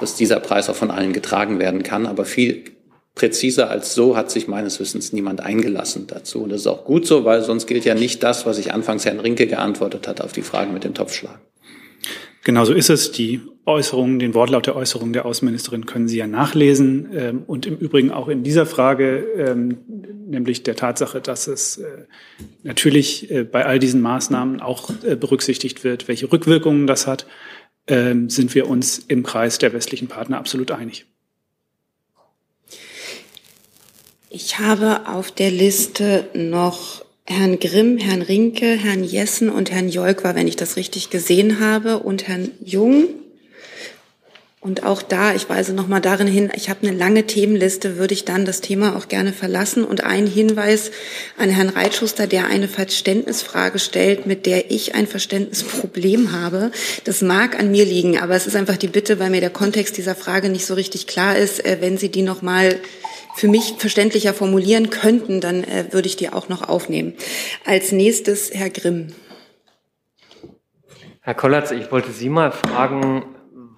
dass 0.01 0.17
dieser 0.17 0.41
Preis 0.41 0.69
auch 0.69 0.75
von 0.75 0.91
allen 0.91 1.13
getragen 1.13 1.61
werden 1.61 1.85
kann. 1.85 2.07
Aber 2.07 2.25
viel 2.25 2.65
Präziser 3.15 3.71
als 3.71 3.95
so 3.95 4.17
hat 4.17 4.31
sich 4.31 4.49
meines 4.49 4.81
Wissens 4.81 5.13
niemand 5.13 5.41
eingelassen 5.41 6.07
dazu. 6.07 6.43
Und 6.43 6.51
das 6.51 6.63
ist 6.63 6.67
auch 6.67 6.85
gut 6.85 7.07
so, 7.07 7.25
weil 7.25 7.43
sonst 7.43 7.67
gilt 7.67 7.85
ja 7.85 7.95
nicht 7.95 8.23
das, 8.23 8.47
was 8.47 8.59
ich 8.59 8.73
anfangs 8.73 9.05
Herrn 9.05 9.21
Rinke 9.21 9.47
geantwortet 9.47 10.07
hat 10.09 10.21
auf 10.21 10.33
die 10.33 10.43
Fragen 10.43 10.73
mit 10.73 10.85
dem 10.85 10.95
Topfschlag. 10.95 11.41
Genau 12.43 12.65
so 12.65 12.73
ist 12.73 12.89
es. 12.89 13.13
Die 13.13 13.41
Äußerungen, 13.67 14.19
den 14.19 14.33
Wortlaut 14.35 14.67
der 14.67 14.75
Äußerungen 14.75 15.13
der 15.13 15.27
Außenministerin 15.27 15.85
können 15.85 16.09
Sie 16.09 16.17
ja 16.17 16.27
nachlesen. 16.27 17.11
Ähm, 17.15 17.43
und 17.47 17.67
im 17.67 17.77
Übrigen 17.77 18.11
auch 18.11 18.29
in 18.29 18.43
dieser 18.43 18.65
Frage, 18.65 19.19
ähm, 19.37 19.79
nämlich 20.27 20.63
der 20.63 20.77
Tatsache, 20.77 21.21
dass 21.21 21.47
es 21.47 21.77
äh, 21.77 22.07
natürlich 22.63 23.31
äh, 23.31 23.45
bei 23.45 23.67
all 23.67 23.79
diesen 23.79 24.01
Maßnahmen 24.01 24.61
auch 24.61 24.91
äh, 25.05 25.17
berücksichtigt 25.17 25.85
wird, 25.85 26.09
welche 26.09 26.33
Rückwirkungen 26.33 26.87
das 26.87 27.07
hat, 27.07 27.27
ähm, 27.87 28.31
sind 28.31 28.55
wir 28.55 28.69
uns 28.69 28.99
im 28.99 29.23
Kreis 29.23 29.59
der 29.59 29.75
westlichen 29.75 30.09
Partner 30.09 30.39
absolut 30.39 30.71
einig. 30.71 31.07
Ich 34.33 34.61
habe 34.61 35.09
auf 35.09 35.33
der 35.33 35.51
Liste 35.51 36.29
noch 36.35 37.05
Herrn 37.27 37.59
Grimm, 37.59 37.99
Herrn 37.99 38.23
Rinke, 38.23 38.77
Herrn 38.77 39.03
Jessen 39.03 39.51
und 39.51 39.73
Herrn 39.73 39.89
Jolk 39.89 40.23
wenn 40.23 40.47
ich 40.47 40.55
das 40.55 40.77
richtig 40.77 41.11
gesehen 41.11 41.59
habe, 41.59 41.99
und 41.99 42.29
Herrn 42.29 42.53
Jung. 42.65 43.09
Und 44.61 44.85
auch 44.85 45.03
da, 45.03 45.35
ich 45.35 45.49
weise 45.49 45.73
nochmal 45.73 46.01
darin 46.01 46.29
hin, 46.29 46.53
ich 46.55 46.71
habe 46.71 46.87
eine 46.87 46.97
lange 46.97 47.27
Themenliste, 47.27 47.99
würde 47.99 48.15
ich 48.15 48.25
dann 48.25 48.45
das 48.45 48.61
Thema 48.61 48.95
auch 48.95 49.09
gerne 49.09 49.33
verlassen. 49.33 49.85
Und 49.85 50.05
ein 50.05 50.29
Hinweis 50.29 50.93
an 51.37 51.51
Herrn 51.51 51.71
Reitschuster, 51.71 52.29
der 52.29 52.47
eine 52.47 52.69
Verständnisfrage 52.69 53.81
stellt, 53.81 54.27
mit 54.27 54.47
der 54.47 54.71
ich 54.71 54.95
ein 54.95 55.09
Verständnisproblem 55.09 56.31
habe. 56.31 56.71
Das 57.03 57.21
mag 57.21 57.59
an 57.59 57.73
mir 57.73 57.85
liegen, 57.85 58.17
aber 58.21 58.37
es 58.37 58.47
ist 58.47 58.55
einfach 58.55 58.77
die 58.77 58.87
Bitte, 58.87 59.19
weil 59.19 59.31
mir 59.31 59.41
der 59.41 59.51
Kontext 59.51 59.97
dieser 59.97 60.15
Frage 60.15 60.51
nicht 60.51 60.67
so 60.67 60.75
richtig 60.75 61.09
klar 61.09 61.37
ist, 61.37 61.65
äh, 61.65 61.79
wenn 61.81 61.99
Sie 61.99 62.11
die 62.11 62.23
nochmal 62.23 62.79
für 63.35 63.49
mich 63.49 63.75
verständlicher 63.79 64.35
formulieren 64.35 64.91
könnten, 64.91 65.41
dann 65.41 65.65
äh, 65.65 65.87
würde 65.91 66.09
ich 66.09 66.17
die 66.17 66.31
auch 66.31 66.49
noch 66.49 66.69
aufnehmen. 66.69 67.15
Als 67.65 67.93
nächstes 67.93 68.51
Herr 68.53 68.71
Grimm. 68.71 69.09
Herr 71.21 71.35
Kollatz, 71.35 71.71
ich 71.71 71.93
wollte 71.93 72.13
Sie 72.13 72.29
mal 72.29 72.51
fragen, 72.51 73.25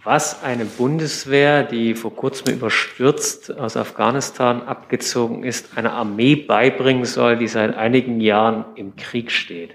was 0.05 0.43
eine 0.43 0.65
Bundeswehr, 0.65 1.63
die 1.63 1.95
vor 1.95 2.15
kurzem 2.15 2.55
überstürzt 2.55 3.57
aus 3.57 3.77
Afghanistan 3.77 4.63
abgezogen 4.63 5.45
ist, 5.45 5.77
einer 5.77 5.93
Armee 5.93 6.35
beibringen 6.35 7.05
soll, 7.05 7.37
die 7.37 7.47
seit 7.47 7.77
einigen 7.77 8.21
Jahren 8.21 8.65
im 8.75 8.97
Krieg 8.97 9.31
steht. 9.31 9.75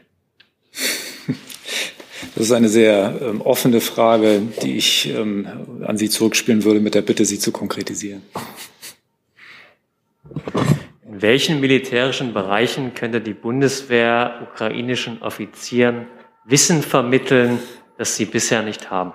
Das 2.35 2.45
ist 2.45 2.51
eine 2.51 2.69
sehr 2.69 3.15
ähm, 3.21 3.41
offene 3.41 3.81
Frage, 3.81 4.41
die 4.61 4.77
ich 4.77 5.09
ähm, 5.09 5.47
an 5.85 5.97
Sie 5.97 6.09
zurückspielen 6.09 6.63
würde 6.63 6.79
mit 6.79 6.93
der 6.93 7.01
Bitte, 7.01 7.25
sie 7.25 7.39
zu 7.39 7.51
konkretisieren. 7.51 8.21
In 11.05 11.21
welchen 11.21 11.59
militärischen 11.59 12.33
Bereichen 12.33 12.93
könnte 12.93 13.21
die 13.21 13.33
Bundeswehr 13.33 14.47
ukrainischen 14.51 15.21
Offizieren 15.21 16.07
Wissen 16.45 16.81
vermitteln, 16.81 17.59
das 17.97 18.15
sie 18.15 18.25
bisher 18.25 18.61
nicht 18.61 18.89
haben? 18.89 19.13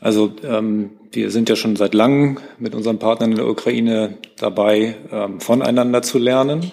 Also 0.00 0.34
ähm, 0.42 0.90
wir 1.12 1.30
sind 1.30 1.48
ja 1.48 1.56
schon 1.56 1.76
seit 1.76 1.94
langem 1.94 2.38
mit 2.58 2.74
unseren 2.74 2.98
Partnern 2.98 3.30
in 3.30 3.36
der 3.36 3.46
Ukraine 3.46 4.18
dabei, 4.38 4.96
ähm, 5.10 5.40
voneinander 5.40 6.02
zu 6.02 6.18
lernen. 6.18 6.72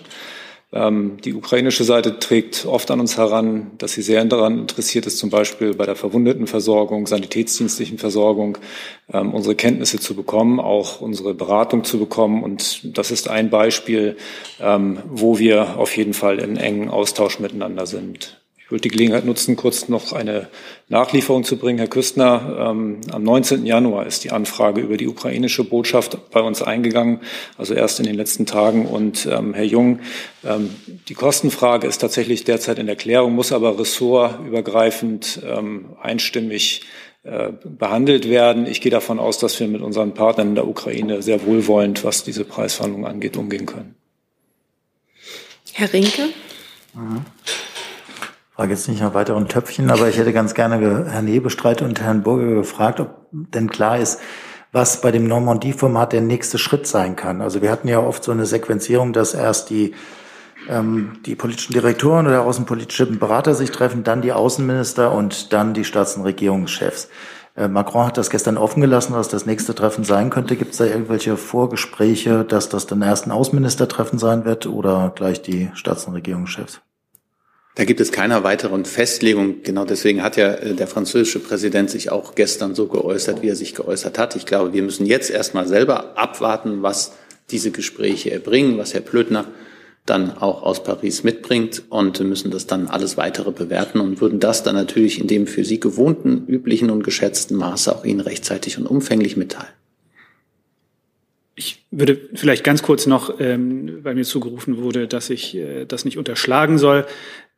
Ähm, 0.71 1.17
die 1.25 1.33
ukrainische 1.33 1.83
Seite 1.83 2.19
trägt 2.19 2.67
oft 2.67 2.91
an 2.91 2.99
uns 2.99 3.17
heran, 3.17 3.71
dass 3.79 3.93
sie 3.93 4.03
sehr 4.03 4.23
daran 4.25 4.59
interessiert 4.59 5.07
ist, 5.07 5.17
zum 5.17 5.31
Beispiel 5.31 5.73
bei 5.73 5.85
der 5.85 5.95
Verwundetenversorgung, 5.95 7.07
sanitätsdienstlichen 7.07 7.97
Versorgung, 7.97 8.59
ähm, 9.11 9.33
unsere 9.33 9.55
Kenntnisse 9.55 9.99
zu 9.99 10.15
bekommen, 10.15 10.59
auch 10.59 11.01
unsere 11.01 11.33
Beratung 11.33 11.83
zu 11.83 11.97
bekommen. 11.97 12.43
Und 12.43 12.97
das 12.97 13.09
ist 13.09 13.29
ein 13.29 13.49
Beispiel, 13.49 14.17
ähm, 14.59 14.99
wo 15.09 15.39
wir 15.39 15.77
auf 15.77 15.97
jeden 15.97 16.13
Fall 16.13 16.37
in 16.37 16.55
engen 16.55 16.89
Austausch 16.89 17.39
miteinander 17.39 17.87
sind. 17.87 18.39
Ich 18.69 18.71
würde 18.71 18.81
die 18.81 18.89
Gelegenheit 18.89 19.25
nutzen, 19.25 19.55
kurz 19.55 19.89
noch 19.89 20.13
eine 20.13 20.47
Nachlieferung 20.89 21.43
zu 21.43 21.57
bringen. 21.57 21.79
Herr 21.79 21.87
Küstner, 21.87 22.67
ähm, 22.69 23.01
am 23.11 23.23
19. 23.23 23.65
Januar 23.65 24.05
ist 24.05 24.23
die 24.23 24.29
Anfrage 24.29 24.79
über 24.81 24.95
die 24.95 25.07
ukrainische 25.07 25.63
Botschaft 25.63 26.29
bei 26.29 26.39
uns 26.41 26.61
eingegangen, 26.61 27.21
also 27.57 27.73
erst 27.73 27.99
in 27.99 28.05
den 28.05 28.13
letzten 28.13 28.45
Tagen. 28.45 28.85
Und 28.85 29.25
ähm, 29.25 29.55
Herr 29.55 29.63
Jung, 29.63 30.01
ähm, 30.45 30.69
die 31.07 31.15
Kostenfrage 31.15 31.87
ist 31.87 31.97
tatsächlich 31.97 32.43
derzeit 32.43 32.77
in 32.77 32.87
Erklärung, 32.87 33.33
muss 33.33 33.51
aber 33.51 33.79
ressortübergreifend 33.79 35.41
ähm, 35.43 35.95
einstimmig 35.99 36.83
äh, 37.23 37.49
behandelt 37.63 38.29
werden. 38.29 38.67
Ich 38.67 38.81
gehe 38.81 38.91
davon 38.91 39.17
aus, 39.17 39.39
dass 39.39 39.59
wir 39.59 39.67
mit 39.67 39.81
unseren 39.81 40.13
Partnern 40.13 40.49
in 40.49 40.55
der 40.55 40.67
Ukraine 40.67 41.23
sehr 41.23 41.43
wohlwollend, 41.43 42.03
was 42.03 42.23
diese 42.23 42.45
Preisverhandlungen 42.45 43.09
angeht, 43.09 43.35
umgehen 43.35 43.65
können. 43.65 43.95
Herr 45.73 45.91
Rinke? 45.91 46.29
Mhm 46.93 47.25
frage 48.59 48.73
jetzt 48.73 48.89
nicht 48.89 48.99
nach 48.99 49.13
weiteren 49.13 49.47
Töpfchen, 49.47 49.89
aber 49.89 50.09
ich 50.09 50.17
hätte 50.17 50.33
ganz 50.33 50.53
gerne 50.53 51.05
Herrn 51.09 51.27
Hebestreit 51.27 51.81
und 51.81 52.01
Herrn 52.01 52.23
Burger 52.23 52.55
gefragt, 52.55 52.99
ob 52.99 53.27
denn 53.31 53.69
klar 53.69 53.97
ist, 53.97 54.19
was 54.73 54.99
bei 54.99 55.11
dem 55.13 55.29
Normandie-Format 55.29 56.11
der 56.11 56.19
nächste 56.19 56.57
Schritt 56.57 56.85
sein 56.85 57.15
kann. 57.15 57.39
Also 57.39 57.61
wir 57.61 57.71
hatten 57.71 57.87
ja 57.87 58.01
oft 58.01 58.21
so 58.21 58.33
eine 58.33 58.45
Sequenzierung, 58.45 59.13
dass 59.13 59.33
erst 59.33 59.69
die, 59.69 59.93
ähm, 60.67 61.19
die 61.25 61.35
politischen 61.35 61.71
Direktoren 61.71 62.27
oder 62.27 62.41
außenpolitischen 62.41 63.17
Berater 63.17 63.55
sich 63.55 63.71
treffen, 63.71 64.03
dann 64.03 64.21
die 64.21 64.33
Außenminister 64.33 65.13
und 65.13 65.53
dann 65.53 65.73
die 65.73 65.85
Staats- 65.85 66.17
und 66.17 66.23
Regierungschefs. 66.23 67.07
Äh, 67.55 67.69
Macron 67.69 68.07
hat 68.07 68.17
das 68.17 68.29
gestern 68.29 68.57
offen 68.57 68.81
gelassen, 68.81 69.13
was 69.13 69.29
das 69.29 69.45
nächste 69.45 69.73
Treffen 69.73 70.03
sein 70.03 70.29
könnte. 70.29 70.57
Gibt 70.57 70.71
es 70.71 70.79
da 70.79 70.83
irgendwelche 70.83 71.37
Vorgespräche, 71.37 72.43
dass 72.43 72.67
das 72.67 72.87
dann 72.87 73.03
erst 73.03 73.25
ein 73.25 73.31
Außenministertreffen 73.31 74.19
sein 74.19 74.43
wird 74.43 74.67
oder 74.67 75.13
gleich 75.15 75.41
die 75.41 75.71
Staats- 75.75 76.07
und 76.07 76.13
Regierungschefs? 76.13 76.81
Da 77.79 77.85
gibt 77.85 78.01
es 78.01 78.11
keiner 78.11 78.43
weiteren 78.43 78.83
Festlegung. 78.83 79.63
Genau 79.63 79.85
deswegen 79.85 80.21
hat 80.21 80.35
ja 80.35 80.51
äh, 80.51 80.73
der 80.73 80.85
französische 80.85 81.39
Präsident 81.39 81.89
sich 81.89 82.11
auch 82.11 82.35
gestern 82.35 82.75
so 82.75 82.87
geäußert, 82.87 83.41
wie 83.41 83.47
er 83.47 83.55
sich 83.55 83.73
geäußert 83.73 84.19
hat. 84.19 84.35
Ich 84.35 84.45
glaube, 84.45 84.73
wir 84.73 84.83
müssen 84.83 85.05
jetzt 85.05 85.29
erstmal 85.29 85.65
selber 85.65 86.17
abwarten, 86.17 86.83
was 86.83 87.13
diese 87.51 87.71
Gespräche 87.71 88.31
erbringen, 88.31 88.77
was 88.77 88.93
Herr 88.93 88.99
Plötner 88.99 89.45
dann 90.05 90.37
auch 90.37 90.63
aus 90.63 90.83
Paris 90.83 91.23
mitbringt 91.23 91.83
und 91.87 92.19
müssen 92.19 92.51
das 92.51 92.67
dann 92.67 92.87
alles 92.89 93.15
weitere 93.15 93.51
bewerten 93.51 94.01
und 94.01 94.19
würden 94.19 94.41
das 94.41 94.61
dann 94.61 94.75
natürlich 94.75 95.17
in 95.17 95.27
dem 95.27 95.47
für 95.47 95.63
Sie 95.63 95.79
gewohnten, 95.79 96.47
üblichen 96.49 96.89
und 96.89 97.03
geschätzten 97.05 97.55
Maße 97.55 97.95
auch 97.95 98.03
Ihnen 98.03 98.19
rechtzeitig 98.19 98.77
und 98.77 98.87
umfänglich 98.87 99.37
mitteilen. 99.37 99.71
Ich 101.55 101.85
würde 101.91 102.19
vielleicht 102.35 102.65
ganz 102.65 102.83
kurz 102.83 103.05
noch, 103.05 103.39
ähm, 103.39 103.99
weil 104.03 104.15
mir 104.15 104.25
zugerufen 104.25 104.81
wurde, 104.81 105.07
dass 105.07 105.29
ich 105.29 105.55
äh, 105.55 105.85
das 105.85 106.03
nicht 106.03 106.17
unterschlagen 106.17 106.77
soll, 106.77 107.05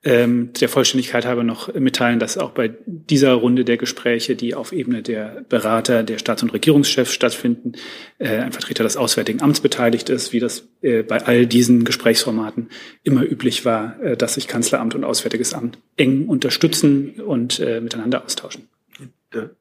ähm, 0.03 0.51
der 0.59 0.67
Vollständigkeit 0.67 1.25
halber 1.25 1.43
noch 1.43 1.73
mitteilen, 1.73 2.17
dass 2.17 2.37
auch 2.37 2.51
bei 2.51 2.71
dieser 2.85 3.33
Runde 3.33 3.63
der 3.65 3.77
Gespräche, 3.77 4.35
die 4.35 4.55
auf 4.55 4.71
Ebene 4.71 5.03
der 5.03 5.45
Berater, 5.47 6.03
der 6.03 6.17
Staats- 6.17 6.41
und 6.41 6.53
Regierungschefs 6.53 7.13
stattfinden, 7.13 7.73
äh, 8.17 8.37
ein 8.39 8.51
Vertreter 8.51 8.83
des 8.83 8.97
Auswärtigen 8.97 9.41
Amts 9.41 9.61
beteiligt 9.61 10.09
ist, 10.09 10.33
wie 10.33 10.39
das 10.39 10.67
äh, 10.81 11.03
bei 11.03 11.23
all 11.23 11.45
diesen 11.45 11.83
Gesprächsformaten 11.83 12.69
immer 13.03 13.23
üblich 13.23 13.63
war, 13.63 13.99
äh, 14.01 14.17
dass 14.17 14.33
sich 14.33 14.47
Kanzleramt 14.47 14.95
und 14.95 15.03
Auswärtiges 15.03 15.53
Amt 15.53 15.77
eng 15.97 16.27
unterstützen 16.27 17.21
und 17.21 17.59
äh, 17.59 17.79
miteinander 17.79 18.25
austauschen. 18.25 18.69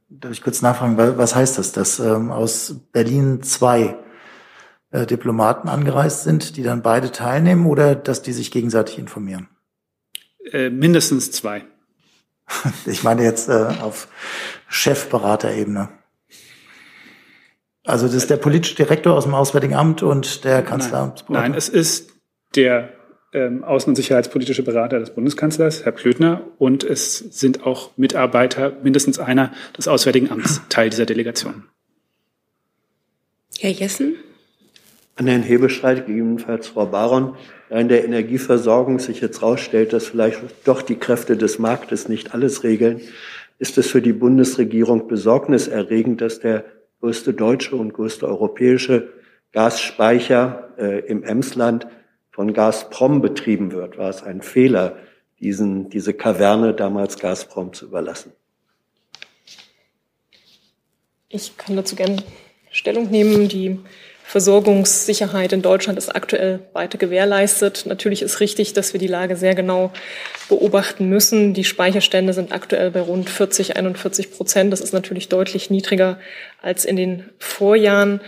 Darf 0.09 0.33
ich 0.33 0.43
kurz 0.43 0.63
nachfragen, 0.63 0.97
was 0.97 1.37
heißt 1.37 1.59
das, 1.59 1.73
dass 1.73 2.01
ähm, 2.01 2.33
aus 2.33 2.81
Berlin 2.93 3.43
zwei 3.43 3.97
äh, 4.91 5.07
Diplomaten 5.07 5.69
angereist 5.69 6.25
sind, 6.25 6.57
die 6.57 6.63
dann 6.63 6.83
beide 6.83 7.13
teilnehmen 7.13 7.67
oder 7.67 7.95
dass 7.95 8.23
die 8.23 8.33
sich 8.33 8.51
gegenseitig 8.51 8.99
informieren? 8.99 9.49
Äh, 10.53 10.71
mindestens 10.71 11.31
zwei. 11.33 11.65
Ich 12.87 13.05
meine 13.05 13.23
jetzt 13.23 13.49
äh, 13.49 13.69
auf 13.81 14.09
Chefberaterebene. 14.69 15.89
Also 17.85 18.07
das 18.07 18.17
ist 18.17 18.31
der 18.31 18.37
politische 18.37 18.75
Direktor 18.75 19.15
aus 19.15 19.25
dem 19.25 19.35
Auswärtigen 19.35 19.75
Amt 19.75 20.03
und 20.03 20.45
der 20.45 20.63
Kanzleramtsberater? 20.63 21.41
Nein, 21.41 21.53
nein, 21.53 21.59
es 21.59 21.69
ist 21.69 22.11
der 22.55 22.93
ähm, 23.33 23.65
außen- 23.65 23.89
und 23.89 23.97
sicherheitspolitische 23.97 24.63
Berater 24.63 24.99
des 24.99 25.11
Bundeskanzlers, 25.11 25.85
Herr 25.85 25.93
Klötner, 25.93 26.43
und 26.59 26.85
es 26.85 27.19
sind 27.19 27.65
auch 27.65 27.97
Mitarbeiter, 27.97 28.73
mindestens 28.83 29.19
einer 29.19 29.53
des 29.77 29.89
Auswärtigen 29.89 30.31
Amts, 30.31 30.63
Teil 30.69 30.91
dieser 30.91 31.07
Delegation. 31.07 31.65
Herr 33.59 33.71
Jessen? 33.71 34.17
An 35.21 35.27
Herrn 35.27 35.43
Hebestreit, 35.43 36.07
gegebenenfalls 36.07 36.69
Frau 36.69 36.87
Baron, 36.87 37.37
da 37.69 37.77
in 37.77 37.91
der 37.91 38.07
Energieversorgung 38.07 39.01
sich 39.01 39.21
jetzt 39.21 39.43
herausstellt, 39.43 39.93
dass 39.93 40.07
vielleicht 40.07 40.41
doch 40.65 40.81
die 40.81 40.97
Kräfte 40.97 41.37
des 41.37 41.59
Marktes 41.59 42.09
nicht 42.09 42.33
alles 42.33 42.65
regeln, 42.65 43.03
ist 43.59 43.77
es 43.77 43.89
für 43.89 44.01
die 44.01 44.15
Bundesregierung 44.15 45.09
besorgniserregend, 45.09 46.23
dass 46.23 46.41
der 46.41 46.65
größte 47.01 47.35
deutsche 47.35 47.77
und 47.77 47.93
größte 47.93 48.27
europäische 48.27 49.13
Gasspeicher 49.53 50.71
äh, 50.79 51.01
im 51.01 51.23
Emsland 51.23 51.87
von 52.31 52.55
Gazprom 52.55 53.21
betrieben 53.21 53.73
wird. 53.73 53.99
War 53.99 54.09
es 54.09 54.23
ein 54.23 54.41
Fehler, 54.41 54.97
diesen, 55.39 55.91
diese 55.91 56.15
Kaverne 56.15 56.73
damals 56.73 57.19
Gazprom 57.19 57.75
zu 57.75 57.85
überlassen? 57.85 58.33
Ich 61.29 61.59
kann 61.59 61.77
dazu 61.77 61.95
gerne 61.95 62.23
Stellung 62.71 63.11
nehmen. 63.11 63.49
Die 63.49 63.81
Versorgungssicherheit 64.31 65.53
in 65.53 65.61
Deutschland 65.61 65.99
ist 65.99 66.15
aktuell 66.15 66.61
weiter 66.73 66.99
gewährleistet. 66.99 67.83
Natürlich 67.87 68.23
ist 68.23 68.39
richtig, 68.39 68.73
dass 68.75 68.93
wir 68.93 69.01
die 69.01 69.09
Lage 69.09 69.35
sehr 69.35 69.57
genau 69.57 69.91
beobachten 70.49 71.09
müssen. 71.09 71.53
Die 71.53 71.65
Speicherstände 71.65 72.33
sind 72.33 72.53
aktuell 72.53 72.93
bei 72.93 73.01
rund 73.01 73.29
40, 73.29 73.77
41 73.77 74.31
Prozent. 74.31 74.73
Das 74.73 74.83
ist 74.83 74.93
natürlich 74.93 75.29
deutlich 75.29 75.69
niedriger 75.69 76.21
als 76.63 76.85
in 76.85 76.95
den 76.95 77.25
Vorjahren. 77.41 78.21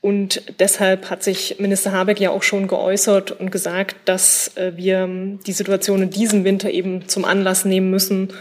Und 0.00 0.42
deshalb 0.58 1.10
hat 1.10 1.22
sich 1.22 1.60
Minister 1.60 1.92
Habeck 1.92 2.18
ja 2.18 2.30
auch 2.30 2.42
schon 2.42 2.66
geäußert 2.66 3.30
und 3.30 3.52
gesagt, 3.52 3.94
dass 4.04 4.56
äh, 4.56 4.72
wir 4.74 5.08
die 5.46 5.52
Situation 5.52 6.02
in 6.02 6.10
diesem 6.10 6.42
Winter 6.42 6.70
eben 6.70 7.06
zum 7.06 7.24
Anlass 7.24 7.64
nehmen 7.64 7.92
müssen, 7.92 8.32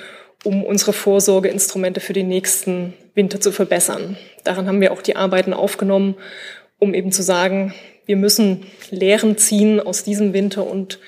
um 0.43 0.64
unsere 0.64 0.91
Vorsorgeinstrumente 0.91 1.99
für 1.99 2.14
den 2.14 2.30
nächsten 2.30 2.95
Winter 3.14 3.39
zu 3.39 3.51
verbessern. 3.51 4.18
Daran 4.43 4.68
haben 4.68 4.82
wir 4.82 4.91
auch 4.91 5.03
die 5.03 5.16
Arbeiten 5.16 5.53
aufgenommen, 5.53 6.16
um 6.80 6.93
eben 6.93 7.11
zu 7.11 7.23
sagen, 7.23 7.73
wir 8.05 8.17
müssen 8.17 8.65
Lehren 8.91 9.38
ziehen 9.38 9.80
aus 9.80 10.03
diesem 10.03 10.34
Winter 10.34 10.65
und 10.65 10.99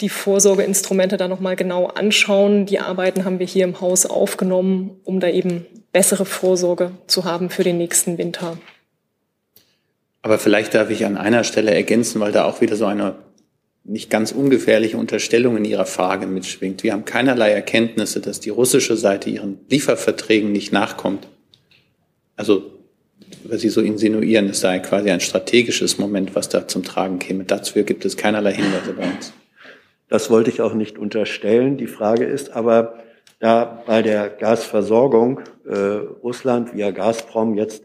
die 0.00 0.08
Vorsorgeinstrumente 0.08 1.16
da 1.16 1.28
nochmal 1.28 1.56
genau 1.56 1.86
anschauen. 1.86 2.66
Die 2.66 2.80
Arbeiten 2.80 3.24
haben 3.24 3.38
wir 3.38 3.46
hier 3.46 3.64
im 3.64 3.80
Haus 3.80 4.04
aufgenommen, 4.04 5.00
um 5.04 5.20
da 5.20 5.28
eben 5.28 5.66
bessere 5.92 6.24
Vorsorge 6.24 6.90
zu 7.06 7.24
haben 7.24 7.50
für 7.50 7.62
den 7.62 7.78
nächsten 7.78 8.18
Winter. 8.18 8.58
Aber 10.22 10.38
vielleicht 10.38 10.74
darf 10.74 10.90
ich 10.90 11.04
an 11.04 11.16
einer 11.16 11.44
Stelle 11.44 11.72
ergänzen, 11.72 12.20
weil 12.20 12.32
da 12.32 12.44
auch 12.44 12.60
wieder 12.60 12.76
so 12.76 12.86
eine 12.86 13.16
nicht 13.84 14.10
ganz 14.10 14.30
ungefährliche 14.30 14.96
Unterstellung 14.96 15.56
in 15.56 15.64
Ihrer 15.64 15.86
Frage 15.86 16.26
mitschwingt. 16.26 16.84
Wir 16.84 16.92
haben 16.92 17.04
keinerlei 17.04 17.50
Erkenntnisse, 17.50 18.20
dass 18.20 18.38
die 18.38 18.50
russische 18.50 18.96
Seite 18.96 19.28
ihren 19.28 19.58
Lieferverträgen 19.68 20.52
nicht 20.52 20.72
nachkommt. 20.72 21.26
Also, 22.36 22.70
was 23.44 23.60
Sie 23.60 23.68
so 23.68 23.80
insinuieren, 23.80 24.48
es 24.48 24.60
sei 24.60 24.78
quasi 24.78 25.10
ein 25.10 25.20
strategisches 25.20 25.98
Moment, 25.98 26.34
was 26.34 26.48
da 26.48 26.68
zum 26.68 26.82
Tragen 26.82 27.18
käme. 27.18 27.44
Dazu 27.44 27.82
gibt 27.82 28.04
es 28.04 28.16
keinerlei 28.16 28.54
Hinweise 28.54 28.92
bei 28.92 29.04
uns. 29.04 29.32
Das 30.08 30.30
wollte 30.30 30.50
ich 30.50 30.60
auch 30.60 30.74
nicht 30.74 30.98
unterstellen. 30.98 31.76
Die 31.76 31.86
Frage 31.86 32.24
ist 32.24 32.50
aber, 32.50 33.02
da 33.42 33.82
bei 33.86 34.02
der 34.02 34.28
Gasversorgung 34.28 35.40
äh, 35.66 35.74
Russland 35.74 36.76
via 36.76 36.92
Gazprom 36.92 37.56
jetzt 37.56 37.84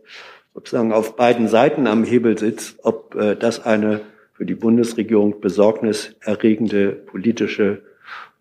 sozusagen 0.54 0.94
auf 0.94 1.16
beiden 1.16 1.48
Seiten 1.48 1.88
am 1.88 2.04
Hebel 2.04 2.38
sitzt, 2.38 2.78
ob 2.84 3.16
äh, 3.16 3.36
das 3.36 3.66
eine 3.66 4.02
für 4.34 4.46
die 4.46 4.54
Bundesregierung 4.54 5.42
besorgniserregende 5.42 6.92
politische 6.92 7.82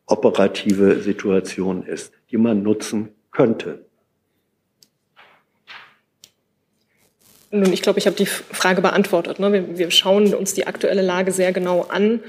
operative 0.04 1.00
Situation 1.00 1.86
ist, 1.86 2.12
die 2.30 2.36
man 2.36 2.62
nutzen 2.62 3.08
könnte. 3.32 3.85
Nun, 7.60 7.72
ich 7.72 7.82
glaube, 7.82 7.98
ich 7.98 8.06
habe 8.06 8.16
die 8.16 8.26
Frage 8.26 8.80
beantwortet. 8.82 9.38
Ne? 9.38 9.52
Wir, 9.52 9.78
wir 9.78 9.90
schauen 9.90 10.34
uns 10.34 10.54
die 10.54 10.66
aktuelle 10.66 11.02
Lage 11.02 11.32
sehr 11.32 11.52
genau 11.52 11.82
an 11.82 12.20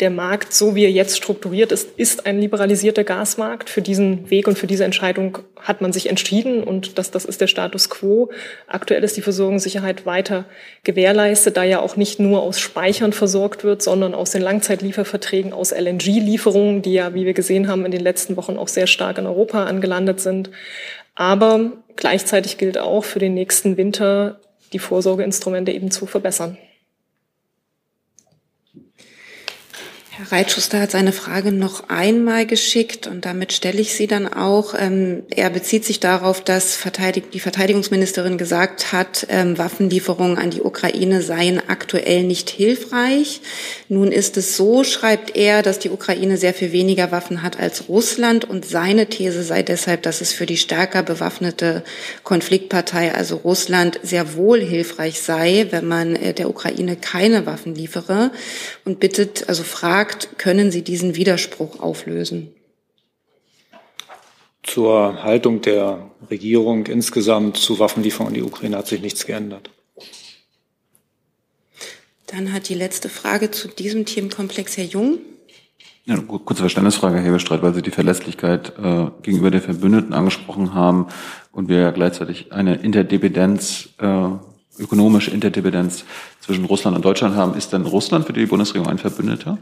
der 0.00 0.10
Markt, 0.10 0.52
so 0.52 0.76
wie 0.76 0.84
er 0.84 0.90
jetzt 0.90 1.16
strukturiert 1.16 1.72
ist, 1.72 1.88
ist 1.96 2.26
ein 2.26 2.40
liberalisierter 2.40 3.02
Gasmarkt. 3.02 3.68
Für 3.68 3.82
diesen 3.82 4.30
Weg 4.30 4.46
und 4.46 4.56
für 4.56 4.68
diese 4.68 4.84
Entscheidung 4.84 5.38
hat 5.60 5.80
man 5.80 5.92
sich 5.92 6.08
entschieden 6.08 6.62
und 6.62 6.98
das, 6.98 7.10
das 7.10 7.24
ist 7.24 7.40
der 7.40 7.48
Status 7.48 7.90
quo. 7.90 8.30
Aktuell 8.68 9.02
ist 9.02 9.16
die 9.16 9.22
Versorgungssicherheit 9.22 10.06
weiter 10.06 10.44
gewährleistet, 10.84 11.56
da 11.56 11.64
ja 11.64 11.80
auch 11.80 11.96
nicht 11.96 12.20
nur 12.20 12.42
aus 12.42 12.60
Speichern 12.60 13.12
versorgt 13.12 13.64
wird, 13.64 13.82
sondern 13.82 14.14
aus 14.14 14.30
den 14.30 14.42
Langzeitlieferverträgen, 14.42 15.52
aus 15.52 15.72
LNG-Lieferungen, 15.72 16.82
die 16.82 16.92
ja, 16.92 17.14
wie 17.14 17.26
wir 17.26 17.34
gesehen 17.34 17.66
haben, 17.66 17.84
in 17.84 17.90
den 17.90 18.02
letzten 18.02 18.36
Wochen 18.36 18.56
auch 18.56 18.68
sehr 18.68 18.86
stark 18.86 19.18
in 19.18 19.26
Europa 19.26 19.64
angelandet 19.64 20.20
sind. 20.20 20.50
Aber 21.16 21.72
gleichzeitig 21.96 22.58
gilt 22.58 22.78
auch 22.78 23.04
für 23.04 23.18
den 23.18 23.34
nächsten 23.34 23.76
Winter, 23.76 24.38
die 24.72 24.78
Vorsorgeinstrumente 24.78 25.72
eben 25.72 25.90
zu 25.90 26.06
verbessern. 26.06 26.58
Herr 30.18 30.32
Reitschuster 30.32 30.80
hat 30.80 30.90
seine 30.90 31.12
Frage 31.12 31.52
noch 31.52 31.90
einmal 31.90 32.44
geschickt 32.44 33.06
und 33.06 33.24
damit 33.24 33.52
stelle 33.52 33.80
ich 33.80 33.94
sie 33.94 34.08
dann 34.08 34.26
auch. 34.26 34.74
Ähm, 34.76 35.22
er 35.30 35.48
bezieht 35.48 35.84
sich 35.84 36.00
darauf, 36.00 36.42
dass 36.42 36.76
die 37.32 37.38
Verteidigungsministerin 37.40 38.36
gesagt 38.36 38.92
hat, 38.92 39.28
ähm, 39.30 39.58
Waffenlieferungen 39.58 40.36
an 40.36 40.50
die 40.50 40.62
Ukraine 40.62 41.22
seien 41.22 41.62
aktuell 41.68 42.24
nicht 42.24 42.50
hilfreich. 42.50 43.42
Nun 43.88 44.10
ist 44.10 44.36
es 44.36 44.56
so, 44.56 44.82
schreibt 44.82 45.36
er, 45.36 45.62
dass 45.62 45.78
die 45.78 45.90
Ukraine 45.90 46.36
sehr 46.36 46.52
viel 46.52 46.72
weniger 46.72 47.12
Waffen 47.12 47.44
hat 47.44 47.60
als 47.60 47.88
Russland 47.88 48.44
und 48.44 48.66
seine 48.66 49.06
These 49.06 49.44
sei 49.44 49.62
deshalb, 49.62 50.02
dass 50.02 50.20
es 50.20 50.32
für 50.32 50.46
die 50.46 50.56
stärker 50.56 51.04
bewaffnete 51.04 51.84
Konfliktpartei, 52.24 53.14
also 53.14 53.36
Russland, 53.36 54.00
sehr 54.02 54.34
wohl 54.34 54.60
hilfreich 54.60 55.20
sei, 55.20 55.68
wenn 55.70 55.86
man 55.86 56.16
äh, 56.16 56.34
der 56.34 56.50
Ukraine 56.50 56.96
keine 56.96 57.46
Waffen 57.46 57.76
liefere 57.76 58.32
und 58.84 58.98
bittet, 58.98 59.48
also 59.48 59.62
fragt, 59.62 60.07
gefragt, 60.08 60.38
können 60.38 60.70
Sie 60.70 60.82
diesen 60.82 61.14
Widerspruch 61.16 61.80
auflösen? 61.80 62.54
Zur 64.62 65.22
Haltung 65.22 65.62
der 65.62 66.10
Regierung 66.30 66.86
insgesamt 66.86 67.56
zu 67.56 67.78
Waffenlieferungen 67.78 68.34
an 68.34 68.34
die 68.34 68.42
Ukraine 68.42 68.76
hat 68.76 68.86
sich 68.86 69.00
nichts 69.00 69.24
geändert. 69.24 69.70
Dann 72.26 72.52
hat 72.52 72.68
die 72.68 72.74
letzte 72.74 73.08
Frage 73.08 73.50
zu 73.50 73.68
diesem 73.68 74.04
Themenkomplex 74.04 74.76
Herr 74.76 74.84
Jung. 74.84 75.18
Ja, 76.04 76.16
kurze 76.18 76.62
Verständnisfrage, 76.62 77.16
Herr 77.16 77.24
Hebestreit, 77.24 77.62
weil 77.62 77.74
Sie 77.74 77.82
die 77.82 77.90
Verlässlichkeit 77.90 78.72
äh, 78.78 79.06
gegenüber 79.22 79.50
den 79.50 79.62
Verbündeten 79.62 80.12
angesprochen 80.12 80.74
haben 80.74 81.06
und 81.52 81.68
wir 81.68 81.80
ja 81.80 81.90
gleichzeitig 81.90 82.52
eine 82.52 82.76
Interdependenz, 82.76 83.90
äh, 83.98 84.28
ökonomische 84.78 85.30
Interdependenz 85.30 86.04
zwischen 86.40 86.66
Russland 86.66 86.96
und 86.96 87.04
Deutschland 87.04 87.36
haben. 87.36 87.54
Ist 87.54 87.72
denn 87.72 87.86
Russland 87.86 88.26
für 88.26 88.32
die 88.34 88.46
Bundesregierung 88.46 88.90
ein 88.90 88.98
Verbündeter? 88.98 89.58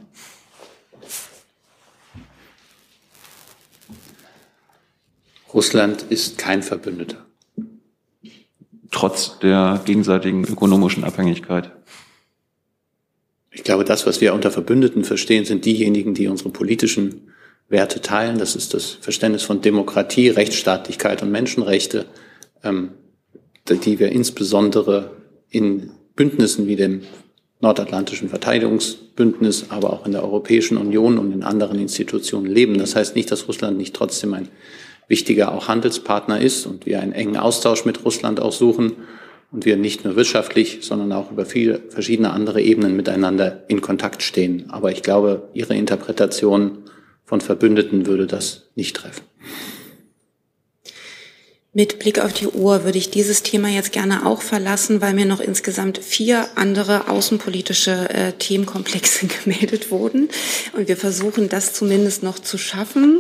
Russland 5.57 6.05
ist 6.11 6.37
kein 6.37 6.63
Verbündeter. 6.63 7.25
Trotz 8.91 9.39
der 9.39 9.81
gegenseitigen 9.87 10.45
ökonomischen 10.45 11.03
Abhängigkeit. 11.03 11.73
Ich 13.51 13.65
glaube, 13.65 13.85
das, 13.85 14.07
was 14.07 14.21
wir 14.21 14.35
unter 14.35 14.51
Verbündeten 14.51 15.03
verstehen, 15.03 15.47
sind 15.47 15.65
diejenigen, 15.65 16.13
die 16.13 16.29
unsere 16.29 16.51
politischen 16.51 17.33
Werte 17.71 18.03
teilen. 18.03 18.37
Das 18.39 18.55
ist 18.55 18.75
das 18.75 18.91
Verständnis 19.01 19.45
von 19.45 19.63
Demokratie, 19.63 20.29
Rechtsstaatlichkeit 20.29 21.23
und 21.23 21.33
Menschenrechte, 21.33 22.05
ähm, 22.63 22.91
die 23.67 23.99
wir 23.99 24.13
insbesondere 24.13 25.17
in 25.49 25.91
Bündnissen 26.17 26.67
wie 26.67 26.77
dem 26.77 27.01
Nordatlantischen 27.61 28.29
Verteidigungsbündnis, 28.29 29.71
aber 29.71 29.95
auch 29.95 30.05
in 30.05 30.13
der 30.13 30.23
Europäischen 30.23 30.77
Union 30.77 31.17
und 31.17 31.33
in 31.33 31.43
anderen 31.43 31.79
Institutionen 31.79 32.47
leben. 32.47 32.77
Das 32.77 32.95
heißt 32.95 33.17
nicht, 33.17 33.31
dass 33.31 33.49
Russland 33.49 33.79
nicht 33.79 33.97
trotzdem 33.97 34.35
ein 34.35 34.51
wichtiger 35.09 35.53
auch 35.53 35.69
Handelspartner 35.69 36.41
ist 36.41 36.67
und 36.67 36.87
wir 36.87 37.01
einen 37.01 37.13
engen 37.13 37.37
Austausch 37.37 37.85
mit 37.85 38.05
Russland 38.05 38.41
auch 38.41 38.53
suchen 38.53 38.93
und 39.53 39.65
wir 39.65 39.77
nicht 39.77 40.05
nur 40.05 40.17
wirtschaftlich, 40.17 40.79
sondern 40.83 41.13
auch 41.13 41.31
über 41.31 41.47
viele 41.47 41.81
verschiedene 41.89 42.31
andere 42.31 42.61
Ebenen 42.61 42.97
miteinander 42.97 43.65
in 43.69 43.81
Kontakt 43.81 44.23
stehen. 44.23 44.67
Aber 44.69 44.91
ich 44.91 45.03
glaube, 45.03 45.49
Ihre 45.55 45.75
Interpretation 45.75 46.79
von 47.25 47.41
Verbündeten 47.41 48.07
würde 48.07 48.27
das 48.27 48.69
nicht 48.75 48.97
treffen. 48.97 49.23
Mit 51.73 51.99
Blick 51.99 52.21
auf 52.21 52.33
die 52.33 52.47
Uhr 52.47 52.85
würde 52.85 52.97
ich 52.97 53.11
dieses 53.11 53.43
Thema 53.43 53.69
jetzt 53.69 53.93
gerne 53.93 54.25
auch 54.25 54.41
verlassen, 54.41 55.03
weil 55.03 55.13
mir 55.13 55.27
noch 55.27 55.41
insgesamt 55.41 55.99
vier 55.99 56.49
andere 56.55 57.11
außenpolitische 57.11 58.09
äh, 58.09 58.33
Themenkomplexe 58.33 59.27
gemeldet 59.45 59.91
wurden. 59.91 60.31
Und 60.73 60.89
wir 60.89 60.97
versuchen 60.97 61.51
das 61.51 61.75
zumindest 61.75 62.23
noch 62.23 62.39
zu 62.39 62.57
schaffen. 62.57 63.19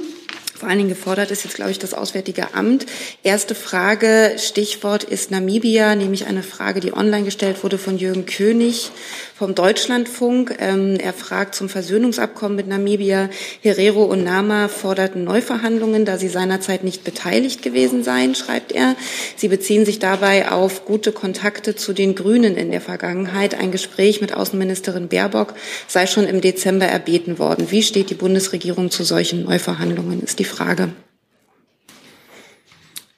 Vor 0.57 0.69
allen 0.69 0.79
Dingen 0.79 0.89
gefordert 0.89 1.31
ist 1.31 1.45
jetzt, 1.45 1.57
glaube 1.57 1.71
ich, 1.71 1.79
das 1.79 1.93
Auswärtige 1.93 2.55
Amt. 2.55 2.87
Erste 3.23 3.55
Frage, 3.55 4.37
Stichwort 4.39 5.05
ist 5.05 5.31
Namibia, 5.31 5.95
nämlich 5.95 6.27
eine 6.27 6.43
Frage, 6.43 6.81
die 6.81 6.95
online 6.95 7.25
gestellt 7.25 7.63
wurde 7.63 7.77
von 7.77 7.99
Jürgen 7.99 8.25
König 8.25 8.91
vom 9.37 9.55
Deutschlandfunk. 9.55 10.57
Ähm, 10.61 10.97
er 10.99 11.13
fragt 11.13 11.55
zum 11.55 11.69
Versöhnungsabkommen 11.69 12.57
mit 12.57 12.69
Namibia. 12.69 13.29
Herero 13.61 14.05
und 14.05 14.25
Nama 14.25 14.69
forderten 14.69 15.25
Neuverhandlungen, 15.25 16.07
da 16.07 16.17
sie 16.17 16.29
seinerzeit 16.29 16.85
nicht 16.85 17.05
beteiligt 17.05 17.61
gewesen 17.61 18.03
seien, 18.03 18.35
schreibt 18.35 18.73
er. 18.73 18.97
Sie 19.37 19.49
beziehen 19.49 19.85
sich 19.85 19.99
dabei 19.99 20.51
auf 20.51 20.87
gute 20.87 21.13
Kontakte 21.13 21.77
zu 21.77 21.93
den 21.93 22.15
Grünen 22.15 22.57
in 22.57 22.71
der 22.71 22.81
Vergangenheit. 22.81 23.55
Ein 23.55 23.73
Gespräch 23.73 24.23
mit 24.23 24.33
Außenministerin 24.33 25.09
Baerbock 25.09 25.53
sei 25.87 26.07
schon 26.07 26.27
im 26.27 26.41
Dezember 26.41 26.87
erbeten 26.87 27.39
worden. 27.39 27.71
Wie 27.71 27.83
steht 27.83 28.09
die 28.09 28.15
Bundesregierung 28.15 28.91
zu 28.91 29.05
solchen 29.05 29.45
Neuverhandlungen, 29.45 30.23
ist 30.23 30.39
die 30.39 30.46
Frage. 30.49 30.91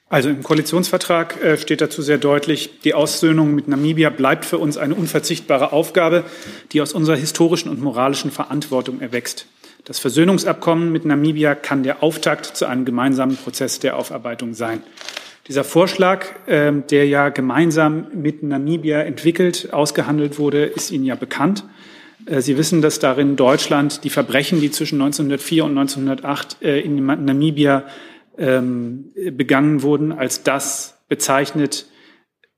Also 0.09 0.29
im 0.29 0.41
Koalitionsvertrag 0.41 1.41
äh, 1.43 1.57
steht 1.57 1.81
dazu 1.81 2.01
sehr 2.01 2.17
deutlich, 2.17 2.79
die 2.83 2.95
Aussöhnung 2.95 3.53
mit 3.53 3.67
Namibia 3.67 4.09
bleibt 4.09 4.43
für 4.43 4.57
uns 4.57 4.75
eine 4.75 4.95
unverzichtbare 4.95 5.71
Aufgabe, 5.71 6.23
die 6.71 6.81
aus 6.81 6.93
unserer 6.93 7.15
historischen 7.15 7.69
und 7.69 7.79
moralischen 7.79 8.31
Verantwortung 8.31 9.01
erwächst. 9.01 9.45
Das 9.85 9.99
Versöhnungsabkommen 9.99 10.91
mit 10.91 11.05
Namibia 11.05 11.53
kann 11.53 11.83
der 11.83 12.01
Auftakt 12.01 12.45
zu 12.45 12.65
einem 12.65 12.85
gemeinsamen 12.85 13.37
Prozess 13.37 13.79
der 13.79 13.97
Aufarbeitung 13.97 14.55
sein. 14.55 14.81
Dieser 15.47 15.63
Vorschlag, 15.63 16.25
äh, 16.47 16.71
der 16.71 17.07
ja 17.07 17.29
gemeinsam 17.29 18.07
mit 18.13 18.41
Namibia 18.41 19.01
entwickelt, 19.01 19.73
ausgehandelt 19.73 20.39
wurde, 20.39 20.65
ist 20.65 20.89
Ihnen 20.89 21.05
ja 21.05 21.15
bekannt. 21.15 21.63
Äh, 22.29 22.41
Sie 22.41 22.57
wissen, 22.57 22.81
dass 22.81 22.99
darin 22.99 23.35
Deutschland 23.35 24.03
die 24.03 24.09
Verbrechen, 24.09 24.61
die 24.61 24.71
zwischen 24.71 25.01
1904 25.01 25.65
und 25.65 25.77
1908 25.77 26.61
in 26.61 27.05
Namibia 27.05 27.85
ähm, 28.37 29.11
begangen 29.31 29.81
wurden, 29.81 30.11
als 30.11 30.43
das 30.43 31.01
bezeichnet, 31.09 31.87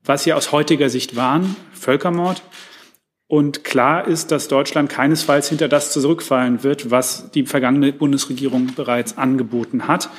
was 0.04 0.24
sie 0.24 0.32
aus 0.32 0.52
heutiger 0.52 0.88
Sicht 0.88 1.16
waren, 1.16 1.56
Völkermord. 1.72 2.42
Und 3.26 3.64
klar 3.64 4.06
ist, 4.06 4.30
dass 4.30 4.48
Deutschland 4.48 4.90
keinesfalls 4.90 5.48
hinter 5.48 5.68
das 5.68 5.92
zurückfallen 5.92 6.62
wird, 6.62 6.90
was 6.90 7.30
die 7.30 7.46
vergangene 7.46 7.92
Bundesregierung 7.92 8.74
bereits 8.76 9.16
angeboten 9.16 9.88
hat. 9.88 10.10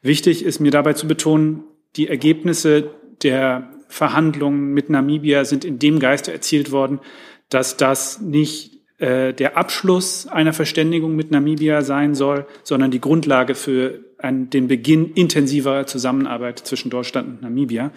Wichtig 0.00 0.44
ist 0.44 0.60
mir 0.60 0.70
dabei 0.70 0.92
zu 0.92 1.08
betonen, 1.08 1.64
die 1.96 2.08
Ergebnisse 2.08 2.90
der 3.22 3.68
Verhandlungen 3.88 4.72
mit 4.72 4.90
Namibia 4.90 5.44
sind 5.44 5.64
in 5.64 5.78
dem 5.78 5.98
Geiste 5.98 6.32
erzielt 6.32 6.70
worden, 6.70 7.00
dass 7.48 7.76
das 7.76 8.20
nicht 8.20 8.81
äh, 9.02 9.34
der 9.34 9.56
Abschluss 9.56 10.28
einer 10.28 10.52
Verständigung 10.52 11.16
mit 11.16 11.32
Namibia 11.32 11.82
sein 11.82 12.14
soll, 12.14 12.46
sondern 12.62 12.92
die 12.92 13.00
Grundlage 13.00 13.56
für 13.56 13.98
einen, 14.18 14.48
den 14.48 14.68
Beginn 14.68 15.12
intensiverer 15.14 15.86
Zusammenarbeit 15.86 16.60
zwischen 16.60 16.88
Deutschland 16.88 17.26
und 17.28 17.42
Namibia. 17.42 17.90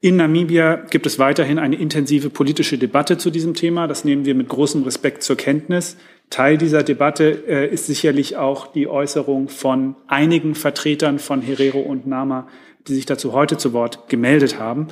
In 0.00 0.16
Namibia 0.16 0.76
gibt 0.76 1.06
es 1.06 1.18
weiterhin 1.18 1.58
eine 1.58 1.76
intensive 1.76 2.28
politische 2.28 2.76
Debatte 2.76 3.16
zu 3.16 3.30
diesem 3.30 3.54
Thema. 3.54 3.86
Das 3.86 4.04
nehmen 4.04 4.26
wir 4.26 4.34
mit 4.34 4.48
großem 4.48 4.82
Respekt 4.82 5.22
zur 5.22 5.36
Kenntnis. 5.36 5.96
Teil 6.28 6.58
dieser 6.58 6.82
Debatte 6.82 7.44
äh, 7.48 7.72
ist 7.72 7.86
sicherlich 7.86 8.36
auch 8.36 8.66
die 8.66 8.88
Äußerung 8.88 9.48
von 9.48 9.96
einigen 10.06 10.54
Vertretern 10.54 11.18
von 11.18 11.40
Herero 11.40 11.80
und 11.80 12.06
Nama, 12.06 12.46
die 12.86 12.94
sich 12.94 13.06
dazu 13.06 13.32
heute 13.32 13.56
zu 13.56 13.72
Wort 13.72 14.10
gemeldet 14.10 14.60
haben. 14.60 14.88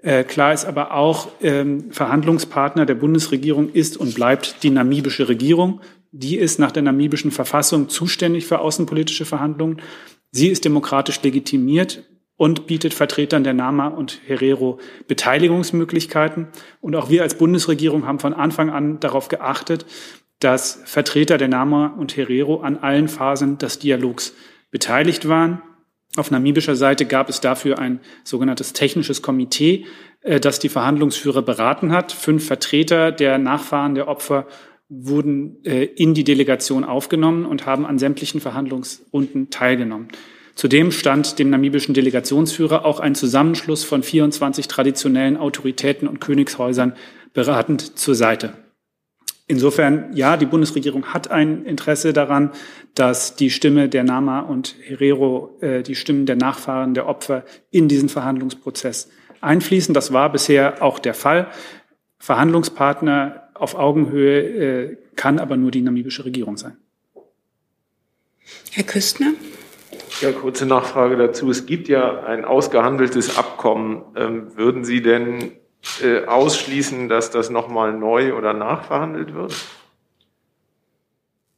Äh, 0.00 0.24
klar 0.24 0.52
ist 0.52 0.64
aber 0.64 0.94
auch, 0.94 1.28
ähm, 1.40 1.90
Verhandlungspartner 1.90 2.86
der 2.86 2.94
Bundesregierung 2.94 3.70
ist 3.70 3.96
und 3.96 4.14
bleibt 4.14 4.62
die 4.62 4.70
namibische 4.70 5.28
Regierung. 5.28 5.80
Die 6.12 6.36
ist 6.36 6.58
nach 6.58 6.70
der 6.70 6.82
namibischen 6.82 7.30
Verfassung 7.30 7.88
zuständig 7.88 8.46
für 8.46 8.60
außenpolitische 8.60 9.24
Verhandlungen. 9.24 9.82
Sie 10.30 10.48
ist 10.48 10.64
demokratisch 10.64 11.22
legitimiert 11.22 12.04
und 12.36 12.66
bietet 12.66 12.94
Vertretern 12.94 13.44
der 13.44 13.52
NAMA 13.52 13.88
und 13.88 14.20
Herero 14.26 14.78
Beteiligungsmöglichkeiten. 15.08 16.46
Und 16.80 16.94
auch 16.94 17.10
wir 17.10 17.22
als 17.22 17.36
Bundesregierung 17.36 18.06
haben 18.06 18.20
von 18.20 18.32
Anfang 18.32 18.70
an 18.70 19.00
darauf 19.00 19.28
geachtet, 19.28 19.84
dass 20.38 20.80
Vertreter 20.84 21.36
der 21.36 21.48
NAMA 21.48 21.94
und 21.98 22.16
Herero 22.16 22.60
an 22.60 22.78
allen 22.78 23.08
Phasen 23.08 23.58
des 23.58 23.80
Dialogs 23.80 24.34
beteiligt 24.70 25.28
waren. 25.28 25.60
Auf 26.16 26.30
namibischer 26.30 26.74
Seite 26.74 27.06
gab 27.06 27.28
es 27.28 27.40
dafür 27.40 27.78
ein 27.78 28.00
sogenanntes 28.24 28.72
technisches 28.72 29.22
Komitee, 29.22 29.86
äh, 30.22 30.40
das 30.40 30.58
die 30.58 30.68
Verhandlungsführer 30.68 31.42
beraten 31.42 31.92
hat. 31.92 32.12
Fünf 32.12 32.46
Vertreter 32.46 33.12
der 33.12 33.38
Nachfahren 33.38 33.94
der 33.94 34.08
Opfer 34.08 34.46
wurden 34.88 35.64
äh, 35.64 35.84
in 35.84 36.14
die 36.14 36.24
Delegation 36.24 36.84
aufgenommen 36.84 37.44
und 37.44 37.66
haben 37.66 37.84
an 37.86 37.98
sämtlichen 37.98 38.40
Verhandlungsrunden 38.40 39.50
teilgenommen. 39.50 40.08
Zudem 40.54 40.90
stand 40.90 41.38
dem 41.38 41.50
namibischen 41.50 41.94
Delegationsführer 41.94 42.84
auch 42.84 42.98
ein 42.98 43.14
Zusammenschluss 43.14 43.84
von 43.84 44.02
24 44.02 44.66
traditionellen 44.66 45.36
Autoritäten 45.36 46.08
und 46.08 46.20
Königshäusern 46.20 46.94
beratend 47.32 47.96
zur 47.96 48.16
Seite. 48.16 48.54
Insofern, 49.50 50.12
ja, 50.12 50.36
die 50.36 50.44
Bundesregierung 50.44 51.06
hat 51.06 51.30
ein 51.30 51.64
Interesse 51.64 52.12
daran, 52.12 52.50
dass 52.94 53.34
die 53.34 53.48
Stimme 53.48 53.88
der 53.88 54.04
Nama 54.04 54.40
und 54.40 54.76
Herero, 54.82 55.56
äh, 55.62 55.82
die 55.82 55.94
Stimmen 55.94 56.26
der 56.26 56.36
Nachfahren 56.36 56.92
der 56.92 57.06
Opfer 57.06 57.44
in 57.70 57.88
diesen 57.88 58.10
Verhandlungsprozess 58.10 59.08
einfließen. 59.40 59.94
Das 59.94 60.12
war 60.12 60.30
bisher 60.30 60.82
auch 60.82 60.98
der 60.98 61.14
Fall. 61.14 61.48
Verhandlungspartner 62.18 63.48
auf 63.54 63.74
Augenhöhe 63.74 64.40
äh, 64.40 64.96
kann 65.16 65.38
aber 65.38 65.56
nur 65.56 65.70
die 65.70 65.80
namibische 65.80 66.26
Regierung 66.26 66.58
sein. 66.58 66.76
Herr 68.72 68.84
Küstner? 68.84 69.32
Ja, 70.20 70.32
kurze 70.32 70.66
Nachfrage 70.66 71.16
dazu. 71.16 71.50
Es 71.50 71.64
gibt 71.64 71.88
ja 71.88 72.24
ein 72.24 72.44
ausgehandeltes 72.44 73.38
Abkommen. 73.38 74.02
Ähm, 74.14 74.56
würden 74.56 74.84
Sie 74.84 75.00
denn 75.00 75.52
äh, 76.02 76.24
ausschließen, 76.24 77.08
dass 77.08 77.30
das 77.30 77.50
nochmal 77.50 77.92
neu 77.92 78.34
oder 78.34 78.52
nachverhandelt 78.52 79.34
wird? 79.34 79.54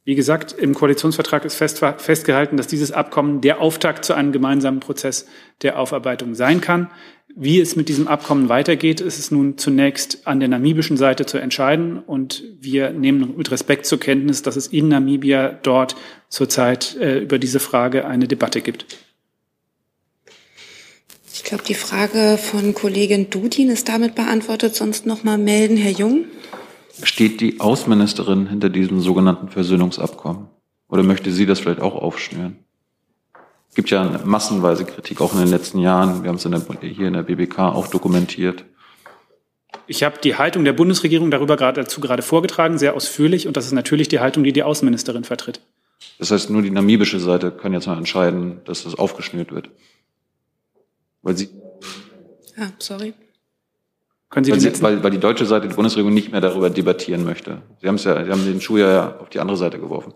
Wie 0.05 0.15
gesagt, 0.15 0.53
im 0.53 0.75
Koalitionsvertrag 0.75 1.45
ist 1.45 1.55
fest, 1.55 1.85
festgehalten, 1.99 2.57
dass 2.57 2.67
dieses 2.67 2.91
Abkommen 2.91 3.43
der 3.43 3.61
Auftakt 3.61 4.05
zu 4.05 4.15
einem 4.15 4.33
gemeinsamen 4.33 4.81
Prozess 4.81 5.27
der 5.63 5.79
Aufarbeitung 5.79 6.35
sein 6.35 6.61
kann. 6.61 6.91
Wie 7.37 7.61
es 7.61 7.77
mit 7.77 7.89
diesem 7.89 8.09
Abkommen 8.09 8.49
weitergeht, 8.49 9.01
ist 9.01 9.19
es 9.19 9.31
nun 9.31 9.57
zunächst 9.57 10.27
an 10.27 10.41
der 10.41 10.49
namibischen 10.49 10.97
Seite 10.97 11.27
zu 11.27 11.39
entscheiden. 11.39 11.99
Und 11.99 12.43
wir 12.59 12.91
nehmen 12.91 13.35
mit 13.37 13.51
Respekt 13.51 13.87
zur 13.87 14.01
Kenntnis, 14.01 14.43
dass 14.43 14.57
es 14.57 14.67
in 14.69 14.89
Namibia 14.89 15.51
dort 15.63 15.95
zurzeit 16.29 16.97
äh, 16.97 17.21
über 17.21 17.39
diese 17.39 17.61
Frage 17.61 18.07
eine 18.07 18.27
Debatte 18.27 18.63
gibt. 18.63 18.87
Ich 21.43 21.45
glaube, 21.45 21.65
die 21.65 21.75
Frage 21.75 22.37
von 22.37 22.75
Kollegin 22.75 23.31
Dudin 23.31 23.71
ist 23.71 23.89
damit 23.89 24.15
beantwortet. 24.15 24.75
Sonst 24.75 25.07
noch 25.07 25.25
mal 25.25 25.39
melden, 25.39 25.79
Herr 25.79 25.91
Jung. 25.91 26.27
Steht 27.03 27.41
die 27.41 27.61
Außenministerin 27.61 28.47
hinter 28.47 28.69
diesem 28.69 29.01
sogenannten 29.01 29.49
Versöhnungsabkommen? 29.49 30.49
Oder 30.91 31.03
möchte 31.03 31.33
sie 31.33 31.47
das 31.47 31.59
vielleicht 31.59 31.81
auch 31.81 31.95
aufschnüren? 31.95 32.59
Es 33.71 33.75
gibt 33.75 33.89
ja 33.89 34.21
massenweise 34.23 34.85
Kritik 34.85 35.23
auch 35.23 35.33
in 35.33 35.41
den 35.41 35.49
letzten 35.49 35.79
Jahren. 35.79 36.23
Wir 36.23 36.29
haben 36.29 36.37
es 36.37 36.45
in 36.45 36.51
der, 36.53 36.63
hier 36.83 37.09
in 37.09 37.15
der 37.15 37.23
BBK 37.23 37.59
auch 37.59 37.87
dokumentiert. 37.87 38.67
Ich 39.87 40.03
habe 40.03 40.19
die 40.23 40.37
Haltung 40.37 40.65
der 40.65 40.75
Bundesregierung 40.75 41.31
darüber 41.31 41.57
gerade, 41.57 41.81
dazu 41.81 42.03
gerade 42.03 42.23
vorgetragen, 42.23 42.77
sehr 42.77 42.95
ausführlich. 42.95 43.49
Und 43.49 43.57
das 43.57 43.65
ist 43.65 43.73
natürlich 43.73 44.09
die 44.09 44.21
Haltung, 44.21 44.45
die 44.45 44.53
die 44.53 44.63
Außenministerin 44.63 45.25
vertritt. 45.25 45.63
Das 46.19 46.31
heißt, 46.31 46.51
nur 46.51 46.61
die 46.61 46.71
namibische 46.71 47.19
Seite 47.19 47.51
kann 47.51 47.73
jetzt 47.73 47.87
mal 47.87 47.97
entscheiden, 47.97 48.61
dass 48.67 48.85
das 48.85 48.95
aufgeschnürt 48.95 49.53
wird. 49.53 49.71
Weil 51.23 51.37
sie. 51.37 51.49
Ah, 52.57 52.71
sorry. 52.79 53.15
Können 54.31 54.45
Sie 54.45 54.53
weil, 54.53 54.61
sie, 54.61 54.83
weil, 54.83 55.03
weil 55.03 55.11
die 55.11 55.19
deutsche 55.19 55.45
Seite, 55.45 55.67
die 55.67 55.75
Bundesregierung 55.75 56.15
nicht 56.15 56.31
mehr 56.31 56.41
darüber 56.41 56.71
debattieren 56.71 57.25
möchte. 57.25 57.63
Sie 57.81 57.89
haben 57.89 57.97
es 57.97 58.05
ja, 58.05 58.25
Sie 58.25 58.31
haben 58.31 58.45
den 58.45 58.61
Schuh 58.61 58.79
ja 58.79 59.19
auf 59.19 59.29
die 59.29 59.41
andere 59.41 59.57
Seite 59.57 59.81
geworfen. 59.81 60.15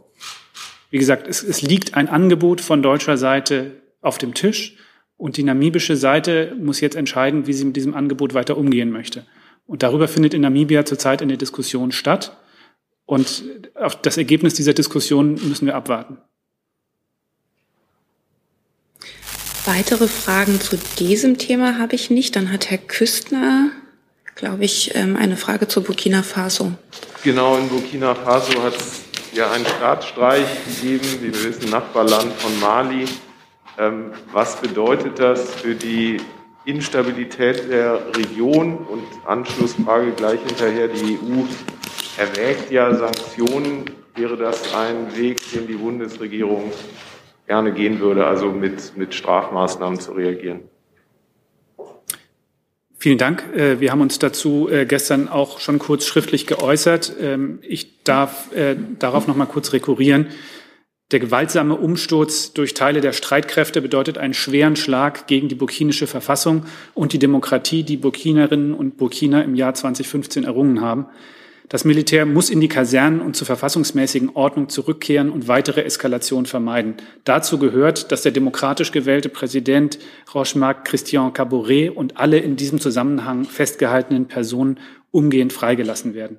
Wie 0.90 0.98
gesagt, 0.98 1.26
es, 1.26 1.42
es 1.42 1.62
liegt 1.62 1.94
ein 1.94 2.09
Angebot 2.09 2.61
von 2.61 2.80
deutscher 2.80 3.16
Seite 3.16 3.82
auf 4.00 4.18
dem 4.18 4.34
Tisch 4.34 4.76
und 5.16 5.36
die 5.36 5.42
namibische 5.42 5.96
Seite 5.96 6.57
muss 6.61 6.80
jetzt 6.80 6.94
entscheiden, 6.94 7.48
wie 7.48 7.52
sie 7.52 7.64
mit 7.64 7.74
diesem 7.74 7.94
Angebot 7.94 8.34
weiter 8.34 8.57
umgehen 8.57 8.90
möchte. 8.90 9.24
Und 9.66 9.82
darüber 9.82 10.07
findet 10.07 10.34
in 10.34 10.42
Namibia 10.42 10.84
zurzeit 10.84 11.22
eine 11.22 11.36
Diskussion 11.36 11.90
statt. 11.90 12.36
Und 13.07 13.44
auf 13.74 14.00
das 14.00 14.16
Ergebnis 14.16 14.55
dieser 14.55 14.74
Diskussion 14.74 15.32
müssen 15.48 15.66
wir 15.66 15.74
abwarten. 15.74 16.18
Weitere 19.67 20.09
Fragen 20.09 20.61
zu 20.61 20.77
diesem 20.99 21.39
Thema 21.39 21.79
habe 21.79 21.95
ich 21.95 22.11
nicht. 22.11 22.37
Dann 22.37 22.53
hat 22.53 22.71
Herr 22.71 22.77
Küstner, 22.77 23.71
glaube 24.35 24.62
ich, 24.62 24.95
ähm, 24.95 25.17
eine 25.17 25.39
Frage 25.39 25.69
zu 25.69 25.83
Burkina 25.83 26.23
Faso. 26.23 26.73
Genau, 27.23 27.57
in 27.57 27.71
Burkina 27.71 28.15
Faso 28.15 28.62
hat 28.62 28.77
es 28.77 29.01
ja 29.33 29.51
einen 29.53 29.65
Staatsstreich 29.65 30.45
gegeben, 30.67 31.07
wie 31.23 31.33
wir 31.33 31.45
wissen, 31.45 31.71
Nachbarland 31.71 32.31
von 32.35 32.61
Mali. 32.61 33.07
Ähm, 33.79 34.12
was 34.33 34.61
bedeutet 34.61 35.19
das 35.19 35.55
für 35.55 35.75
die 35.75 36.19
Instabilität 36.67 37.71
der 37.71 38.03
Region? 38.15 38.77
Und 38.77 39.05
Anschlussfrage 39.27 40.12
gleich 40.12 40.41
hinterher, 40.47 40.89
die 40.89 41.19
EU 41.19 41.45
erwägt 42.19 42.71
ja 42.71 42.95
Sanktionen. 42.95 43.87
Wäre 44.15 44.37
das 44.37 44.75
ein 44.75 45.17
Weg, 45.17 45.41
den 45.53 45.67
die 45.67 45.73
Bundesregierung 45.73 46.71
gerne 47.47 47.72
gehen 47.72 48.01
würde, 48.01 48.26
also 48.26 48.51
mit, 48.51 48.97
mit 48.97 49.14
Strafmaßnahmen 49.14 50.01
zu 50.01 50.12
reagieren. 50.12 50.61
Vielen 52.97 53.18
Dank. 53.18 53.45
Äh, 53.55 53.80
wir 53.80 53.92
haben 53.92 54.01
uns 54.01 54.18
dazu 54.18 54.68
äh, 54.70 54.86
gestern 54.86 55.28
auch 55.28 55.61
schon 55.61 55.78
kurz 55.78 56.07
schriftlich 56.07 56.47
geäußert. 56.47 57.12
Ähm, 57.20 57.59
ich 57.61 58.03
darf 58.03 58.51
äh, 58.55 58.76
darauf 58.99 59.26
noch 59.26 59.36
mal 59.36 59.45
kurz 59.45 59.74
rekurrieren. 59.74 60.28
Der 61.11 61.20
gewaltsame 61.20 61.74
Umsturz 61.74 62.55
durch 62.55 62.72
Teile 62.72 63.03
der 63.03 63.12
Streitkräfte 63.12 63.82
bedeutet 63.82 64.16
einen 64.16 64.32
schweren 64.32 64.74
Schlag 64.74 65.26
gegen 65.26 65.49
die 65.49 65.55
burkinische 65.55 66.07
Verfassung 66.07 66.64
und 66.95 67.12
die 67.12 67.18
Demokratie, 67.18 67.82
die 67.82 67.99
Burkinerinnen 67.99 68.72
und 68.72 68.97
Burkiner 68.97 69.45
im 69.45 69.55
Jahr 69.55 69.74
2015 69.74 70.45
errungen 70.45 70.80
haben. 70.80 71.07
Das 71.69 71.87
Militär 71.87 72.27
muss 72.27 72.51
in 72.51 72.61
die 72.61 72.69
Kasernen 72.69 73.23
und 73.23 73.37
zur 73.37 73.47
verfassungsmäßigen 73.47 74.31
Ordnung 74.35 74.69
zurückkehren 74.69 75.31
und 75.31 75.49
weitere 75.49 75.83
Eskalation 75.83 76.45
vermeiden. 76.45 76.97
Dazu 77.25 77.59
gehört, 77.59 78.12
dass 78.12 78.23
der 78.23 78.33
demokratisch 78.33 78.93
gewählte 78.93 79.31
Präsident 79.31 79.99
Rochemarc 80.35 80.85
Christian 80.85 81.33
Caboret 81.33 81.97
und 81.97 82.19
alle 82.19 82.39
in 82.39 82.57
diesem 82.57 82.81
Zusammenhang 82.81 83.45
festgehaltenen 83.45 84.27
Personen 84.27 84.79
umgehend 85.11 85.55
freigelassen 85.55 86.12
werden. 86.12 86.39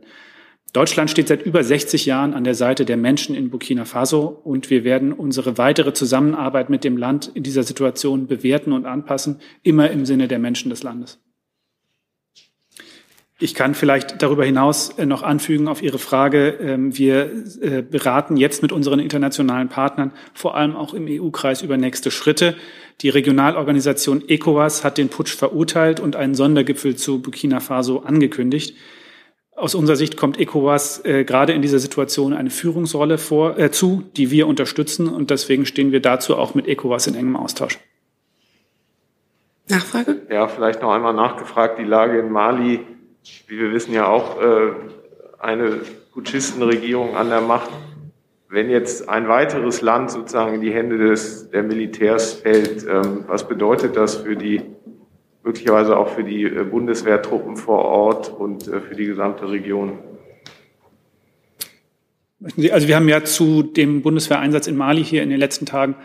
Deutschland 0.74 1.10
steht 1.10 1.30
seit 1.30 1.44
über 1.44 1.64
60 1.64 2.06
Jahren 2.06 2.34
an 2.34 2.44
der 2.44 2.54
Seite 2.54 2.86
der 2.86 2.98
Menschen 2.98 3.34
in 3.34 3.50
Burkina 3.50 3.86
Faso 3.86 4.42
und 4.44 4.70
wir 4.70 4.84
werden 4.84 5.14
unsere 5.14 5.58
weitere 5.58 5.94
Zusammenarbeit 5.94 6.70
mit 6.70 6.84
dem 6.84 6.98
Land 6.98 7.32
in 7.34 7.44
dieser 7.44 7.64
Situation 7.64 8.28
bewerten 8.28 8.74
und 8.74 8.86
anpassen, 8.86 9.40
immer 9.64 9.90
im 9.90 10.06
Sinne 10.06 10.28
der 10.28 10.38
Menschen 10.38 10.70
des 10.70 10.84
Landes. 10.84 11.18
Ich 13.38 13.54
kann 13.54 13.76
vielleicht 13.76 14.22
darüber 14.22 14.46
hinaus 14.46 14.92
äh, 14.98 15.06
noch 15.06 15.22
anfügen 15.22 15.68
auf 15.68 15.82
Ihre 15.82 16.00
Frage. 16.00 16.58
Ähm, 16.62 16.98
wir 16.98 17.32
äh, 17.62 17.82
beraten 17.82 18.38
jetzt 18.38 18.62
mit 18.62 18.72
unseren 18.72 19.00
internationalen 19.00 19.68
Partnern, 19.68 20.14
vor 20.34 20.56
allem 20.56 20.76
auch 20.76 20.94
im 20.94 21.06
EU-Kreis, 21.10 21.62
über 21.62 21.76
nächste 21.76 22.12
Schritte. 22.12 22.56
Die 23.02 23.10
Regionalorganisation 23.10 24.24
ECOWAS 24.26 24.86
hat 24.86 24.98
den 24.98 25.10
Putsch 25.10 25.36
verurteilt 25.36 26.00
und 26.00 26.16
einen 26.16 26.34
Sondergipfel 26.34 26.96
zu 26.96 27.22
Burkina 27.22 27.60
Faso 27.60 28.00
angekündigt. 28.00 28.78
Aus 29.54 29.76
unserer 29.76 29.98
Sicht 29.98 30.16
kommt 30.16 30.40
ECOWAS 30.40 31.04
äh, 31.04 31.26
gerade 31.26 31.52
in 31.52 31.62
dieser 31.62 31.80
Situation 31.80 32.32
eine 32.32 32.50
Führungsrolle 32.50 33.18
vor, 33.18 33.60
äh, 33.60 33.70
zu, 33.70 34.04
die 34.16 34.32
wir 34.32 34.48
unterstützen. 34.48 35.10
Und 35.10 35.30
deswegen 35.30 35.66
stehen 35.66 35.92
wir 35.92 36.02
dazu 36.02 36.38
auch 36.38 36.56
mit 36.56 36.70
ECOWAS 36.70 37.08
in 37.08 37.16
engem 37.16 37.36
Austausch. 37.36 37.80
Nachfrage? 39.68 40.22
Ja, 40.30 40.48
vielleicht 40.48 40.82
noch 40.82 40.92
einmal 40.92 41.14
nachgefragt. 41.14 41.80
Die 41.80 41.84
Lage 41.84 42.20
in 42.20 42.32
Mali 42.32 42.80
wie 43.48 43.60
wir 43.60 43.72
wissen, 43.72 43.94
ja 43.94 44.08
auch 44.08 44.42
äh, 44.42 44.72
eine 45.40 45.82
Putschistenregierung 46.14 47.16
an 47.16 47.30
der 47.30 47.42
Macht. 47.42 47.70
Wenn 48.48 48.70
jetzt 48.70 49.10
ein 49.10 49.28
weiteres 49.28 49.82
Land 49.82 50.12
sozusagen 50.12 50.56
in 50.56 50.62
die 50.62 50.72
Hände 50.72 50.98
des, 50.98 51.50
der 51.50 51.64
Militärs 51.64 52.34
fällt, 52.34 52.86
ähm, 52.88 53.26
was 53.28 53.48
bedeutet 53.48 53.96
das 53.96 54.16
für 54.16 54.36
die, 54.36 54.62
möglicherweise 55.44 55.98
auch 55.98 56.10
für 56.10 56.24
die 56.24 56.44
äh, 56.44 56.64
Bundeswehrtruppen 56.64 57.58
vor 57.58 57.80
Ort 57.86 58.30
und 58.30 58.68
äh, 58.68 58.80
für 58.80 58.96
die 58.96 59.06
gesamte 59.06 59.50
Region? 59.50 60.00
Also 62.72 62.88
wir 62.88 62.96
haben 62.96 63.10
ja 63.10 63.24
zu 63.24 63.64
dem 63.64 64.02
Bundeswehreinsatz 64.02 64.68
in 64.68 64.78
Mali 64.78 65.04
hier 65.04 65.24
in 65.24 65.30
den 65.30 65.40
letzten 65.40 65.66
Tagen 65.66 65.96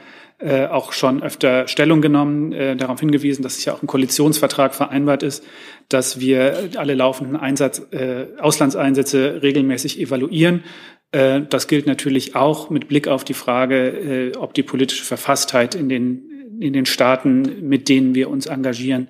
äh, 0.40 0.66
auch 0.66 0.92
schon 0.92 1.22
öfter 1.22 1.68
Stellung 1.68 2.00
genommen, 2.00 2.52
äh, 2.52 2.74
darauf 2.76 3.00
hingewiesen, 3.00 3.42
dass 3.42 3.58
es 3.58 3.64
ja 3.64 3.74
auch 3.74 3.82
im 3.82 3.88
Koalitionsvertrag 3.88 4.74
vereinbart 4.74 5.22
ist, 5.22 5.44
dass 5.88 6.18
wir 6.18 6.70
alle 6.76 6.94
laufenden 6.94 7.36
Einsatz, 7.36 7.82
äh, 7.90 8.26
Auslandseinsätze 8.38 9.42
regelmäßig 9.42 10.00
evaluieren. 10.00 10.64
Äh, 11.12 11.42
das 11.48 11.68
gilt 11.68 11.86
natürlich 11.86 12.36
auch 12.36 12.70
mit 12.70 12.88
Blick 12.88 13.08
auf 13.08 13.24
die 13.24 13.34
Frage, 13.34 13.88
äh, 13.88 14.36
ob 14.36 14.54
die 14.54 14.62
politische 14.62 15.04
Verfasstheit 15.04 15.74
in 15.74 15.88
den, 15.88 16.22
in 16.60 16.72
den 16.72 16.86
Staaten, 16.86 17.68
mit 17.68 17.88
denen 17.88 18.14
wir 18.14 18.30
uns 18.30 18.46
engagieren, 18.46 19.08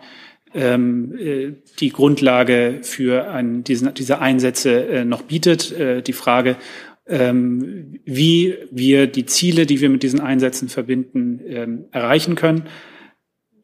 ähm, 0.52 1.14
äh, 1.16 1.52
die 1.78 1.90
Grundlage 1.90 2.80
für 2.82 3.30
ein, 3.30 3.62
diesen, 3.62 3.94
diese 3.94 4.20
Einsätze 4.20 4.84
äh, 4.88 5.04
noch 5.04 5.22
bietet. 5.22 5.72
Die 6.06 6.12
Frage, 6.12 6.56
ähm, 7.06 8.00
wie 8.04 8.56
wir 8.70 9.06
die 9.06 9.26
Ziele, 9.26 9.66
die 9.66 9.80
wir 9.80 9.90
mit 9.90 10.02
diesen 10.02 10.20
Einsätzen 10.20 10.68
verbinden, 10.68 11.40
ähm, 11.46 11.84
erreichen 11.90 12.34
können. 12.34 12.64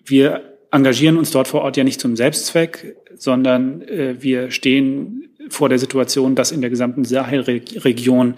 Wir 0.04 0.58
engagieren 0.70 1.16
uns 1.16 1.30
dort 1.30 1.48
vor 1.48 1.62
Ort 1.62 1.76
ja 1.76 1.84
nicht 1.84 2.00
zum 2.00 2.16
Selbstzweck, 2.16 2.96
sondern 3.16 3.82
äh, 3.82 4.16
wir 4.20 4.50
stehen 4.50 5.28
vor 5.48 5.68
der 5.68 5.78
Situation, 5.78 6.34
dass 6.34 6.52
in 6.52 6.60
der 6.60 6.70
gesamten 6.70 7.04
Sahelregion 7.04 8.34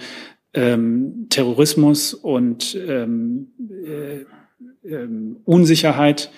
ähm, 0.54 1.26
Terrorismus 1.30 2.14
und 2.14 2.76
ähm, 2.86 3.48
äh, 3.84 4.20
äh, 4.88 5.08
Unsicherheit 5.44 6.30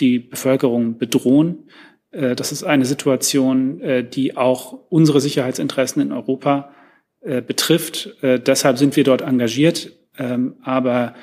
die 0.00 0.18
Bevölkerung 0.18 0.98
bedrohen. 0.98 1.68
Äh, 2.10 2.36
das 2.36 2.52
ist 2.52 2.64
eine 2.64 2.84
Situation, 2.84 3.80
äh, 3.80 4.08
die 4.08 4.36
auch 4.36 4.72
unsere 4.88 5.20
Sicherheitsinteressen 5.20 6.02
in 6.02 6.12
Europa 6.12 6.72
äh, 7.20 7.42
betrifft. 7.42 8.16
Äh, 8.22 8.40
deshalb 8.40 8.78
sind 8.78 8.96
wir 8.96 9.04
dort 9.04 9.22
engagiert. 9.22 9.92
Ähm, 10.18 10.56
aber 10.62 11.14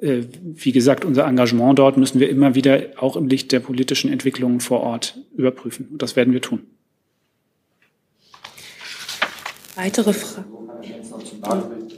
äh, 0.00 0.22
wie 0.42 0.72
gesagt, 0.72 1.04
unser 1.04 1.26
Engagement 1.26 1.78
dort 1.78 1.96
müssen 1.96 2.20
wir 2.20 2.28
immer 2.28 2.54
wieder 2.54 2.80
auch 2.96 3.16
im 3.16 3.26
Licht 3.26 3.52
der 3.52 3.60
politischen 3.60 4.10
Entwicklungen 4.12 4.60
vor 4.60 4.80
Ort 4.80 5.18
überprüfen. 5.36 5.88
Und 5.90 6.02
das 6.02 6.16
werden 6.16 6.32
wir 6.32 6.40
tun. 6.40 6.66
Weitere 9.76 10.12
Fragen? 10.12 10.44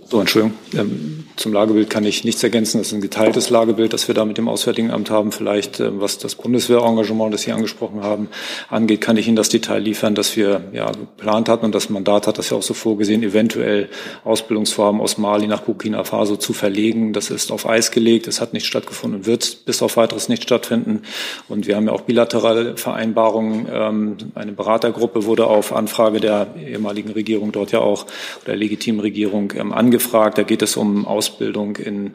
So, 0.09 0.21
Entschuldigung. 0.21 0.57
Ähm, 0.75 1.25
zum 1.35 1.53
Lagebild 1.53 1.91
kann 1.91 2.05
ich 2.05 2.23
nichts 2.23 2.43
ergänzen. 2.43 2.79
Das 2.79 2.89
ist 2.89 2.93
ein 2.93 3.01
geteiltes 3.01 3.51
Lagebild, 3.51 3.93
das 3.93 4.07
wir 4.07 4.15
da 4.15 4.25
mit 4.25 4.39
dem 4.39 4.49
Auswärtigen 4.49 4.93
Amt 4.93 5.11
haben. 5.11 5.33
Vielleicht, 5.33 5.81
ähm, 5.81 6.01
was 6.01 6.19
das 6.19 6.37
Bundeswehrengagement, 6.37 7.35
das 7.35 7.43
Sie 7.43 7.51
angesprochen 7.51 8.03
haben, 8.03 8.29
angeht, 8.71 9.01
kann 9.01 9.17
ich 9.17 9.27
Ihnen 9.27 9.35
das 9.37 9.49
Detail 9.49 9.81
liefern, 9.81 10.15
dass 10.15 10.37
wir 10.37 10.63
ja 10.73 10.93
geplant 10.93 11.49
hatten 11.49 11.67
und 11.67 11.75
das 11.75 11.91
Mandat 11.91 12.29
hat 12.29 12.39
das 12.39 12.51
ja 12.51 12.57
auch 12.57 12.63
so 12.63 12.73
vorgesehen, 12.73 13.25
eventuell 13.25 13.89
Ausbildungsvorhaben 14.25 15.01
aus 15.01 15.19
Mali 15.19 15.49
nach 15.49 15.63
Burkina 15.63 16.05
Faso 16.05 16.37
zu 16.37 16.53
verlegen. 16.53 17.13
Das 17.13 17.31
ist 17.31 17.51
auf 17.51 17.69
Eis 17.69 17.91
gelegt. 17.91 18.29
Es 18.29 18.41
hat 18.41 18.53
nicht 18.53 18.67
stattgefunden 18.67 19.21
und 19.21 19.27
wird 19.27 19.65
bis 19.67 19.83
auf 19.83 19.97
weiteres 19.97 20.29
nicht 20.29 20.45
stattfinden. 20.45 21.03
Und 21.49 21.67
wir 21.67 21.75
haben 21.75 21.87
ja 21.87 21.93
auch 21.93 22.03
bilaterale 22.03 22.77
Vereinbarungen. 22.77 23.67
Ähm, 23.71 24.17
eine 24.37 24.53
Beratergruppe 24.53 25.25
wurde 25.25 25.49
auf 25.49 25.75
Anfrage 25.75 26.21
der 26.21 26.55
ehemaligen 26.65 27.11
Regierung 27.11 27.51
dort 27.51 27.73
ja 27.73 27.81
auch, 27.81 28.07
der 28.47 28.55
legitimen 28.55 29.01
Regierung, 29.01 29.53
ähm, 29.57 29.73
angefragt. 29.97 30.39
Da 30.39 30.43
geht 30.43 30.63
es 30.63 30.77
um 30.77 31.07
Aus 31.07 31.27
Ausbildung 31.27 31.77
in 31.77 32.13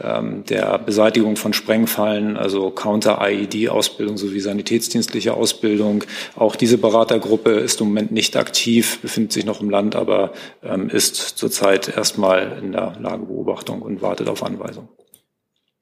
ähm, 0.00 0.44
der 0.44 0.78
Beseitigung 0.78 1.36
von 1.36 1.52
Sprengfallen, 1.52 2.36
also 2.36 2.70
Counter-IED-Ausbildung 2.70 4.16
sowie 4.16 4.40
sanitätsdienstliche 4.40 5.34
Ausbildung. 5.34 6.04
Auch 6.36 6.54
diese 6.54 6.78
Beratergruppe 6.78 7.50
ist 7.50 7.80
im 7.80 7.88
Moment 7.88 8.12
nicht 8.12 8.36
aktiv, 8.36 9.00
befindet 9.00 9.32
sich 9.32 9.44
noch 9.44 9.60
im 9.60 9.68
Land, 9.68 9.96
aber 9.96 10.32
ähm, 10.62 10.88
ist 10.90 11.16
zurzeit 11.16 11.96
erstmal 11.96 12.58
in 12.62 12.72
der 12.72 12.96
Lagebeobachtung 13.00 13.82
und 13.82 14.00
wartet 14.00 14.28
auf 14.28 14.44
Anweisung. 14.44 14.88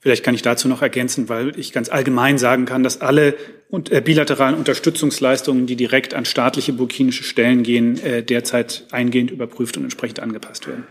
Vielleicht 0.02 0.24
kann 0.24 0.34
ich 0.34 0.42
dazu 0.42 0.66
noch 0.66 0.80
ergänzen, 0.80 1.28
weil 1.28 1.58
ich 1.58 1.72
ganz 1.72 1.90
allgemein 1.90 2.38
sagen 2.38 2.64
kann, 2.64 2.82
dass 2.82 3.02
alle 3.02 3.34
äh, 3.90 4.00
bilateralen 4.00 4.56
Unterstützungsleistungen, 4.56 5.66
die 5.66 5.76
direkt 5.76 6.14
an 6.14 6.24
staatliche 6.24 6.72
burkinische 6.72 7.24
Stellen 7.24 7.62
gehen, 7.62 8.02
äh, 8.02 8.22
derzeit 8.22 8.86
eingehend 8.90 9.30
überprüft 9.30 9.76
und 9.76 9.82
entsprechend 9.82 10.20
angepasst 10.20 10.66
werden. 10.66 10.84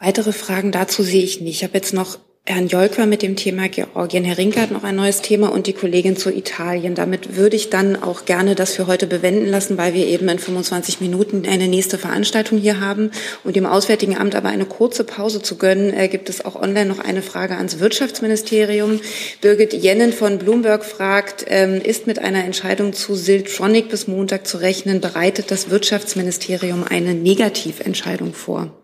Weitere 0.00 0.32
Fragen 0.32 0.70
dazu 0.70 1.02
sehe 1.02 1.24
ich 1.24 1.40
nicht. 1.40 1.56
Ich 1.56 1.64
habe 1.64 1.74
jetzt 1.74 1.92
noch 1.92 2.18
Herrn 2.50 2.68
Jolker 2.68 3.04
mit 3.04 3.20
dem 3.20 3.36
Thema 3.36 3.68
Georgien. 3.68 4.24
Herr 4.24 4.38
Rinke 4.38 4.62
hat 4.62 4.70
noch 4.70 4.82
ein 4.82 4.96
neues 4.96 5.20
Thema 5.20 5.52
und 5.52 5.66
die 5.66 5.74
Kollegin 5.74 6.16
zu 6.16 6.32
Italien. 6.32 6.94
Damit 6.94 7.36
würde 7.36 7.56
ich 7.56 7.68
dann 7.68 8.02
auch 8.02 8.24
gerne 8.24 8.54
das 8.54 8.74
für 8.74 8.86
heute 8.86 9.06
bewenden 9.06 9.46
lassen, 9.46 9.76
weil 9.76 9.92
wir 9.92 10.06
eben 10.06 10.26
in 10.30 10.38
25 10.38 11.02
Minuten 11.02 11.44
eine 11.46 11.68
nächste 11.68 11.98
Veranstaltung 11.98 12.58
hier 12.58 12.80
haben 12.80 13.10
und 13.44 13.54
dem 13.54 13.66
Auswärtigen 13.66 14.16
Amt 14.16 14.34
aber 14.34 14.48
eine 14.48 14.64
kurze 14.64 15.04
Pause 15.04 15.42
zu 15.42 15.58
gönnen, 15.58 15.92
äh, 15.92 16.08
gibt 16.08 16.30
es 16.30 16.42
auch 16.42 16.54
online 16.54 16.86
noch 16.86 17.00
eine 17.00 17.20
Frage 17.20 17.56
ans 17.56 17.80
Wirtschaftsministerium. 17.80 19.00
Birgit 19.42 19.74
Jennen 19.74 20.14
von 20.14 20.38
Bloomberg 20.38 20.86
fragt, 20.86 21.44
ähm, 21.48 21.82
ist 21.82 22.06
mit 22.06 22.18
einer 22.18 22.44
Entscheidung 22.44 22.94
zu 22.94 23.14
Siltronic 23.14 23.90
bis 23.90 24.06
Montag 24.06 24.46
zu 24.46 24.56
rechnen? 24.56 25.02
Bereitet 25.02 25.50
das 25.50 25.68
Wirtschaftsministerium 25.68 26.84
eine 26.88 27.12
Negativentscheidung 27.12 28.32
vor? 28.32 28.77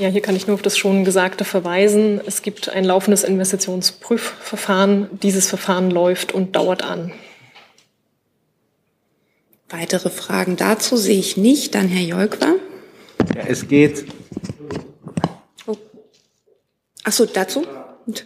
Ja, 0.00 0.08
hier 0.08 0.22
kann 0.22 0.34
ich 0.34 0.46
nur 0.46 0.54
auf 0.54 0.62
das 0.62 0.76
schon 0.76 1.04
Gesagte 1.04 1.44
verweisen. 1.44 2.20
Es 2.26 2.42
gibt 2.42 2.68
ein 2.68 2.84
laufendes 2.84 3.22
Investitionsprüfverfahren. 3.22 5.08
Dieses 5.22 5.48
Verfahren 5.48 5.90
läuft 5.90 6.32
und 6.32 6.56
dauert 6.56 6.82
an. 6.82 7.12
Weitere 9.68 10.10
Fragen 10.10 10.56
dazu 10.56 10.96
sehe 10.96 11.18
ich 11.18 11.36
nicht. 11.36 11.74
Dann 11.74 11.88
Herr 11.88 12.02
Jolkwa. 12.02 12.54
Ja, 13.34 13.42
es 13.46 13.68
geht. 13.68 14.04
Oh. 15.66 15.76
Ach 17.04 17.12
so, 17.12 17.26
dazu? 17.26 17.64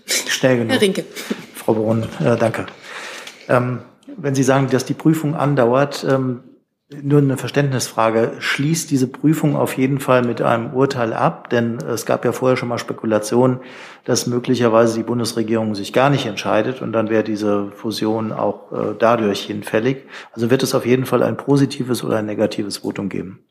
Schnell 0.07 0.57
genug. 0.59 0.73
Herr 0.73 0.81
Rinke. 0.81 1.05
Frau 1.55 1.75
Baron, 1.75 2.05
äh, 2.25 2.37
danke. 2.37 2.67
Ähm, 3.49 3.81
wenn 4.17 4.35
Sie 4.35 4.43
sagen, 4.43 4.71
dass 4.71 4.87
die 4.87 4.95
Prüfung 4.95 5.35
andauert, 5.35 6.05
ähm, 6.09 6.41
Nur 6.91 7.21
eine 7.21 7.37
Verständnisfrage. 7.37 8.33
Schließt 8.39 8.91
diese 8.91 9.09
Prüfung 9.09 9.57
auf 9.57 9.77
jeden 9.77 10.01
Fall 10.01 10.23
mit 10.23 10.41
einem 10.41 10.73
Urteil 10.73 11.13
ab? 11.13 11.51
Denn 11.51 11.77
es 11.77 12.07
gab 12.07 12.25
ja 12.25 12.33
vorher 12.33 12.57
schon 12.57 12.71
mal 12.71 12.79
Spekulationen, 12.79 13.61
dass 14.05 14.27
möglicherweise 14.27 14.97
die 14.97 15.03
Bundesregierung 15.03 15.75
sich 15.75 15.93
gar 15.93 16.09
nicht 16.09 16.25
entscheidet 16.25 16.81
und 16.81 16.93
dann 16.93 17.11
wäre 17.11 17.25
diese 17.25 17.71
Fusion 17.73 18.33
auch 18.33 18.73
äh, 18.73 18.95
dadurch 18.99 19.43
hinfällig. 19.43 19.99
Also 20.33 20.51
wird 20.51 20.63
es 20.63 20.75
auf 20.75 20.87
jeden 20.87 21.05
Fall 21.05 21.23
ein 21.23 21.37
positives 21.37 22.03
oder 22.03 22.17
ein 22.17 22.27
negatives 22.27 22.79
Votum 22.79 23.11
geben? 23.11 23.45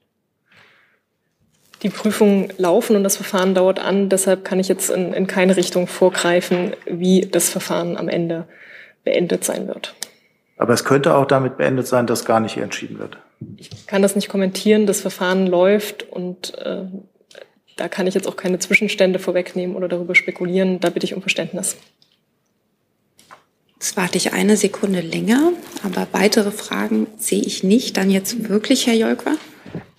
Die 1.84 1.90
Prüfungen 1.90 2.52
laufen 2.58 2.96
und 2.96 3.04
das 3.04 3.18
Verfahren 3.18 3.54
dauert 3.54 3.80
an. 3.80 4.10
Deshalb 4.10 4.46
kann 4.46 4.60
ich 4.60 4.68
jetzt 4.68 4.90
in, 4.90 5.14
in 5.14 5.28
keine 5.28 5.56
Richtung 5.58 5.86
vorgreifen, 5.86 6.74
wie 6.88 7.22
das 7.22 7.50
Verfahren 7.50 7.98
am 7.98 8.10
Ende 8.10 8.48
beendet 9.04 9.44
sein 9.44 9.68
wird. 9.68 9.94
Aber 10.58 10.74
es 10.74 10.84
könnte 10.84 11.16
auch 11.16 11.26
damit 11.26 11.58
beendet 11.58 11.88
sein, 11.88 12.08
dass 12.08 12.26
gar 12.26 12.40
nicht 12.40 12.58
entschieden 12.58 13.00
wird. 13.00 13.18
Ich 13.58 13.86
kann 13.86 14.02
das 14.02 14.16
nicht 14.16 14.30
kommentieren. 14.30 14.88
Das 14.88 15.02
Verfahren 15.02 15.48
läuft 15.48 16.04
und 16.12 16.58
äh, 16.58 16.86
da 17.76 17.88
kann 17.88 18.08
ich 18.08 18.16
jetzt 18.16 18.28
auch 18.28 18.36
keine 18.36 18.58
Zwischenstände 18.58 19.20
vorwegnehmen 19.20 19.76
oder 19.76 19.88
darüber 19.88 20.16
spekulieren. 20.16 20.80
Da 20.80 20.90
bitte 20.90 21.06
ich 21.06 21.14
um 21.14 21.22
Verständnis. 21.22 21.78
Jetzt 23.76 23.96
warte 23.96 24.18
ich 24.18 24.34
eine 24.34 24.58
Sekunde 24.58 25.02
länger, 25.02 25.52
aber 25.84 26.08
weitere 26.12 26.50
Fragen 26.50 27.06
sehe 27.18 27.42
ich 27.42 27.64
nicht. 27.64 27.96
Dann 27.96 28.10
jetzt 28.10 28.50
wirklich, 28.50 28.88
Herr 28.88 28.96
Jolkwa? 28.96 29.36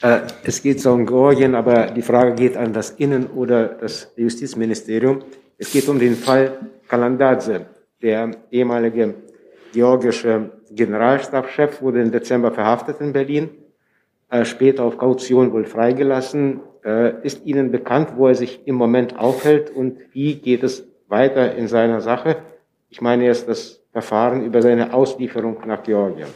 Äh, 0.03 0.23
es 0.43 0.63
geht 0.63 0.81
so 0.81 0.93
um 0.93 1.07
Georgien, 1.07 1.55
aber 1.55 1.93
die 1.93 2.03
Frage 2.03 2.35
geht 2.35 2.57
an 2.57 2.73
das 2.73 2.91
Innen- 2.91 3.29
oder 3.29 3.69
das 3.69 4.09
Justizministerium. 4.17 5.23
Es 5.59 5.71
geht 5.71 5.89
um 5.89 6.01
den 6.01 6.17
Fall 6.17 6.59
Kalandadze, 6.89 7.67
der 8.03 8.33
ehemalige 8.51 9.15
georgische 9.73 10.51
Generalstabschef, 10.71 11.83
wurde 11.83 12.01
im 12.01 12.11
Dezember 12.11 12.53
verhaftet 12.53 13.01
in 13.01 13.13
Berlin, 13.13 13.51
äh, 14.31 14.45
später 14.45 14.85
auf 14.85 14.99
Kaution 14.99 15.53
wohl 15.53 15.65
freigelassen. 15.65 16.61
Äh, 16.85 17.25
ist 17.25 17.45
Ihnen 17.47 17.71
bekannt, 17.71 18.11
wo 18.17 18.29
er 18.29 18.35
sich 18.35 18.61
im 18.67 18.75
Moment 18.75 19.19
aufhält 19.19 19.71
und 19.71 19.99
wie 20.13 20.37
geht 20.37 20.63
es 20.63 20.85
weiter 21.09 21.55
in 21.55 21.69
seiner 21.69 22.01
Sache? 22.01 22.37
Ich 22.91 23.01
meine 23.01 23.25
jetzt 23.25 23.49
das 23.49 23.81
Verfahren 23.93 24.45
über 24.45 24.63
seine 24.63 24.93
Auslieferung 24.95 25.59
nach 25.67 25.83
Georgien. 25.83 26.29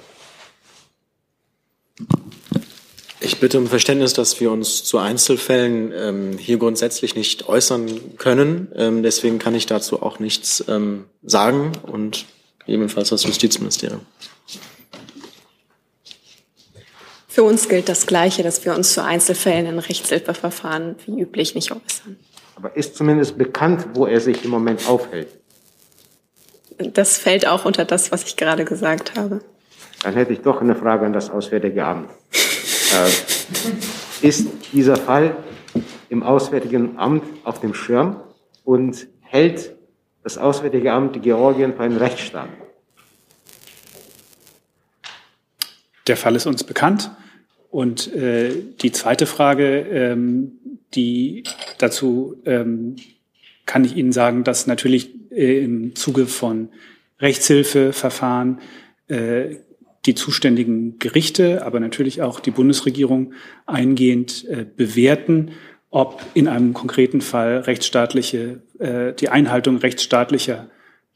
Ich 3.25 3.39
bitte 3.39 3.59
um 3.59 3.69
Verständnis, 3.69 4.15
dass 4.15 4.41
wir 4.41 4.51
uns 4.51 4.83
zu 4.83 4.99
Einzelfällen 4.99 5.93
ähm, 5.95 6.39
hier 6.39 6.59
grundsätzlich 6.59 7.15
nicht 7.15 7.49
äußern 7.49 8.17
können. 8.19 8.73
Ähm, 8.75 9.05
deswegen 9.05 9.39
kann 9.39 9.55
ich 9.55 9.67
dazu 9.67 10.03
auch 10.03 10.19
nichts 10.19 10.65
ähm, 10.69 11.05
sagen 11.23 11.71
und 11.87 12.27
ebenfalls 12.67 13.11
das 13.11 13.25
Justizministerium. 13.25 14.01
Für 17.29 17.45
uns 17.45 17.69
gilt 17.69 17.89
das 17.89 18.07
Gleiche, 18.07 18.43
dass 18.43 18.65
wir 18.65 18.75
uns 18.75 18.93
zu 18.93 19.03
Einzelfällen 19.03 19.67
in 19.67 19.79
Rechtshilfeverfahren 19.79 20.97
wie 21.07 21.23
üblich 21.23 21.55
nicht 21.55 21.71
äußern. 21.73 22.17
Aber 22.57 22.77
ist 22.77 22.95
zumindest 22.95 23.39
bekannt, 23.39 23.87
wo 23.95 24.07
er 24.07 24.21
sich 24.21 24.45
im 24.45 24.51
Moment 24.51 24.87
aufhält? 24.87 25.29
Das 26.77 27.17
fällt 27.17 27.47
auch 27.47 27.65
unter 27.65 27.85
das, 27.85 28.13
was 28.13 28.25
ich 28.25 28.37
gerade 28.37 28.65
gesagt 28.65 29.17
habe. 29.17 29.41
Dann 30.03 30.15
hätte 30.15 30.33
ich 30.33 30.41
doch 30.41 30.61
eine 30.61 30.75
Frage 30.75 31.07
an 31.07 31.13
das 31.13 31.31
Auswärtige 31.31 31.85
Amt. 31.85 32.11
äh, 32.33 34.27
ist 34.27 34.49
dieser 34.73 34.97
Fall 34.97 35.37
im 36.11 36.23
Auswärtigen 36.23 36.99
Amt 36.99 37.25
auf 37.45 37.61
dem 37.61 37.73
Schirm 37.73 38.17
und 38.65 39.07
hält 39.21 39.75
das 40.23 40.39
Auswärtige 40.39 40.93
Amt 40.93 41.23
Georgien 41.23 41.75
für 41.75 41.83
einen 41.83 41.97
Rechtsstaat? 41.97 42.49
Der 46.07 46.17
Fall 46.17 46.37
ist 46.37 46.47
uns 46.47 46.65
bekannt. 46.65 47.11
Und 47.71 48.13
äh, 48.13 48.51
die 48.83 48.93
zweite 48.93 49.27
Frage, 49.27 49.81
ähm, 49.81 50.53
die 50.95 51.45
dazu 51.79 52.37
ähm, 52.45 52.97
kann 53.65 53.85
ich 53.85 53.97
Ihnen 53.97 54.13
sagen, 54.13 54.45
dass 54.45 54.67
natürlich 54.67 55.11
äh, 55.31 55.65
im 55.65 55.95
Zuge 55.95 56.27
von 56.27 56.69
Rechtshilfeverfahren 57.21 58.61
äh, 59.09 59.57
die 60.05 60.15
zuständigen 60.15 60.99
Gerichte, 60.99 61.65
aber 61.65 61.81
natürlich 61.81 62.23
auch 62.23 62.41
die 62.41 62.51
Bundesregierung 62.51 63.33
eingehend 63.67 64.45
äh, 64.49 64.67
bewerten, 64.77 65.53
ob 65.93 66.23
in 66.33 66.49
einem 66.49 66.73
konkreten 66.73 67.21
Fall 67.21 67.59
rechtsstaatliche, 67.59 68.63
äh, 68.79 69.13
die 69.13 69.29
Einhaltung 69.29 69.77
rechtsstaatlicher 69.77 70.69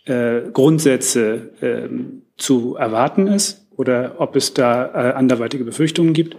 äh, 0.05 0.43
Grundsätze 0.53 1.51
äh, 1.61 1.89
zu 2.37 2.77
erwarten 2.77 3.27
ist 3.27 3.67
oder 3.75 4.17
ob 4.19 4.37
es 4.37 4.53
da 4.53 4.85
äh, 4.85 5.13
anderweitige 5.15 5.65
Befürchtungen 5.65 6.13
gibt. 6.13 6.37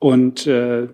Und 0.00 0.46
äh, 0.48 0.88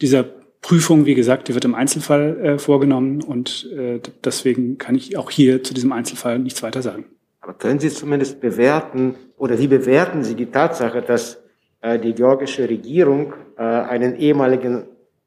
dieser 0.00 0.24
Prüfung, 0.62 1.04
wie 1.04 1.14
gesagt, 1.14 1.48
die 1.48 1.54
wird 1.54 1.66
im 1.66 1.74
Einzelfall 1.74 2.40
äh, 2.40 2.58
vorgenommen 2.58 3.22
und 3.22 3.70
äh, 3.76 4.00
deswegen 4.24 4.78
kann 4.78 4.94
ich 4.94 5.18
auch 5.18 5.30
hier 5.30 5.62
zu 5.62 5.74
diesem 5.74 5.92
Einzelfall 5.92 6.38
nichts 6.38 6.62
weiter 6.62 6.80
sagen. 6.80 7.04
Aber 7.42 7.52
können 7.52 7.78
Sie 7.78 7.90
zumindest 7.90 8.40
bewerten 8.40 9.16
oder 9.36 9.58
wie 9.58 9.68
bewerten 9.68 10.24
Sie 10.24 10.34
die 10.34 10.46
Tatsache, 10.46 11.02
dass 11.02 11.42
äh, 11.82 11.98
die 11.98 12.14
georgische 12.14 12.66
Regierung 12.70 13.34
äh, 13.58 13.62
einen 13.62 14.16
ehemaligen 14.16 14.84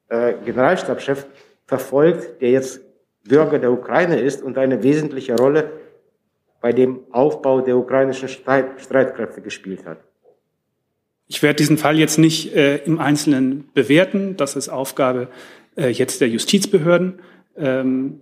äh, 0.09 0.33
Generalstabschef 0.45 1.25
verfolgt, 1.65 2.41
der 2.41 2.51
jetzt 2.51 2.81
Bürger 3.23 3.59
der 3.59 3.71
Ukraine 3.71 4.19
ist 4.19 4.41
und 4.41 4.57
eine 4.57 4.83
wesentliche 4.83 5.35
Rolle 5.35 5.71
bei 6.61 6.73
dem 6.73 7.01
Aufbau 7.11 7.61
der 7.61 7.77
ukrainischen 7.77 8.27
Streit 8.27 8.81
Streitkräfte 8.81 9.41
gespielt 9.41 9.85
hat? 9.85 9.99
Ich 11.27 11.43
werde 11.43 11.57
diesen 11.57 11.77
Fall 11.77 11.97
jetzt 11.99 12.17
nicht 12.17 12.55
äh, 12.55 12.77
im 12.77 12.99
Einzelnen 12.99 13.69
bewerten. 13.73 14.35
Das 14.35 14.55
ist 14.55 14.67
Aufgabe 14.67 15.27
äh, 15.75 15.89
jetzt 15.89 16.21
der 16.21 16.27
Justizbehörden. 16.27 17.19
Ähm, 17.55 18.19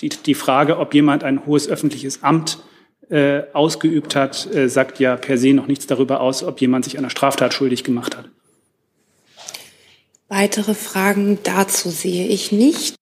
die, 0.00 0.10
die 0.10 0.34
Frage, 0.34 0.78
ob 0.78 0.94
jemand 0.94 1.24
ein 1.24 1.44
hohes 1.44 1.68
öffentliches 1.68 2.22
Amt 2.22 2.62
äh, 3.08 3.42
ausgeübt 3.52 4.14
hat, 4.14 4.54
äh, 4.54 4.68
sagt 4.68 5.00
ja 5.00 5.16
per 5.16 5.38
se 5.38 5.52
noch 5.54 5.66
nichts 5.66 5.86
darüber 5.86 6.20
aus, 6.20 6.44
ob 6.44 6.60
jemand 6.60 6.84
sich 6.84 6.98
einer 6.98 7.10
Straftat 7.10 7.52
schuldig 7.52 7.82
gemacht 7.82 8.16
hat. 8.16 8.30
Weitere 10.28 10.74
Fragen 10.74 11.38
dazu 11.44 11.88
sehe 11.88 12.26
ich 12.26 12.50
nicht. 12.50 12.96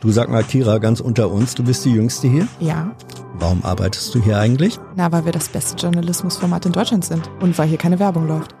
Du 0.00 0.10
sag 0.10 0.30
mal, 0.30 0.42
Kira, 0.42 0.78
ganz 0.78 1.00
unter 1.00 1.30
uns, 1.30 1.54
du 1.54 1.62
bist 1.62 1.84
die 1.84 1.92
Jüngste 1.92 2.28
hier? 2.28 2.48
Ja. 2.60 2.96
Warum 3.34 3.62
arbeitest 3.62 4.14
du 4.14 4.22
hier 4.22 4.38
eigentlich? 4.38 4.78
Na, 4.96 5.12
weil 5.12 5.26
wir 5.26 5.32
das 5.32 5.50
beste 5.50 5.76
Journalismusformat 5.76 6.64
in 6.64 6.72
Deutschland 6.72 7.04
sind 7.04 7.30
und 7.40 7.58
weil 7.58 7.68
hier 7.68 7.76
keine 7.76 7.98
Werbung 7.98 8.26
läuft. 8.26 8.54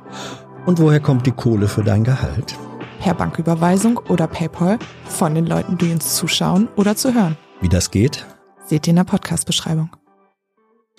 Und 0.66 0.78
woher 0.78 1.00
kommt 1.00 1.26
die 1.26 1.32
Kohle 1.32 1.66
für 1.66 1.82
dein 1.82 2.04
Gehalt? 2.04 2.54
Per 3.00 3.14
Banküberweisung 3.14 3.96
oder 4.08 4.26
PayPal 4.26 4.78
von 5.06 5.34
den 5.34 5.46
Leuten, 5.46 5.78
die 5.78 5.90
uns 5.90 6.16
zuschauen 6.16 6.68
oder 6.76 6.96
zu 6.96 7.14
hören. 7.14 7.38
Wie 7.62 7.70
das 7.70 7.90
geht? 7.90 8.26
Seht 8.66 8.86
ihr 8.86 8.90
in 8.90 8.96
der 8.96 9.04
Podcast-Beschreibung. 9.04 9.90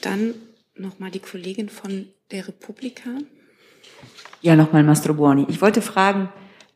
Dann 0.01 0.33
nochmal 0.75 1.11
die 1.11 1.19
Kollegin 1.19 1.69
von 1.69 2.07
der 2.31 2.47
Republika. 2.47 3.09
Ja, 4.41 4.55
nochmal 4.55 4.83
Mastro 4.83 5.13
Buoni. 5.13 5.45
Ich 5.47 5.61
wollte 5.61 5.81
fragen, 5.81 6.29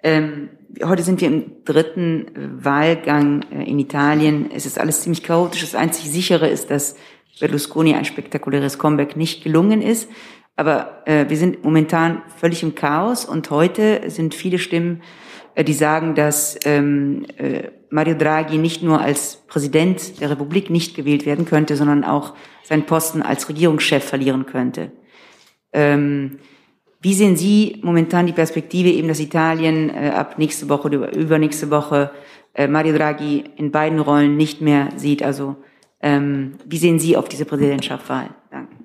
ähm, 0.03 0.49
heute 0.83 1.03
sind 1.03 1.21
wir 1.21 1.27
im 1.27 1.63
dritten 1.65 2.27
Wahlgang 2.63 3.45
äh, 3.51 3.63
in 3.63 3.79
Italien. 3.79 4.49
Es 4.53 4.65
ist 4.65 4.79
alles 4.79 5.01
ziemlich 5.01 5.23
chaotisch. 5.23 5.61
Das 5.61 5.75
einzig 5.75 6.09
sichere 6.09 6.47
ist, 6.47 6.71
dass 6.71 6.95
Berlusconi 7.39 7.93
ein 7.93 8.05
spektakuläres 8.05 8.77
Comeback 8.77 9.15
nicht 9.15 9.43
gelungen 9.43 9.81
ist. 9.81 10.09
Aber 10.55 11.03
äh, 11.05 11.29
wir 11.29 11.37
sind 11.37 11.63
momentan 11.63 12.21
völlig 12.35 12.63
im 12.63 12.75
Chaos 12.75 13.23
und 13.23 13.49
heute 13.49 14.09
sind 14.09 14.35
viele 14.35 14.59
Stimmen, 14.59 15.01
äh, 15.55 15.63
die 15.63 15.73
sagen, 15.73 16.15
dass 16.15 16.57
ähm, 16.65 17.25
äh, 17.37 17.69
Mario 17.89 18.15
Draghi 18.15 18.57
nicht 18.57 18.83
nur 18.83 19.01
als 19.01 19.37
Präsident 19.47 20.19
der 20.19 20.29
Republik 20.29 20.69
nicht 20.69 20.95
gewählt 20.95 21.25
werden 21.25 21.45
könnte, 21.45 21.75
sondern 21.75 22.03
auch 22.03 22.35
seinen 22.63 22.85
Posten 22.85 23.21
als 23.21 23.47
Regierungschef 23.49 24.03
verlieren 24.03 24.45
könnte. 24.45 24.91
Ähm, 25.71 26.39
wie 27.01 27.13
sehen 27.13 27.37
Sie 27.37 27.79
momentan 27.81 28.27
die 28.27 28.33
Perspektive 28.33 28.89
eben, 28.89 29.07
dass 29.07 29.19
Italien 29.19 29.89
äh, 29.89 30.09
ab 30.09 30.37
nächste 30.37 30.67
Woche 30.67 30.87
oder 30.87 31.15
übernächste 31.15 31.71
Woche 31.71 32.11
äh, 32.53 32.67
Mario 32.67 32.93
Draghi 32.93 33.45
in 33.55 33.71
beiden 33.71 33.99
Rollen 33.99 34.35
nicht 34.35 34.59
mehr 34.59 34.89
sieht? 34.97 35.23
Also 35.23 35.55
ähm, 36.01 36.55
wie 36.65 36.77
sehen 36.77 36.99
Sie 36.99 37.15
auf 37.15 37.29
diese 37.29 37.45
Präsidentschaftswahl? 37.45 38.31
Danke. 38.51 38.75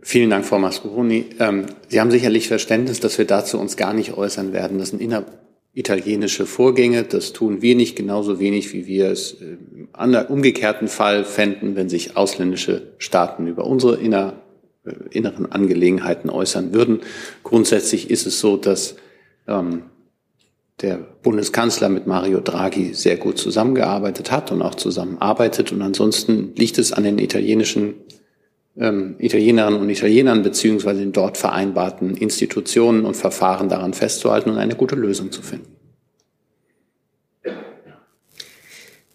Vielen 0.00 0.30
Dank, 0.30 0.44
Frau 0.44 0.58
Mascuroni. 0.58 1.26
Ähm, 1.38 1.66
Sie 1.88 2.00
haben 2.00 2.10
sicherlich 2.10 2.48
Verständnis, 2.48 3.00
dass 3.00 3.18
wir 3.18 3.24
dazu 3.24 3.58
uns 3.58 3.76
gar 3.76 3.94
nicht 3.94 4.16
äußern 4.16 4.52
werden. 4.52 4.78
Das 4.78 4.90
sind 4.90 5.00
inneritalienische 5.00 6.46
Vorgänge. 6.46 7.04
Das 7.04 7.32
tun 7.32 7.62
wir 7.62 7.76
nicht 7.76 7.96
genauso 7.96 8.38
wenig, 8.38 8.72
wie 8.72 8.86
wir 8.86 9.10
es 9.10 9.32
im 9.40 9.88
umgekehrten 10.28 10.88
Fall 10.88 11.24
fänden, 11.24 11.76
wenn 11.76 11.88
sich 11.88 12.16
ausländische 12.16 12.94
Staaten 12.98 13.46
über 13.46 13.64
unsere 13.64 13.96
inner 13.96 14.41
inneren 15.10 15.50
Angelegenheiten 15.50 16.30
äußern 16.30 16.72
würden. 16.72 17.00
Grundsätzlich 17.42 18.10
ist 18.10 18.26
es 18.26 18.40
so, 18.40 18.56
dass 18.56 18.96
ähm, 19.46 19.84
der 20.80 20.96
Bundeskanzler 20.96 21.88
mit 21.88 22.06
Mario 22.06 22.40
Draghi 22.40 22.94
sehr 22.94 23.16
gut 23.16 23.38
zusammengearbeitet 23.38 24.32
hat 24.32 24.50
und 24.50 24.62
auch 24.62 24.74
zusammenarbeitet. 24.74 25.70
Und 25.70 25.82
ansonsten 25.82 26.52
liegt 26.56 26.78
es 26.78 26.92
an 26.92 27.04
den 27.04 27.18
italienischen 27.18 27.94
ähm, 28.76 29.16
Italienerinnen 29.18 29.80
und 29.80 29.90
Italienern 29.90 30.42
beziehungsweise 30.42 31.00
den 31.00 31.12
dort 31.12 31.36
vereinbarten 31.36 32.16
Institutionen 32.16 33.04
und 33.04 33.14
Verfahren 33.14 33.68
daran 33.68 33.94
festzuhalten 33.94 34.50
und 34.50 34.58
eine 34.58 34.74
gute 34.74 34.96
Lösung 34.96 35.30
zu 35.30 35.42
finden. 35.42 35.76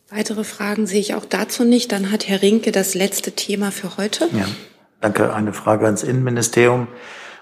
Weitere 0.10 0.45
Fragen 0.45 0.88
sehe 0.88 1.02
ich 1.02 1.15
auch 1.15 1.26
dazu 1.26 1.65
nicht. 1.65 1.91
Dann 1.91 2.11
hat 2.11 2.27
Herr 2.27 2.41
Rinke 2.41 2.72
das 2.72 2.94
letzte 2.94 3.34
Thema 3.34 3.72
für 3.72 3.98
heute. 3.98 4.30
Ja, 4.31 4.48
danke. 5.01 5.33
Eine 5.33 5.53
Frage 5.53 5.85
ans 5.85 6.03
Innenministerium. 6.03 6.87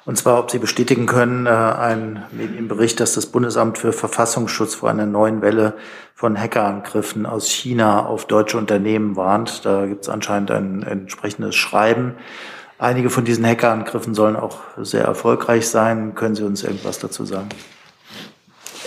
Und 0.06 0.18
zwar, 0.18 0.38
ob 0.40 0.52
Sie 0.52 0.60
bestätigen 0.60 1.08
können, 1.08 1.48
äh, 1.48 1.50
ein 1.50 2.24
Medienbericht, 2.32 3.00
dass 3.00 3.16
das 3.16 3.26
Bundesamt 3.26 3.80
für 3.80 3.92
Verfassungsschutz 3.92 4.76
vor 4.76 4.90
einer 4.90 5.08
neuen 5.08 5.42
Welle 5.42 5.74
von 6.14 6.40
Hackerangriffen 6.40 7.26
aus 7.26 7.50
China 7.50 8.06
auf 8.06 8.26
deutsche 8.26 8.58
Unternehmen 8.58 9.16
warnt. 9.16 9.66
Da 9.66 9.88
gibt 9.88 10.04
es 10.04 10.10
anscheinend 10.10 10.52
ein 10.52 10.84
entsprechendes 10.84 11.56
Schreiben. 11.56 12.16
Einige 12.78 13.10
von 13.10 13.26
diesen 13.26 13.46
Hackerangriffen 13.46 14.14
sollen 14.14 14.36
auch 14.36 14.60
sehr 14.78 15.06
erfolgreich 15.06 15.68
sein. 15.68 16.14
Können 16.14 16.36
Sie 16.36 16.44
uns 16.44 16.64
irgendwas 16.64 17.00
dazu 17.00 17.26
sagen? 17.26 17.50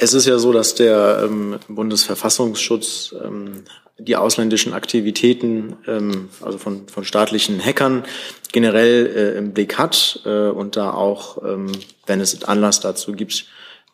Es 0.00 0.14
ist 0.14 0.26
ja 0.26 0.38
so, 0.38 0.52
dass 0.52 0.76
der 0.76 1.24
ähm, 1.24 1.58
Bundesverfassungsschutz 1.66 3.14
ähm, 3.24 3.64
die 3.98 4.16
ausländischen 4.16 4.72
Aktivitäten, 4.72 5.76
ähm, 5.86 6.28
also 6.40 6.58
von, 6.58 6.88
von 6.88 7.04
staatlichen 7.04 7.64
Hackern 7.64 8.04
generell 8.52 9.06
äh, 9.06 9.38
im 9.38 9.52
Blick 9.52 9.76
hat 9.78 10.20
äh, 10.24 10.48
und 10.48 10.76
da 10.76 10.92
auch, 10.92 11.42
ähm, 11.44 11.72
wenn 12.06 12.20
es 12.20 12.44
Anlass 12.44 12.80
dazu 12.80 13.12
gibt, 13.12 13.46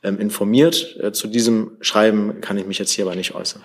ähm, 0.03 0.21
informiert. 0.21 0.97
Äh, 1.01 1.13
zu 1.13 1.27
diesem 1.27 1.73
Schreiben 1.81 2.41
kann 2.41 2.59
ich 2.59 2.67
mich 2.67 2.79
jetzt 2.79 2.93
hier 2.93 3.07
aber 3.07 3.17
nicht 3.17 3.35
äußern. 3.35 3.65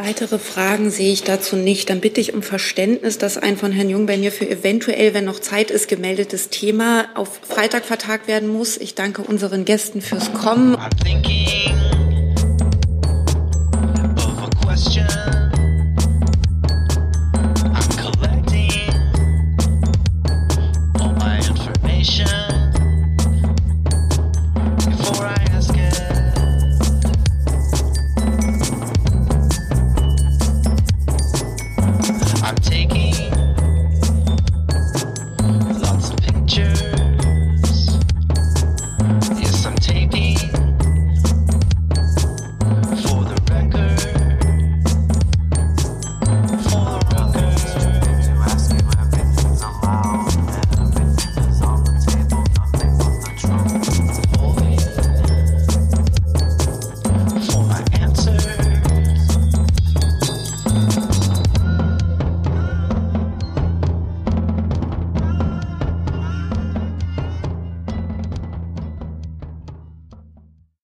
Weitere 0.00 0.38
Fragen 0.38 0.90
sehe 0.90 1.12
ich 1.12 1.24
dazu 1.24 1.56
nicht. 1.56 1.90
Dann 1.90 2.00
bitte 2.00 2.20
ich 2.20 2.32
um 2.32 2.42
Verständnis, 2.42 3.18
dass 3.18 3.36
ein 3.36 3.56
von 3.56 3.72
Herrn 3.72 3.90
Jung 3.90 4.06
bei 4.06 4.16
mir 4.16 4.30
für 4.30 4.48
eventuell, 4.48 5.12
wenn 5.12 5.24
noch 5.24 5.40
Zeit 5.40 5.72
ist, 5.72 5.88
gemeldetes 5.88 6.50
Thema 6.50 7.06
auf 7.16 7.40
Freitag 7.42 7.84
vertagt 7.84 8.28
werden 8.28 8.48
muss. 8.48 8.76
Ich 8.76 8.94
danke 8.94 9.22
unseren 9.22 9.64
Gästen 9.64 10.00
fürs 10.00 10.32
Kommen. 10.34 10.76